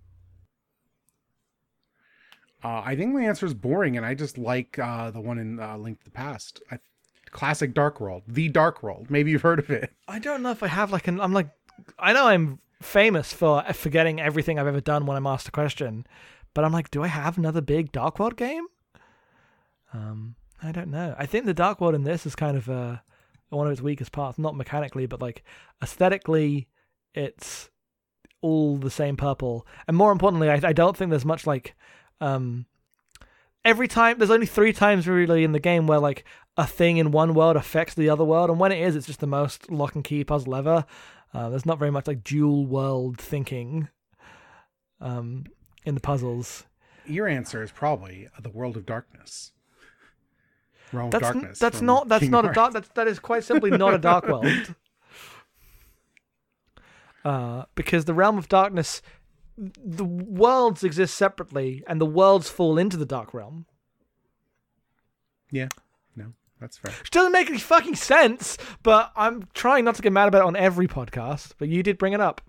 [2.64, 5.60] Uh, I think my answer is boring, and I just like uh, the one in
[5.60, 6.60] uh, Link to the Past.
[6.70, 6.78] I,
[7.36, 9.10] classic Dark World, the Dark World.
[9.10, 9.92] Maybe you've heard of it.
[10.08, 11.20] I don't know if I have like an.
[11.20, 11.50] I'm like,
[11.98, 16.06] I know I'm famous for forgetting everything I've ever done when I'm asked a question,
[16.54, 18.66] but I'm like, do I have another big Dark World game?
[19.92, 21.14] Um, I don't know.
[21.18, 22.96] I think the Dark World in this is kind of uh,
[23.50, 25.44] one of its weakest parts, not mechanically, but like
[25.82, 26.68] aesthetically,
[27.14, 27.70] it's
[28.40, 29.66] all the same purple.
[29.86, 31.74] And more importantly, I, I don't think there's much like
[32.20, 32.64] um
[33.66, 36.24] every time there's only three times really in the game where like
[36.56, 39.20] a thing in one world affects the other world, and when it is, it's just
[39.20, 40.86] the most lock and key puzzle ever.
[41.34, 43.88] Uh, there's not very much like dual world thinking
[45.02, 45.44] um,
[45.84, 46.64] in the puzzles.
[47.04, 49.52] Your answer is probably the World of Darkness.
[50.92, 51.58] Realm That's of n- Darkness.
[51.58, 54.26] that's not that's Kingdom not a dark that's that is quite simply not a dark
[54.28, 54.74] world.
[57.24, 59.02] Uh, because the realm of darkness,
[59.58, 63.66] the worlds exist separately, and the worlds fall into the dark realm.
[65.50, 65.68] Yeah,
[66.14, 66.92] no, that's fair.
[66.92, 70.46] Which doesn't make any fucking sense, but I'm trying not to get mad about it
[70.46, 71.52] on every podcast.
[71.58, 72.40] But you did bring it up.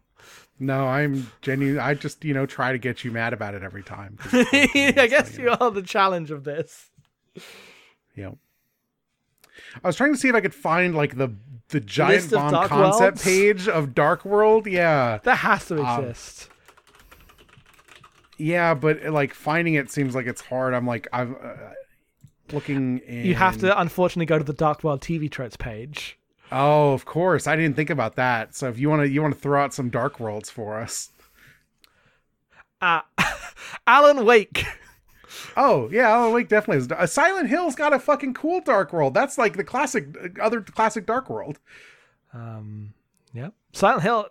[0.59, 1.79] No, I'm genuine.
[1.79, 4.17] I just you know try to get you mad about it every time.
[4.17, 6.89] 'cause it's fun to me, I guess so, you are the challenge of this.
[8.15, 8.31] Yeah.
[9.83, 11.35] I was trying to see if I could find like the
[11.69, 13.23] the giant List bomb concept Worlds?
[13.23, 14.65] page of Dark World.
[14.67, 16.49] Yeah, That has to Um, exist.
[18.37, 20.73] Yeah, but like finding it seems like it's hard.
[20.73, 22.99] I'm like I'm uh, looking.
[22.99, 23.25] In...
[23.25, 26.17] you have to, unfortunately, go to the Dark World TV tropes page.
[26.51, 27.47] Oh, of course.
[27.47, 28.55] I didn't think about that.
[28.55, 31.11] So if you want to, you want to throw out some Dark Worlds for us.
[32.81, 33.01] Uh,
[33.87, 34.65] Alan Wake.
[35.55, 36.91] Oh yeah, Alan Wake definitely is.
[36.91, 39.13] Uh, Silent Hill's got a fucking cool Dark World.
[39.13, 41.59] That's like the classic, uh, other classic Dark World.
[42.33, 42.93] Um,
[43.33, 44.27] yeah, Silent Hill.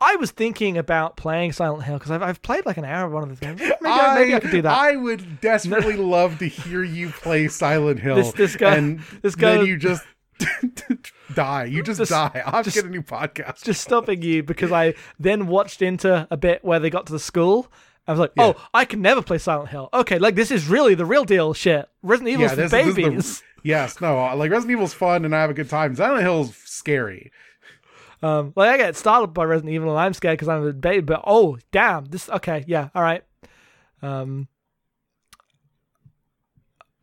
[0.00, 3.12] I was thinking about playing Silent Hill because I've, I've played like an hour of
[3.12, 3.60] one of the games.
[3.60, 4.76] Maybe, I, maybe I could do that.
[4.78, 8.16] I would desperately love to hear you play Silent Hill.
[8.16, 10.04] This- this guy- and this guy- then you just
[11.34, 11.64] die.
[11.64, 12.42] You just, Just- die.
[12.44, 13.62] I'll have to just- get a new podcast.
[13.64, 17.18] just stopping you because I then watched into a bit where they got to the
[17.18, 17.66] school.
[18.06, 19.88] I was like, oh, I can never play Silent Hill.
[19.94, 21.88] Okay, like this is really the real deal shit.
[22.02, 23.42] Resident Evil's for this- this is the- babies.
[23.62, 25.96] yes, no, uh, like Resident Evil's fun and I have a good time.
[25.96, 27.32] Silent Hill's scary.
[28.24, 31.02] Um, like I get startled by Resident Evil and I'm scared because I'm a baby.
[31.02, 33.22] But oh, damn, this okay, yeah, all right.
[34.00, 34.48] Um,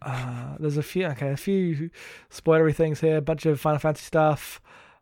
[0.02, 1.92] uh, there's a few okay, a few
[2.32, 3.18] spoilery things here.
[3.18, 4.62] A bunch of Final Fantasy stuff.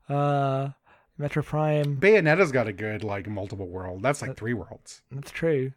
[0.09, 0.71] Uh,
[1.17, 1.95] Metroid Prime.
[1.95, 4.01] Bayonetta's got a good like multiple world.
[4.01, 5.01] That's like three worlds.
[5.11, 5.71] That's true.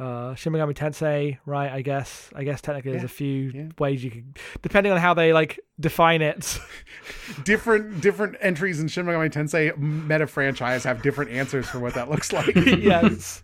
[0.00, 1.70] Uh, Shin Megami Tensei, right?
[1.70, 2.30] I guess.
[2.34, 3.68] I guess technically there's a few yeah.
[3.78, 6.58] ways you could, depending on how they like define it.
[7.44, 12.08] Different different entries in Shin Megami Tensei meta franchise have different answers for what that
[12.08, 12.54] looks like.
[12.56, 13.42] yes.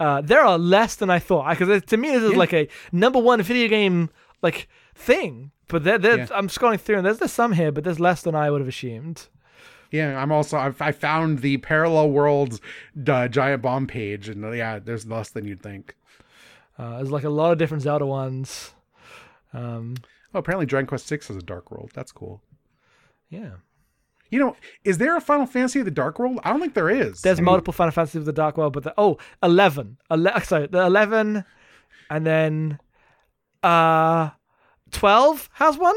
[0.00, 2.38] Uh, there are less than I thought because to me this is Yeah.
[2.38, 4.08] like a number one video game
[4.42, 5.50] like thing.
[5.68, 6.26] But there, there, Yeah.
[6.34, 8.68] I'm scrolling through and there's there's some here, but there's less than I would have
[8.68, 9.28] assumed.
[9.94, 12.60] Yeah, I'm also I've, I found the parallel worlds
[13.06, 15.94] uh, giant bomb page, and uh, yeah, there's less than you'd think.
[16.76, 18.72] Uh, there's like a lot of different Zelda ones.
[19.52, 19.94] Um,
[20.34, 21.92] Oh, apparently Dragon Quest Six has a dark world.
[21.94, 22.42] That's cool.
[23.30, 23.50] yeah.
[24.30, 26.40] You know, is there a Final Fantasy of the Dark World?
[26.42, 27.20] I don't think there is.
[27.22, 29.98] There's I mean, multiple Final Fantasy of the Dark World, but the, oh, 11.
[30.10, 31.44] Ele- sorry, the 11
[32.10, 32.80] and then
[33.62, 34.30] uh
[34.90, 35.94] 12 has one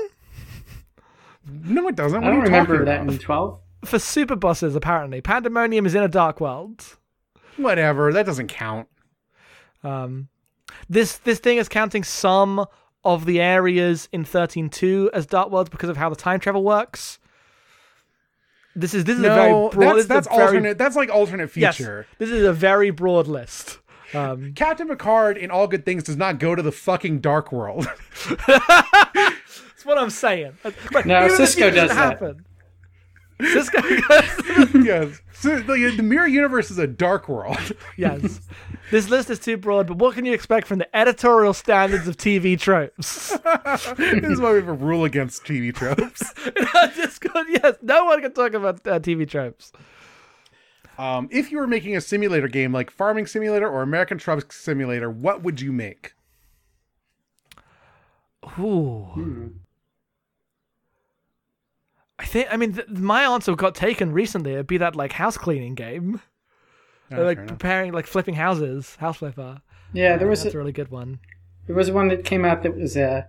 [1.47, 2.21] No, it doesn't.
[2.21, 3.13] What I don't you remember talking that about?
[3.13, 3.59] in 12.
[3.85, 5.21] For super bosses apparently.
[5.21, 6.97] Pandemonium is in a Dark World.
[7.57, 8.11] Whatever.
[8.13, 8.87] That doesn't count.
[9.83, 10.29] Um
[10.89, 12.65] this this thing is counting some
[13.03, 17.19] of the areas in 13.2 as Dark Worlds because of how the time travel works.
[18.75, 20.77] This is this is a very broad that's this a that's very- alternate.
[20.77, 23.79] That's like alternate Yes, this is a very broad list.
[24.13, 27.87] Um, Captain Picard in All Good Things does not go to the fucking Dark World.
[28.47, 30.57] That's what I'm saying.
[30.91, 31.95] But No, Cisco doesn't does that.
[31.95, 32.45] happen.
[33.41, 33.79] Cisco
[34.79, 35.21] yes.
[35.33, 37.57] So the, the Mirror Universe is a Dark World.
[37.97, 38.41] Yes.
[38.91, 42.15] This list is too broad, but what can you expect from the editorial standards of
[42.15, 43.29] TV tropes?
[43.97, 46.33] this is why we have a rule against TV tropes.
[47.49, 49.71] Yes, no one can talk about uh, TV tropes.
[50.97, 55.09] Um, if you were making a simulator game like Farming Simulator or American Truck Simulator,
[55.09, 56.13] what would you make?
[58.59, 59.53] Ooh.
[62.19, 64.53] I think, I mean, th- my answer got taken recently.
[64.53, 66.19] It'd be that, like, house cleaning game.
[67.11, 68.95] Oh, like, preparing, like, flipping houses.
[68.97, 69.61] House flipper.
[69.93, 71.19] Yeah, there was That's a, a really good one.
[71.67, 73.27] there was one that came out that was a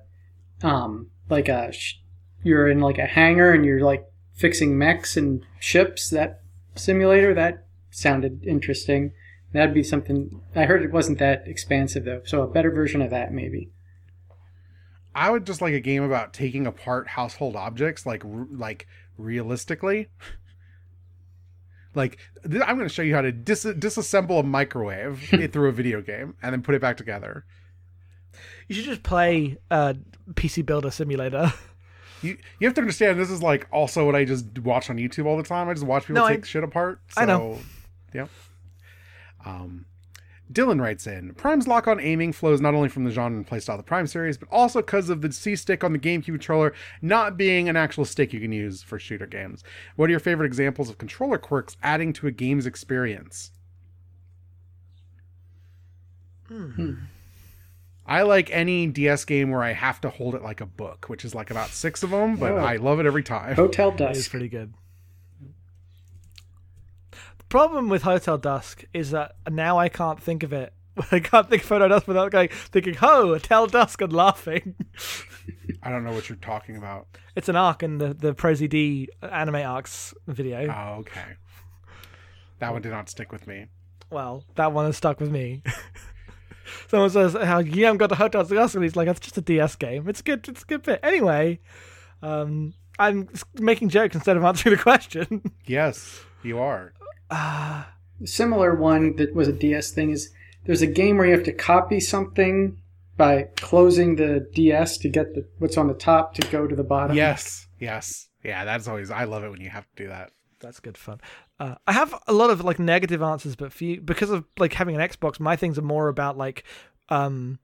[0.63, 2.01] um like a sh-
[2.43, 4.05] you're in like a hangar and you're like
[4.35, 6.11] fixing mechs and ships.
[6.11, 6.41] That
[6.75, 9.13] simulator that sounded interesting.
[9.53, 10.41] That'd be something.
[10.57, 13.71] I heard it wasn't that expansive though, so a better version of that maybe.
[15.19, 18.87] I would just like a game about taking apart household objects, like r- like
[19.17, 20.09] realistically.
[21.95, 22.19] like
[22.49, 25.21] th- I'm going to show you how to dis- disassemble a microwave
[25.53, 27.45] through a video game and then put it back together.
[28.69, 29.95] You should just play uh,
[30.35, 31.53] PC Builder Simulator.
[32.21, 35.27] You you have to understand this is like also what I just watch on YouTube
[35.27, 35.69] all the time.
[35.69, 37.01] I just watch people No, I- take shit apart.
[37.11, 37.59] So, I know.
[38.13, 38.29] Yep.
[39.47, 39.87] Um,
[40.53, 43.75] Dylan writes in Prime's lock on aiming flows not only from the genre and playstyle
[43.75, 46.73] of the Prime series, but also because of the C stick on the GameCube controller
[47.03, 49.63] not being an actual stick you can use for shooter games.
[49.97, 53.51] What are your favorite examples of controller quirks adding to a game's experience?
[56.49, 56.95] Hmm.
[58.07, 61.27] I like any DS game where I have to hold it like a book, which
[61.27, 62.57] is like about six of them, but Oh.
[62.57, 63.55] I love it every time.
[63.55, 64.31] Hotel It is Dusk.
[64.31, 64.73] pretty good.
[67.49, 70.75] The problem with Hotel Dusk is that now I can't think of it.
[71.11, 74.75] I can't think of Hotel Dusk without going thinking, "Ho, Hotel Dusk," and laughing.
[75.83, 77.07] I don't know what you're talking about.
[77.37, 80.67] It's an arc in the the Pro ZD anime arcs video.
[80.71, 81.37] Oh, okay.
[82.59, 83.69] That one did not stick with me.
[84.11, 85.63] Well, that one has stuck with me.
[86.89, 89.41] Someone says, "How you haven't got the Hotel Dusk?" And he's like, "It's just a
[89.41, 90.07] DS game.
[90.07, 90.47] It's good.
[90.51, 91.61] It's a good bit." Anyway,
[92.21, 95.51] um, I'm making jokes instead of answering the question.
[95.65, 96.93] Yes, you are.
[98.25, 100.31] Similar one that was a DS thing is
[100.65, 102.77] there's a game where you have to copy something
[103.17, 106.85] by closing the DS to get the what's on the top to go to the
[106.85, 107.17] bottom.
[107.17, 108.29] Yes, yes.
[108.45, 110.31] Yeah, that's always, I love it when you have to do that.
[110.61, 111.21] That's good fun.
[111.61, 114.73] Uh, I have a lot of like negative answers, but for you, because of like
[114.73, 116.65] having an Xbox, my things are more about like
[117.11, 117.59] um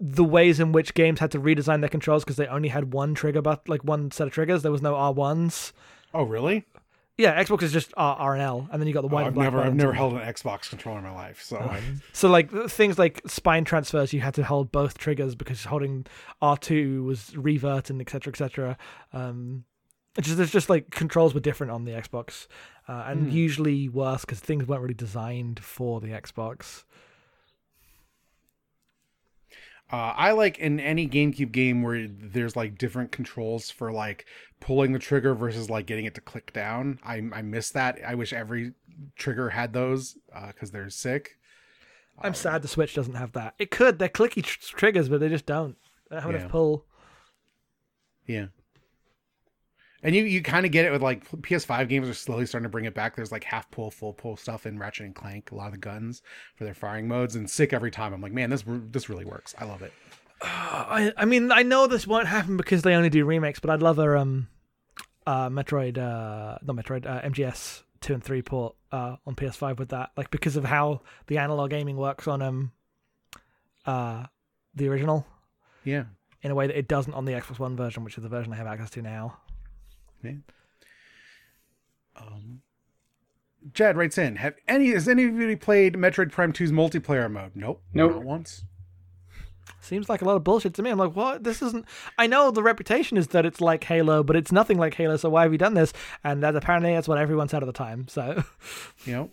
[0.00, 3.14] the ways in which games had to redesign their controls because they only had one
[3.14, 4.62] trigger, but like one set of triggers.
[4.62, 5.72] There was no R ones.
[6.12, 6.64] Oh, really?
[7.16, 9.20] Yeah, Xbox is just R, R and L, and then you got the Oh, white.
[9.22, 11.80] I've and black never, I've never held an Xbox controller in my life, so I,
[12.12, 16.06] So like things like spine transfers, you had to hold both triggers because holding
[16.42, 18.32] R two was revert and etc.
[18.32, 18.76] etc.
[19.12, 19.64] Um,
[20.18, 22.48] it's just, it's just like controls were different on the Xbox,
[22.88, 26.82] uh, and usually worse because things weren't really designed for the Xbox.
[29.92, 34.26] Uh, I like in any GameCube game where there's like different controls for like
[34.60, 36.98] pulling the trigger versus like getting it to click down.
[37.04, 37.98] I I miss that.
[38.04, 38.72] I wish every
[39.16, 40.16] trigger had those
[40.48, 41.36] because they're sick.
[42.18, 43.54] I'm sad the Switch doesn't have that.
[43.58, 43.98] It could.
[43.98, 45.76] They're clicky tr- triggers, but they just don't.
[46.08, 46.38] They don't have Yeah.
[46.38, 46.86] enough pull.
[48.26, 48.46] Yeah.
[50.04, 52.68] And you, you kind of get it with like PS5 games are slowly starting to
[52.68, 53.16] bring it back.
[53.16, 55.78] There's like half pull, full pull stuff in Ratchet and Clank, a lot of the
[55.78, 56.20] guns
[56.56, 58.12] for their firing modes, and sick every time.
[58.12, 59.54] I'm like, man, this this really works.
[59.58, 59.92] I love it.
[60.42, 63.80] I, I mean, I know this won't happen because they only do remakes, but I'd
[63.82, 64.48] love a um,
[65.26, 69.88] uh, Metroid, uh, not Metroid, uh, MGS two and three port uh on PS5 with
[69.88, 72.72] that, like because of how the analog gaming works on um,
[73.86, 74.26] uh,
[74.74, 75.26] the original
[75.84, 76.04] Yeah.
[76.42, 78.52] in a way that it doesn't on the Xbox One version, which is the version
[78.52, 79.38] I have access to now.
[82.16, 82.62] Um,
[83.72, 87.52] Jed writes in: Have any has anybody played Metroid Prime 2's multiplayer mode?
[87.54, 87.82] Nope.
[87.92, 88.12] Nope.
[88.12, 88.64] Not once.
[89.80, 90.90] Seems like a lot of bullshit to me.
[90.90, 91.44] I'm like, what?
[91.44, 91.84] This isn't.
[92.18, 95.16] I know the reputation is that it's like Halo, but it's nothing like Halo.
[95.18, 95.92] So why have you done this?
[96.22, 98.08] And that apparently that's what everyone said at the time.
[98.08, 98.42] So.
[99.04, 99.30] You know,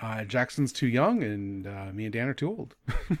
[0.00, 2.74] uh, Jackson's too young, and uh, me and Dan are too old.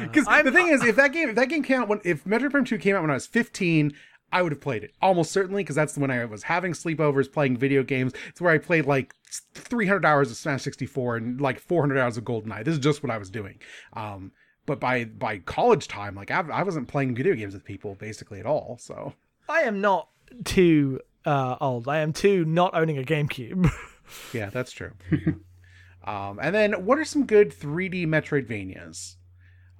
[0.00, 2.24] Because I'm- the thing is, if that game, if that game came out when, if
[2.24, 3.92] Metroid Prime 2 came out when I was 15,
[4.32, 7.56] I would have played it almost certainly because that's when I was having sleepovers, playing
[7.56, 8.12] video games.
[8.28, 9.14] It's where I played like
[9.54, 12.64] 300 hours of Smash 64 and like 400 hours of GoldenEye.
[12.64, 13.58] This is just what I was doing.
[13.92, 14.32] Um,
[14.66, 18.40] but by by college time, like I, I wasn't playing video games with people basically
[18.40, 18.76] at all.
[18.80, 19.14] So
[19.48, 20.08] I am not
[20.44, 21.88] too uh, old.
[21.88, 23.70] I am too not owning a GameCube.
[24.32, 24.92] yeah, that's true.
[26.04, 29.16] um, and then what are some good 3D Metroidvanias?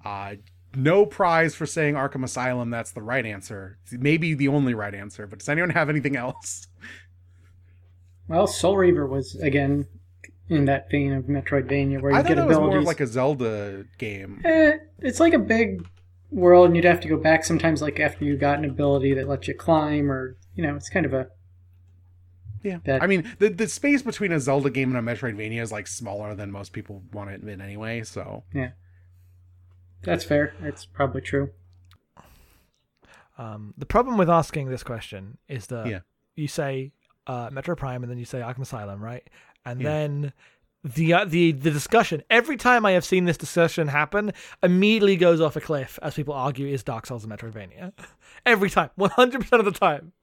[0.03, 0.35] Uh,
[0.77, 2.69] no prize for saying Arkham Asylum.
[2.69, 3.77] That's the right answer.
[3.91, 5.27] Maybe the only right answer.
[5.27, 6.67] But does anyone have anything else?
[8.27, 9.87] Well, Soul Reaver was again
[10.49, 13.07] in that vein of Metroidvania where you I thought get that was more like a
[13.07, 14.41] Zelda game.
[14.45, 15.85] Eh, it's like a big
[16.31, 19.27] world, and you'd have to go back sometimes, like after you got an ability that
[19.27, 21.27] lets you climb, or you know, it's kind of a
[22.63, 25.71] Yeah, That- I mean the the space between a Zelda game and a Metroidvania is
[25.71, 28.03] like smaller than most people want to admit anyway.
[28.03, 28.71] So yeah.
[30.03, 30.53] That's fair.
[30.61, 31.49] That's probably true.
[33.37, 35.99] um, the problem with asking this question is that Yeah.
[36.35, 36.91] you say
[37.27, 39.27] uh, Metroid Prime and then you say Arkham Asylum, right?
[39.65, 39.89] And Yeah.
[39.89, 40.33] then
[40.83, 44.31] the uh, the the discussion every time I have seen this discussion happen
[44.63, 47.91] immediately goes off a cliff as people argue is Dark Souls a Metroidvania.
[48.45, 50.13] Every time, one hundred percent of the time.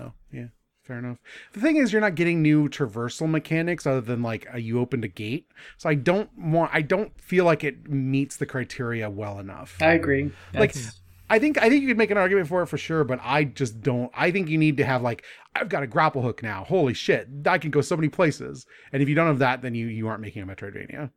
[0.00, 0.46] oh yeah,
[0.86, 1.18] fair enough.
[1.52, 5.04] The thing is, you're not getting new traversal mechanics other than like uh, you opened
[5.04, 5.48] a gate.
[5.76, 6.70] So I don't want.
[6.72, 9.76] I don't feel like it meets the criteria well enough.
[9.80, 10.30] I agree.
[10.54, 13.02] like That's- I think I think you could make an argument for it for sure,
[13.02, 14.12] but I just don't.
[14.14, 15.24] I think you need to have like
[15.56, 16.62] I've got a grapple hook now.
[16.62, 18.64] Holy shit, I can go so many places.
[18.92, 21.10] And if you don't have that, then you you aren't making a Metroidvania.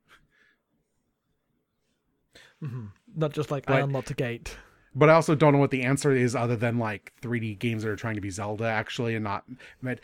[3.16, 4.58] Not just like I unlocked a gate.
[4.96, 7.90] But I also don't know what the answer is other than like 3D games that
[7.90, 9.44] are trying to be Zelda actually and not
[9.82, 10.00] Met.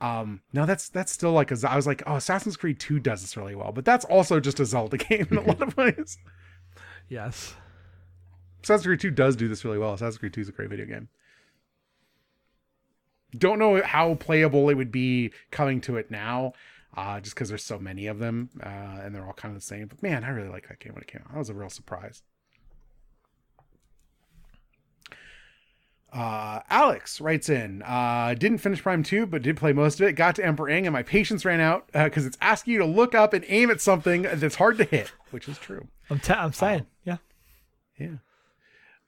[0.00, 1.56] Um, no, that's that's still like a.
[1.68, 4.60] I was like, oh, Assassin's Creed 2 does this really well, but that's also just
[4.60, 6.18] a Zelda game in a lot of ways.
[7.08, 7.54] Yes.
[8.62, 9.94] Assassin's Creed 2 does do this really well.
[9.94, 11.08] Assassin's Creed 2 is a great video game.
[13.36, 16.52] Don't know how playable it would be coming to it now,
[16.96, 19.66] uh, just because there's so many of them uh, and they're all kind of the
[19.66, 19.86] same.
[19.86, 21.32] But man, I really like that game when it came out.
[21.32, 22.22] That was a real surprise.
[26.12, 30.14] Uh, Alex writes in, uh, didn't finish Prime 2, but did play most of it.
[30.14, 33.14] Got to Emperor Ing, and my patience ran out because it's asking you to look
[33.14, 35.86] up and aim at something that's hard to hit, which is true.
[36.08, 36.86] I'm t- I'm saying.
[37.04, 37.18] yeah.
[37.98, 38.16] Yeah.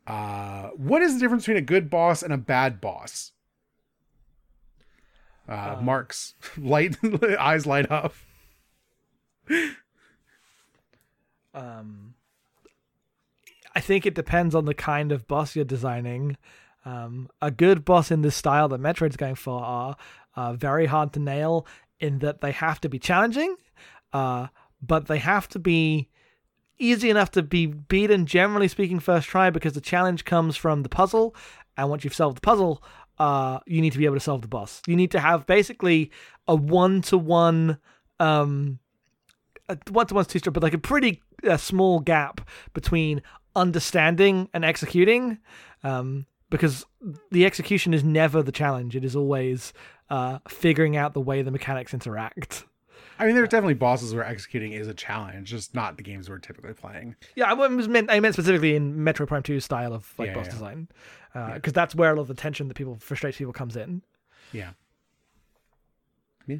[0.06, 3.32] Uh, what is the difference between a good boss and a bad boss?
[5.48, 6.96] Uh, Mark's light
[7.38, 8.14] eyes light up.
[11.54, 12.14] Um,
[13.74, 16.36] I think it depends on the kind of boss you're designing.
[16.84, 19.96] Um, a good boss in this style that Metroid's going for are
[20.36, 21.66] uh, very hard to nail
[21.98, 23.56] in that they have to be challenging,
[24.12, 24.46] uh,
[24.80, 26.08] but they have to be
[26.78, 30.88] easy enough to be beaten, generally speaking, first try because the challenge comes from the
[30.88, 31.34] puzzle.
[31.76, 32.82] And once you've solved the puzzle,
[33.18, 34.80] uh, you need to be able to solve the boss.
[34.86, 36.10] You need to have basically
[36.48, 37.78] a one to one
[38.18, 42.40] one to one's too strong, but like a pretty uh, small gap
[42.72, 43.22] between
[43.54, 45.38] understanding and executing,
[45.82, 46.84] um, because
[47.30, 48.96] the execution is never the challenge.
[48.96, 49.72] It is always
[50.10, 52.64] uh, figuring out the way the mechanics interact.
[53.18, 56.38] I mean, there's definitely bosses where executing is a challenge, just not the games we're
[56.38, 57.16] typically playing.
[57.36, 58.10] Yeah, I was meant.
[58.10, 60.52] I meant specifically in Metroid Prime 2 style of like Yeah, boss yeah.
[60.52, 60.88] design,
[61.54, 64.02] because that's where a lot of the tension that people frustrates people comes in.
[64.52, 64.70] Yeah.
[66.46, 66.56] Yeah.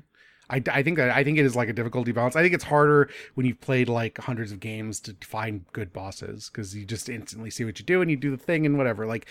[0.51, 2.37] I, I think that I think it is like a difficulty balance.
[2.37, 6.51] I think it's harder when you've played like hundreds of games to find good bosses
[6.53, 9.07] because you just instantly see what you do and you do the thing and whatever.
[9.07, 9.27] Like,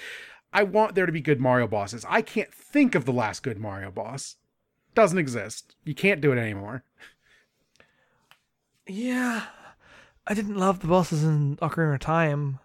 [0.52, 2.06] I want there to be good Mario bosses.
[2.10, 4.36] I can't think of the last good Mario boss.
[4.96, 5.76] Doesn't exist.
[5.84, 6.84] You can't do it anymore.
[8.88, 9.44] Yeah,
[10.26, 12.60] I didn't love the bosses in Ocarina of Time.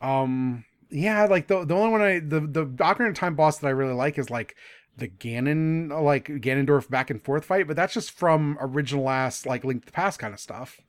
[0.00, 3.66] Um, yeah, like the the only one I the the Ocarina of Time boss that
[3.66, 4.54] I really like is like
[4.96, 9.64] the Ganon like Ganondorf back and forth fight, but that's just from original ass like
[9.64, 10.80] Link to the Past kind of stuff.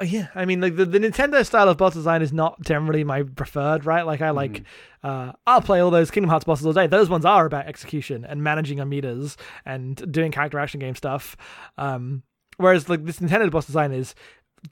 [0.00, 3.04] Uh, Yeah, I mean, like the, the Nintendo style of boss design is not generally
[3.04, 4.02] my preferred, right?
[4.06, 4.62] Like I like,
[5.02, 6.86] uh, I'll play all those Kingdom Hearts bosses all day.
[6.86, 11.36] Those ones are about execution and managing on meters and doing character action game stuff.
[11.78, 12.22] Um,
[12.56, 14.14] whereas like this Nintendo boss design is,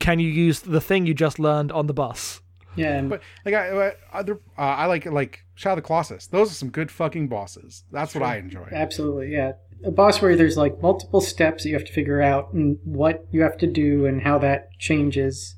[0.00, 2.40] can you use the thing you just learned on the boss?
[2.74, 6.26] yeah, and But like I I- other uh, I like like Shadow of the Colossus.
[6.28, 7.84] Those are some good fucking bosses.
[7.92, 8.66] That's what I enjoy.
[8.72, 9.52] Absolutely, yeah.
[9.84, 13.26] A boss where there's like multiple steps that you have to figure out and what
[13.30, 15.56] you have to do and how that changes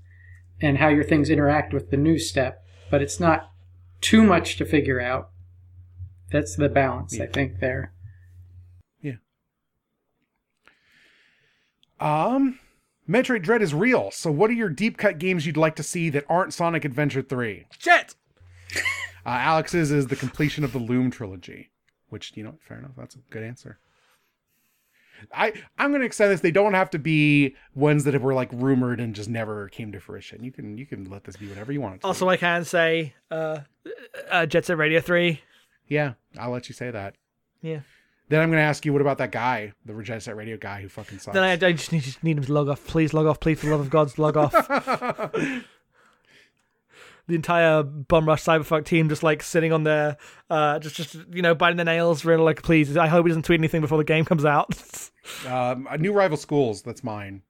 [0.60, 3.50] and how your things interact with the new step, but it's not
[4.00, 5.30] too much to figure out.
[6.30, 7.92] That's the balance, I think, there.
[9.00, 9.16] Yeah.
[12.00, 12.58] Um,
[13.08, 14.10] Metroid Dread is real.
[14.10, 17.22] So, what are your deep cut games you'd like to see that aren't Sonic Adventure
[17.22, 17.66] Three?
[17.78, 18.14] Shit.
[19.26, 21.70] Uh, Alex's is the completion of the Loom trilogy,
[22.10, 22.92] which you know, fair enough.
[22.96, 23.78] That's a good answer.
[25.32, 26.40] I I'm gonna extend this.
[26.40, 30.00] They don't have to be ones that were like rumored and just never came to
[30.00, 30.44] fruition.
[30.44, 32.04] You can you can let this be whatever you want.
[32.04, 33.60] Also, I can say, uh,
[34.30, 35.40] uh, Jet Set Radio Three.
[35.88, 37.16] yeah, I'll let you say that.
[37.62, 37.80] Yeah.
[38.28, 40.88] Then I'm gonna ask you, what about that guy, the Jet Set Radio guy who
[40.88, 41.34] fucking sucks?
[41.34, 42.86] Then I, I just need, just need him to log off.
[42.86, 43.38] Please log off.
[43.38, 45.34] Please, for the love of God, log off.
[47.26, 50.16] the entire Bomb Rush Cyberfunk team just like sitting on there
[50.50, 53.44] uh just just you know biting their nails really like please i hope he doesn't
[53.44, 54.74] tweet anything before the game comes out
[55.46, 56.82] um, a new rival schools.
[56.82, 57.42] That's mine.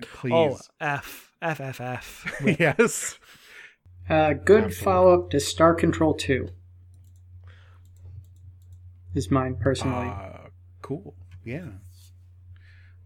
[0.00, 0.32] Please.
[0.32, 3.18] oh f f f f yes.
[4.08, 6.48] Uh, good follow up to Star Control 2
[9.14, 10.08] is mine personally.
[10.08, 10.48] Uh,
[10.80, 11.14] cool.
[11.44, 11.68] Yeah.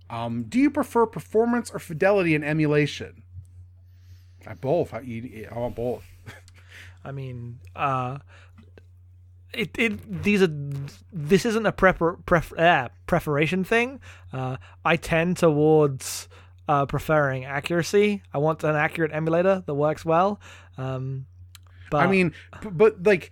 [0.09, 3.25] Um, do you prefer performance or fidelity in emulation?
[4.47, 4.95] I both.
[4.95, 6.05] I, you, I want both.
[7.05, 8.19] i mean uh
[9.53, 10.51] it, it these are
[11.13, 14.01] this isn't a prepar pref, uh, preparation thing
[14.33, 16.29] uh i tend towards
[16.69, 20.41] uh preferring accuracy i want an accurate emulator that works well
[20.79, 21.27] um
[21.91, 22.33] but I mean,
[22.73, 23.31] but like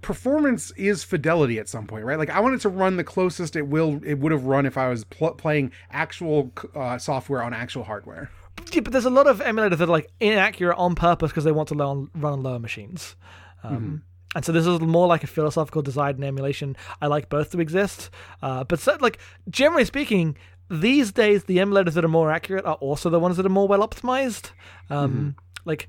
[0.00, 2.18] performance is fidelity at some point, right?
[2.18, 4.76] Like I want it to run the closest it will it would have run if
[4.76, 8.30] I was pl- playing actual uh, software on actual hardware.
[8.72, 11.52] Yeah, but there's a lot of emulators that are like inaccurate on purpose because they
[11.52, 13.16] want to run, run on lower machines.
[13.64, 14.02] Um,
[14.36, 16.76] And so this is more like a philosophical design and emulation.
[17.02, 18.10] I like both to exist,
[18.42, 19.18] uh, but so, like
[19.48, 20.36] generally speaking,
[20.70, 23.66] these days the emulators that are more accurate are also the ones that are more
[23.66, 24.52] well optimized.
[24.88, 25.88] Um, Like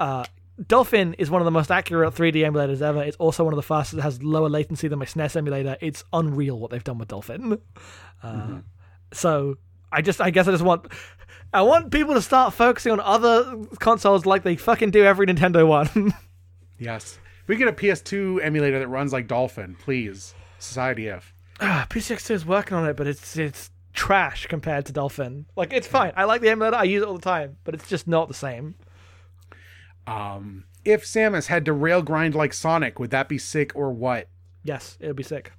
[0.00, 0.24] uh,
[0.66, 3.02] Dolphin is one of the most accurate 3D emulators ever.
[3.04, 3.98] It's also one of the fastest.
[3.98, 5.76] It has lower latency than my SNES emulator.
[5.80, 7.58] It's unreal what they've done with Dolphin.
[8.22, 8.58] Uh,
[9.12, 9.58] So
[9.92, 10.86] I just, I guess, I just want,
[11.56, 15.66] I want people to start focusing on other consoles like they fucking do every Nintendo
[15.66, 16.12] one.
[16.78, 17.18] Yes.
[17.46, 20.34] We get a PS2 emulator that runs like Dolphin, please.
[20.58, 21.32] Society F.
[21.58, 25.46] Ah, PCSX2 is working on it, but it's it's trash compared to Dolphin.
[25.56, 26.12] Like it's fine.
[26.16, 26.76] I like the emulator.
[26.76, 28.74] I use it all the time, but it's just not the same.
[30.06, 34.28] Um, if Samus had to rail grind like Sonic, would that be sick or what?
[34.62, 35.52] Yes, it would be sick.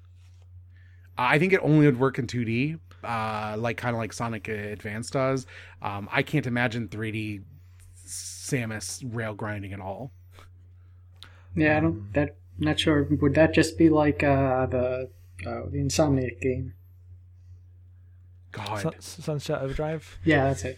[1.17, 5.09] I think it only would work in 2D, uh, like kind of like Sonic Advance
[5.09, 5.45] does.
[5.81, 7.43] Um, I can't imagine 3D
[8.05, 10.11] Samus rail grinding at all.
[11.55, 12.13] Yeah, I don't.
[12.13, 13.07] That not sure.
[13.09, 15.09] Would that just be like uh, the
[15.45, 16.73] uh, the Insomniac game?
[18.51, 20.17] God, Sun- Sunset Overdrive.
[20.23, 20.77] Yeah, that's it.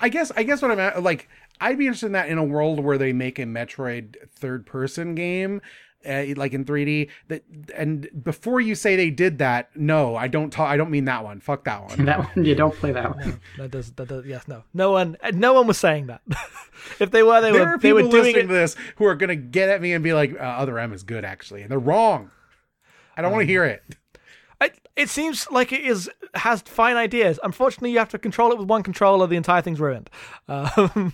[0.00, 1.28] I guess I guess what I'm at, like
[1.60, 5.14] I'd be interested in that in a world where they make a Metroid third person
[5.14, 5.60] game.
[6.06, 7.42] Uh, like in 3D, that
[7.74, 10.68] and before you say they did that, no, I don't talk.
[10.68, 11.40] I don't mean that one.
[11.40, 12.04] Fuck that one.
[12.06, 13.40] That one you don't play that one.
[13.58, 16.20] That does that does yes no no one no one was saying that.
[17.00, 18.48] if they were, they there were are they people were doing listening it.
[18.48, 21.02] to this who are gonna get at me and be like, uh, "Other M is
[21.02, 22.30] good, actually," and they're wrong.
[23.16, 23.82] I don't Um, want to hear it.
[24.60, 27.38] I, it seems like it is has fine ideas.
[27.42, 29.26] Unfortunately, you have to control it with one controller.
[29.26, 30.10] The entire thing's ruined.
[30.48, 31.12] Um,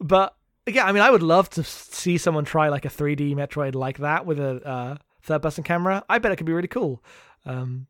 [0.00, 3.74] but yeah, I mean, I would love to see someone try like a 3D Metroid
[3.74, 6.04] like that with a uh, third-person camera.
[6.08, 7.02] I bet it could be really cool.
[7.44, 7.86] Um,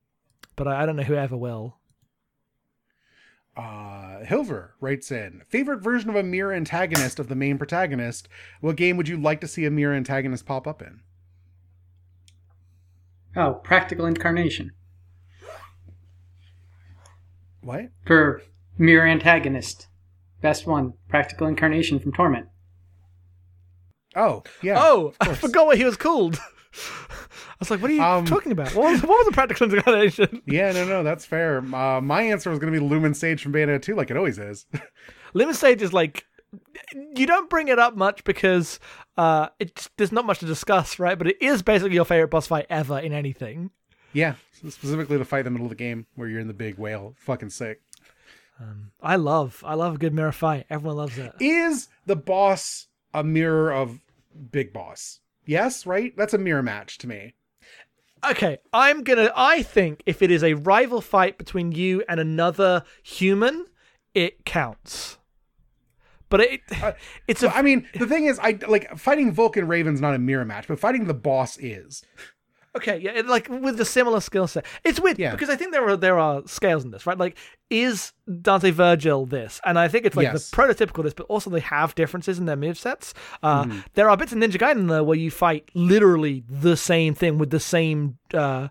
[0.57, 1.77] but I, I don't know who ever will.
[3.57, 8.29] Uh, Hilver writes in favorite version of a mirror antagonist of the main protagonist.
[8.61, 11.01] What game would you like to see a mirror antagonist pop up in?
[13.37, 14.73] Oh, Practical Incarnation
[17.61, 17.91] What?
[18.07, 18.43] for
[18.79, 19.89] Mirror Antagonist.
[20.41, 22.49] Best one, Practical Incarnation from Torment.
[24.17, 24.77] Oh, yeah.
[24.79, 26.39] oh, I forgot what he was called.
[26.75, 28.75] I was like, "What are you Um, talking about?
[28.75, 31.59] What was, what was the practical incarnation?" Yeah, no, no, that's fair.
[31.59, 34.39] Uh, my answer was going to be Lumen Sage from Bayonetta 2, like it always
[34.39, 34.67] is.
[35.35, 36.27] Lumen Sage is like
[37.17, 38.79] you don't bring it up much because
[39.17, 41.17] uh, it's there's not much to discuss, right?
[41.17, 43.71] But it is basically your favorite boss fight ever in anything.
[44.13, 46.77] yeah, specifically the fight in the middle of the game where you're in the big
[46.79, 47.15] whale.
[47.19, 47.81] Fucking sick.
[49.03, 50.67] I love I love a good mirror fight.
[50.71, 51.33] Everyone loves it.
[51.41, 54.01] Is the boss a mirror of
[54.51, 55.21] Big Boss?
[55.47, 56.15] Yes, right?
[56.17, 57.35] That's a mirror match to me.
[58.29, 59.31] Okay, I'm gonna.
[59.37, 63.67] I think if it is a rival fight between you and another human,
[64.15, 65.19] it counts.
[66.31, 66.93] But it uh,
[67.29, 70.45] it's a I mean, the thing is, I like fighting Vulcan Raven's not a mirror
[70.45, 72.03] match, but fighting the boss is.
[72.77, 74.67] Okay, yeah, it, like with a similar skill set.
[74.83, 75.31] It's weird Yeah.
[75.31, 77.17] because I think there are there are scales in this, right?
[77.17, 77.39] Like,
[77.71, 79.61] is Dante Virgil this?
[79.65, 80.51] And I think it's like Yes.
[80.51, 83.13] the prototypical this, but also they have differences in their movesets.
[83.45, 87.39] Uh, There are bits in Ninja Gaiden though where you fight literally the same thing
[87.39, 88.69] with the same uh,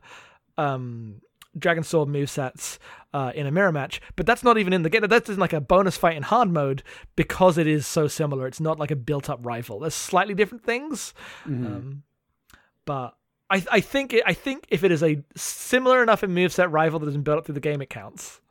[0.58, 1.22] um,
[1.58, 2.80] Dragon Sword movesets
[3.14, 5.02] uh, in a mirror match, but that's not even in the game.
[5.08, 6.84] That's in like a bonus fight in hard mode
[7.16, 8.48] because it is so similar.
[8.48, 9.80] It's not like a built-up rival.
[9.80, 11.14] There's slightly different things,
[11.46, 12.04] um,
[12.86, 13.16] but
[13.54, 17.00] I I think it, I think if it is a similar enough in moveset rival
[17.00, 18.42] that has been built up through the game, it counts.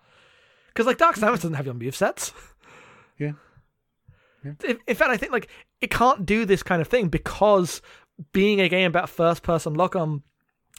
[0.68, 2.32] Because like Dark Samus doesn't have your movesets.
[3.18, 3.32] Yeah.
[4.44, 5.48] In, in fact, I think like
[5.80, 7.82] it can't do this kind of thing because
[8.32, 10.22] being a game about first-person lock-on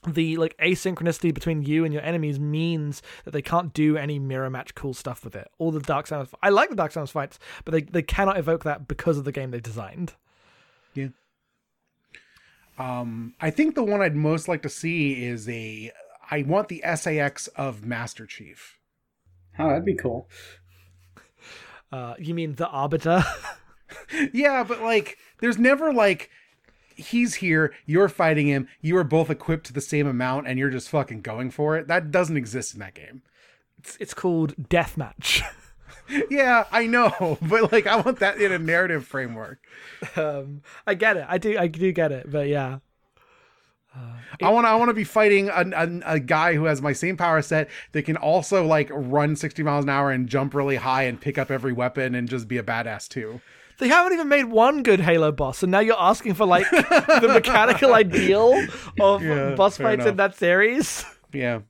[0.06, 4.50] the like asynchronicity between you and your enemies means that they can't do any mirror
[4.50, 5.48] match cool stuff with it.
[5.60, 8.64] All the Dark Samus, I like the Dark Samus fights, but they they cannot evoke
[8.64, 10.16] that because of the game they've designed.
[12.78, 13.00] Yeah.
[13.00, 15.92] Um, I think the one I'd most like to see is a.
[16.32, 18.80] I want the SA-X of Master Chief.
[19.60, 20.28] Oh, that'd be cool.
[21.92, 23.24] Uh, you mean the Arbiter?
[24.32, 26.30] Yeah, but like, there's never like,
[26.96, 30.70] he's here, you're fighting him, you are both equipped to the same amount, and you're
[30.70, 31.88] just fucking going for it.
[31.88, 33.22] That doesn't exist in that game.
[33.78, 35.44] it's, it's called Deathmatch.
[36.30, 39.60] Yeah, I know, but like, I want that in a narrative framework.
[40.16, 41.26] um, I get it.
[41.28, 41.58] I do.
[41.58, 42.30] I do get it.
[42.32, 42.80] But yeah,
[44.42, 44.70] I want to.
[44.70, 47.70] I want to be fighting a, a, a guy who has my same power set
[47.92, 51.38] that can also like run 60 miles an hour and jump really high and pick
[51.38, 53.42] up every weapon and just be a badass too.
[53.80, 57.30] They haven't even made one good Halo boss, and now you're asking for like the
[57.34, 58.54] mechanical ideal
[59.00, 61.06] of Yeah, boss fights in that series.
[61.32, 61.62] Yeah.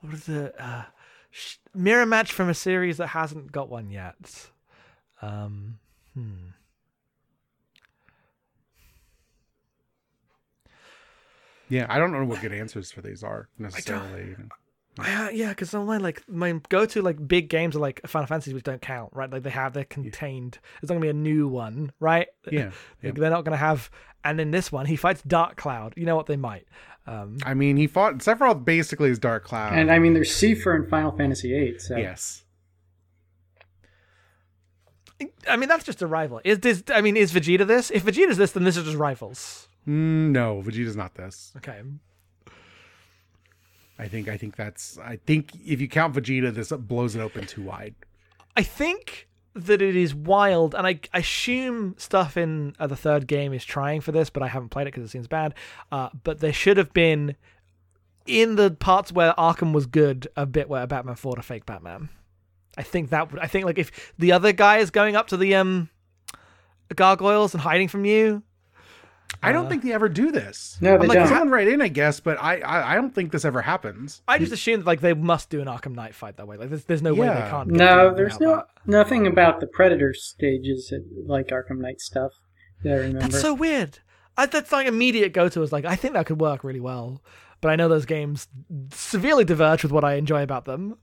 [0.00, 0.54] What is it?
[0.58, 0.84] Uh,
[1.74, 4.50] mirror match from a series that hasn't got one yet.
[5.22, 5.78] Um,
[6.14, 6.50] hmm.
[11.68, 14.36] Yeah, I don't know what good answers for these are necessarily.
[14.98, 18.54] I, uh, yeah, because my like my go-to like big games are like Final Fantasies,
[18.54, 19.30] which don't count, right?
[19.30, 20.58] Like they have they're contained.
[20.80, 22.28] It's not gonna be a new one, right?
[22.50, 22.70] Yeah,
[23.02, 23.10] yeah.
[23.10, 23.90] Like, they're not gonna have.
[24.24, 25.94] And in this one, he fights Dark Cloud.
[25.96, 26.66] You know what they might.
[27.06, 29.74] Um, I mean, he fought Sephiroth basically is Dark Cloud.
[29.74, 31.78] And I mean, there's Seifer in Final Fantasy VIII.
[31.78, 32.42] So yes.
[35.48, 36.40] I mean, that's just a rival.
[36.44, 36.82] Is this?
[36.92, 37.90] I mean, is Vegeta this?
[37.90, 39.68] If Vegeta's this, then this is just rivals.
[39.86, 41.52] Mm, no, Vegeta's not this.
[41.56, 41.80] Okay.
[43.98, 47.46] I think I think that's I think if you count Vegeta, this blows it open
[47.46, 47.94] too wide.
[48.56, 49.25] I think
[49.56, 54.00] that it is wild, and I, assume stuff in uh, the third game is trying
[54.00, 55.54] for this, but I haven't played it because it seems bad.
[55.90, 57.36] Uh, but there should have been
[58.26, 62.10] in the parts where Arkham was good, a bit where Batman fought a fake Batman.
[62.76, 63.40] I think that would.
[63.40, 65.88] I think like if the other guy is going up to the um
[66.94, 68.42] gargoyles and hiding from you,
[69.42, 70.78] I don't uh, think they ever do this.
[70.80, 71.28] No, they I'm like, don't.
[71.28, 74.22] Someone write in, I guess, but I, I I don't think this ever happens.
[74.26, 76.56] I just assume that like they must do an Arkham Knight fight that way.
[76.56, 77.68] Like there's, there's no way they can't.
[77.68, 78.66] get No, anything there's out no that.
[78.86, 80.92] nothing about the Predator stages
[81.26, 82.32] like Arkham Knight stuff
[82.82, 83.20] that I remember.
[83.20, 83.98] That's so weird.
[84.36, 87.22] I, that's like immediate go to is like I think that could work really well,
[87.60, 88.48] but I know those games
[88.92, 90.98] severely diverge with what I enjoy about them.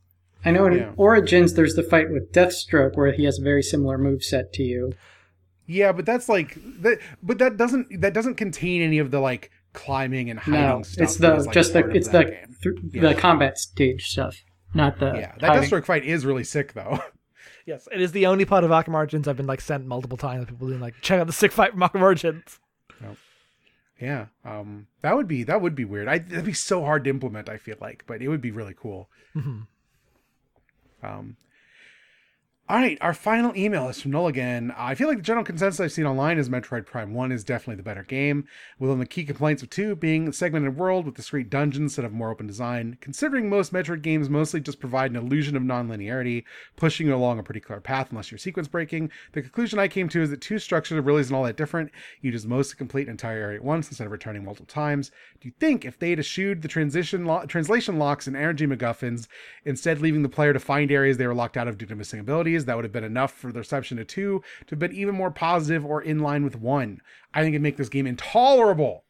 [0.46, 0.92] I know in Yeah.
[0.98, 4.94] Origins there's the fight with Deathstroke where he has a very similar moveset to you.
[5.66, 7.00] Yeah, but that's like that.
[7.22, 11.04] But that doesn't that doesn't contain any of the like climbing and hiding No, stuff.
[11.04, 12.24] it's the like, just the it's the
[12.62, 13.02] th- Yeah.
[13.10, 15.34] the combat stage stuff, not the yeah.
[15.40, 15.64] That hiding.
[15.70, 17.00] Deathstroke fight is really sick though.
[17.66, 20.48] Yes, it is the only part of Arkham Origins I've been like sent multiple times.
[20.48, 22.60] People being like, check out the sick fight from Arkham Origins.
[24.02, 26.10] yeah, um, that would be that would be weird.
[26.10, 27.48] I, that'd be so hard to implement.
[27.48, 29.08] I feel like, but it would be really cool.
[29.32, 29.62] hmm
[31.02, 31.38] Um,
[32.74, 34.74] all right, our final email is from Null again.
[34.76, 37.76] I feel like the general consensus I've seen online is Metroid Prime 1 is definitely
[37.76, 38.48] the better game,
[38.80, 42.14] with the key complaints of 2 being the segmented world with discrete dungeons instead of
[42.14, 42.98] more open design.
[43.00, 46.46] Considering most Metroid games mostly just provide an illusion of non-linearity,
[46.76, 50.10] pushing you along a pretty clear path unless you're sequence breaking, the conclusion I came
[50.10, 51.92] to is that 2 structure really isn't all that different.
[52.22, 55.12] You just mostly complete an entire area at once instead of returning multiple times.
[55.40, 59.28] Do you think if they'd eschewed the transition lo- translation locks and energy MacGuffins,
[59.64, 62.20] instead leaving the player to find areas they were locked out of due to missing
[62.20, 65.16] abilities, that would have been enough for the reception of two to have been even
[65.16, 67.02] more positive or in line with one?
[67.34, 69.04] I think it'd make this game intolerable.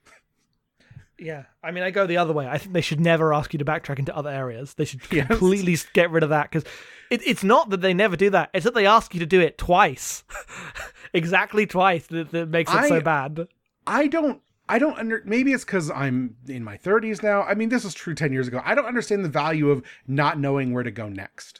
[1.19, 2.47] Yeah, I mean, I go the other way.
[2.47, 4.73] I think they should never ask you to backtrack into other areas.
[4.73, 5.27] They should Yes.
[5.27, 6.67] completely get rid of that because
[7.09, 9.39] it, it's not that they never do that; it's that they ask you to do
[9.39, 10.23] it twice,
[11.13, 12.07] exactly twice.
[12.07, 13.47] That, that makes it I- so bad.
[13.85, 14.41] I don't.
[14.67, 15.21] I don't under.
[15.25, 17.43] Maybe it's because I'm in my 30s now.
[17.43, 18.61] I mean, this was true 10 years ago.
[18.63, 21.59] I don't understand the value of not knowing where to go next.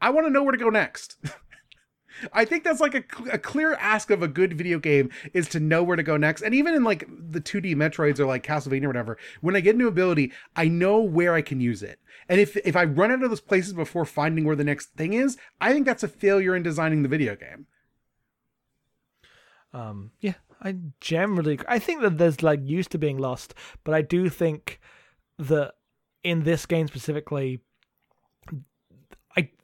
[0.00, 1.16] I want to know where to go next.
[2.32, 5.60] I think that's like a, a clear ask of a good video game is to
[5.60, 6.42] know where to go next.
[6.42, 9.74] And even in like the 2D Metroids or like Castlevania or whatever, when I get
[9.74, 11.98] a new ability, I know where I can use it.
[12.28, 15.14] And if if I run out of those places before finding where the next thing
[15.14, 17.66] is, I think that's a failure in designing the video game.
[19.72, 23.54] Um, yeah, I generally I think that there's like used to being lost,
[23.84, 24.80] but I do think
[25.38, 25.74] that
[26.22, 27.60] in this game specifically,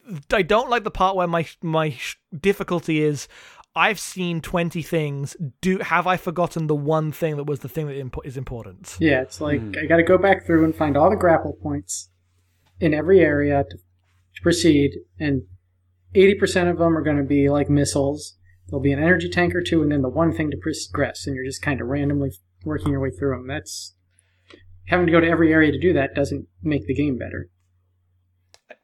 [0.06, 1.96] I I don't like the part where my my
[2.38, 3.28] difficulty is.
[3.74, 5.36] I've seen twenty things.
[5.60, 8.96] Do have I forgotten the one thing that was the thing that impo- is important?
[8.98, 9.74] Yeah, it's like hmm.
[9.78, 12.10] I got to go back through and find all the grapple points
[12.80, 15.42] in every area to, to proceed, and
[16.14, 18.36] eighty percent of them are going to be like missiles.
[18.68, 21.36] There'll be an energy tank or two, and then the one thing to progress, and
[21.36, 22.30] you're just kind of randomly
[22.64, 23.46] working your way through them.
[23.46, 23.94] That's
[24.86, 27.50] having to go to every area to do that doesn't make the game better.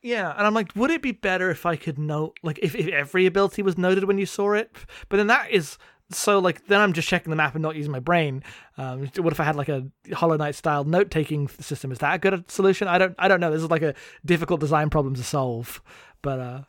[0.03, 2.89] Yeah, and I'm like, would it be better if I could note, like, if, if
[2.89, 4.77] every ability was noted when you saw it?
[5.09, 5.79] But then that is
[6.11, 8.43] so, like, then I'm just checking the map and not using my brain.
[8.77, 11.93] Um, what if I had like a Hollow Knight style note taking system?
[11.93, 12.89] Is that a good solution?
[12.89, 13.53] I don't, I don't know.
[13.53, 15.81] This is like a difficult design problem to solve,
[16.21, 16.61] but uh,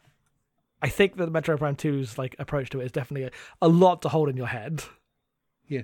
[0.84, 3.31] I think that Metroid Prime 2's like approach to it is definitely a,
[3.64, 4.84] a lot to hold in your head.
[5.68, 5.81] Yeah.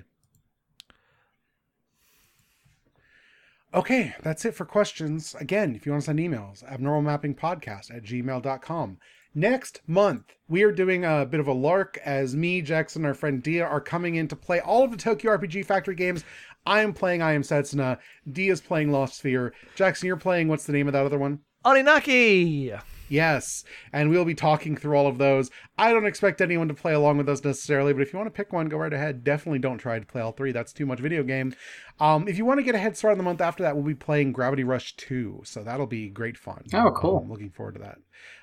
[3.72, 5.36] Okay, that's it for questions.
[5.38, 8.98] Again, if you want to send emails, abnormalmappingpodcast at gmail.com.
[9.32, 13.40] Next month, we are doing a bit of a lark as me, Jackson, our friend
[13.40, 16.24] Dia are coming in to play all of the Tokyo RPG Factory games.
[16.66, 17.98] I am playing I Am Setsuna.
[18.32, 19.54] Dia's playing Lost Sphere.
[19.76, 21.38] Jackson, you're playing what's the name of that other one?
[21.64, 22.76] Oninaki!
[23.10, 25.50] Yes, and we'll be talking through all of those.
[25.76, 28.36] I don't expect anyone to play along with us necessarily, but if you want to
[28.36, 29.24] pick one, go right ahead.
[29.24, 30.52] Definitely don't try to play all three.
[30.52, 31.52] That's too much video game.
[31.98, 33.84] Um, if you want to get a head start on the month after that, we'll
[33.84, 36.64] be playing Gravity Rush 2, so that'll be great fun.
[36.72, 37.18] Oh, cool.
[37.18, 37.98] I'm looking forward to that.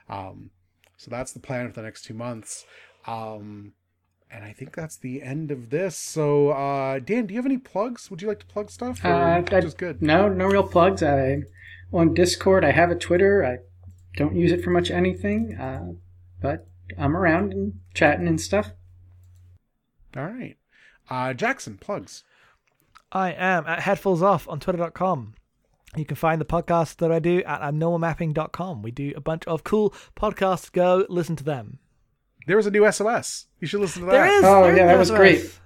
[0.09, 0.51] Um,
[0.97, 2.65] so that's the plan for the next two months.
[3.07, 3.71] Um,
[4.29, 5.95] and I think that's the end of this.
[5.95, 8.11] So, uh, Dan, do you have any plugs?
[8.11, 9.03] Would you like to plug stuff?
[9.05, 10.01] Or Uh, I- just good.
[10.01, 11.01] No, no real plugs.
[11.01, 11.43] I
[11.93, 12.65] on Discord.
[12.65, 13.45] I have a Twitter.
[13.45, 13.59] I
[14.17, 15.93] don't use it for much anything, uh,
[16.41, 16.67] but
[16.97, 18.71] I'm around and chatting and stuff.
[20.15, 20.57] All right.
[21.09, 22.23] Uh, Jackson, plugs.
[23.11, 25.35] I am at Headfuls Off on Twitter.com.
[25.95, 28.81] You can find the podcast that I do at abnormalmapping.com.
[28.81, 30.71] We do a bunch of cool podcasts.
[30.71, 31.79] Go listen to them.
[32.45, 33.45] There was a new SOS.
[33.59, 34.11] You should listen to that.
[34.11, 34.43] There is.
[34.43, 35.17] Oh, there is yeah, no that was SOS.
[35.17, 35.59] great.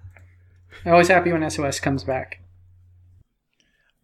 [0.86, 2.41] I'm always happy when SOS comes back.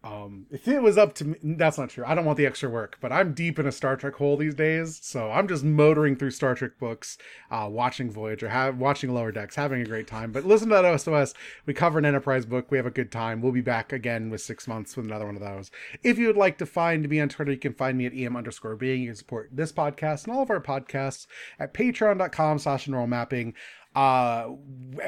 [0.08, 2.06] Um, if it was up to me, that's not true.
[2.08, 4.56] I don't want the extra work, but I'm deep in a Star Trek hole these
[4.56, 7.18] days, so I'm just motoring through Star Trek books,
[7.52, 10.32] uh, watching Voyager, have, watching Lower Decks, having a great time.
[10.32, 11.34] But listen to that SOS.
[11.66, 12.72] We cover an Enterprise book.
[12.72, 13.42] We have a good time.
[13.42, 15.72] We'll be back again with six months with another one of those.
[16.04, 18.38] If you would like to find me on Twitter, you can find me at em
[18.38, 19.02] underscore being.
[19.02, 21.28] You can support this podcast and all of our podcasts
[21.60, 23.56] at patreon.com slash neural mapping
[23.98, 24.50] uh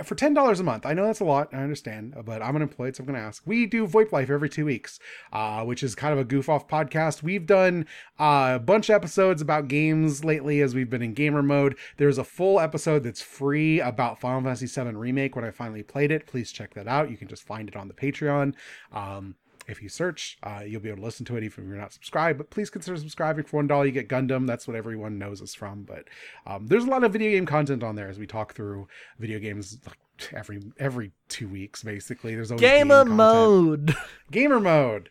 [0.03, 2.95] for ten dollars a month i know that's a lot i understand but i'm unemployed
[2.95, 3.43] so i'm gonna ask.
[3.45, 4.99] We do voip life every two weeks
[5.31, 7.21] uh which is kind of a goof off podcast.
[7.21, 7.85] We've done
[8.19, 11.77] uh, a bunch of episodes about games lately as we've been in gamer mode.
[11.97, 16.11] There's a full episode that's free about final fantasy 7 remake when i finally played
[16.11, 16.25] it.
[16.25, 17.11] Please check that out.
[17.11, 18.55] You can just find it on the patreon.
[18.91, 19.35] Um
[19.69, 21.93] if you search, uh, you'll be able to listen to it even if you're not
[21.93, 22.37] subscribed.
[22.37, 23.45] But please consider subscribing.
[23.45, 24.47] For one dollar, you get Gundam.
[24.47, 25.83] That's what everyone knows us from.
[25.83, 26.05] But
[26.45, 28.87] um, there's a lot of video game content on there as we talk through
[29.19, 29.97] video games like
[30.33, 31.83] every every two weeks.
[31.83, 33.15] Basically, there's always Gamer content.
[33.15, 33.95] mode.
[34.31, 35.09] Gamer mode.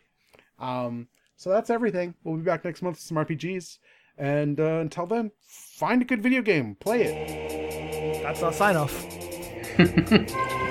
[0.59, 2.15] Um, so that's everything.
[2.23, 3.77] We'll be back next month with some RPGs.
[4.17, 8.21] And uh, until then, find a good video game, play it.
[8.21, 9.05] That's our sign off.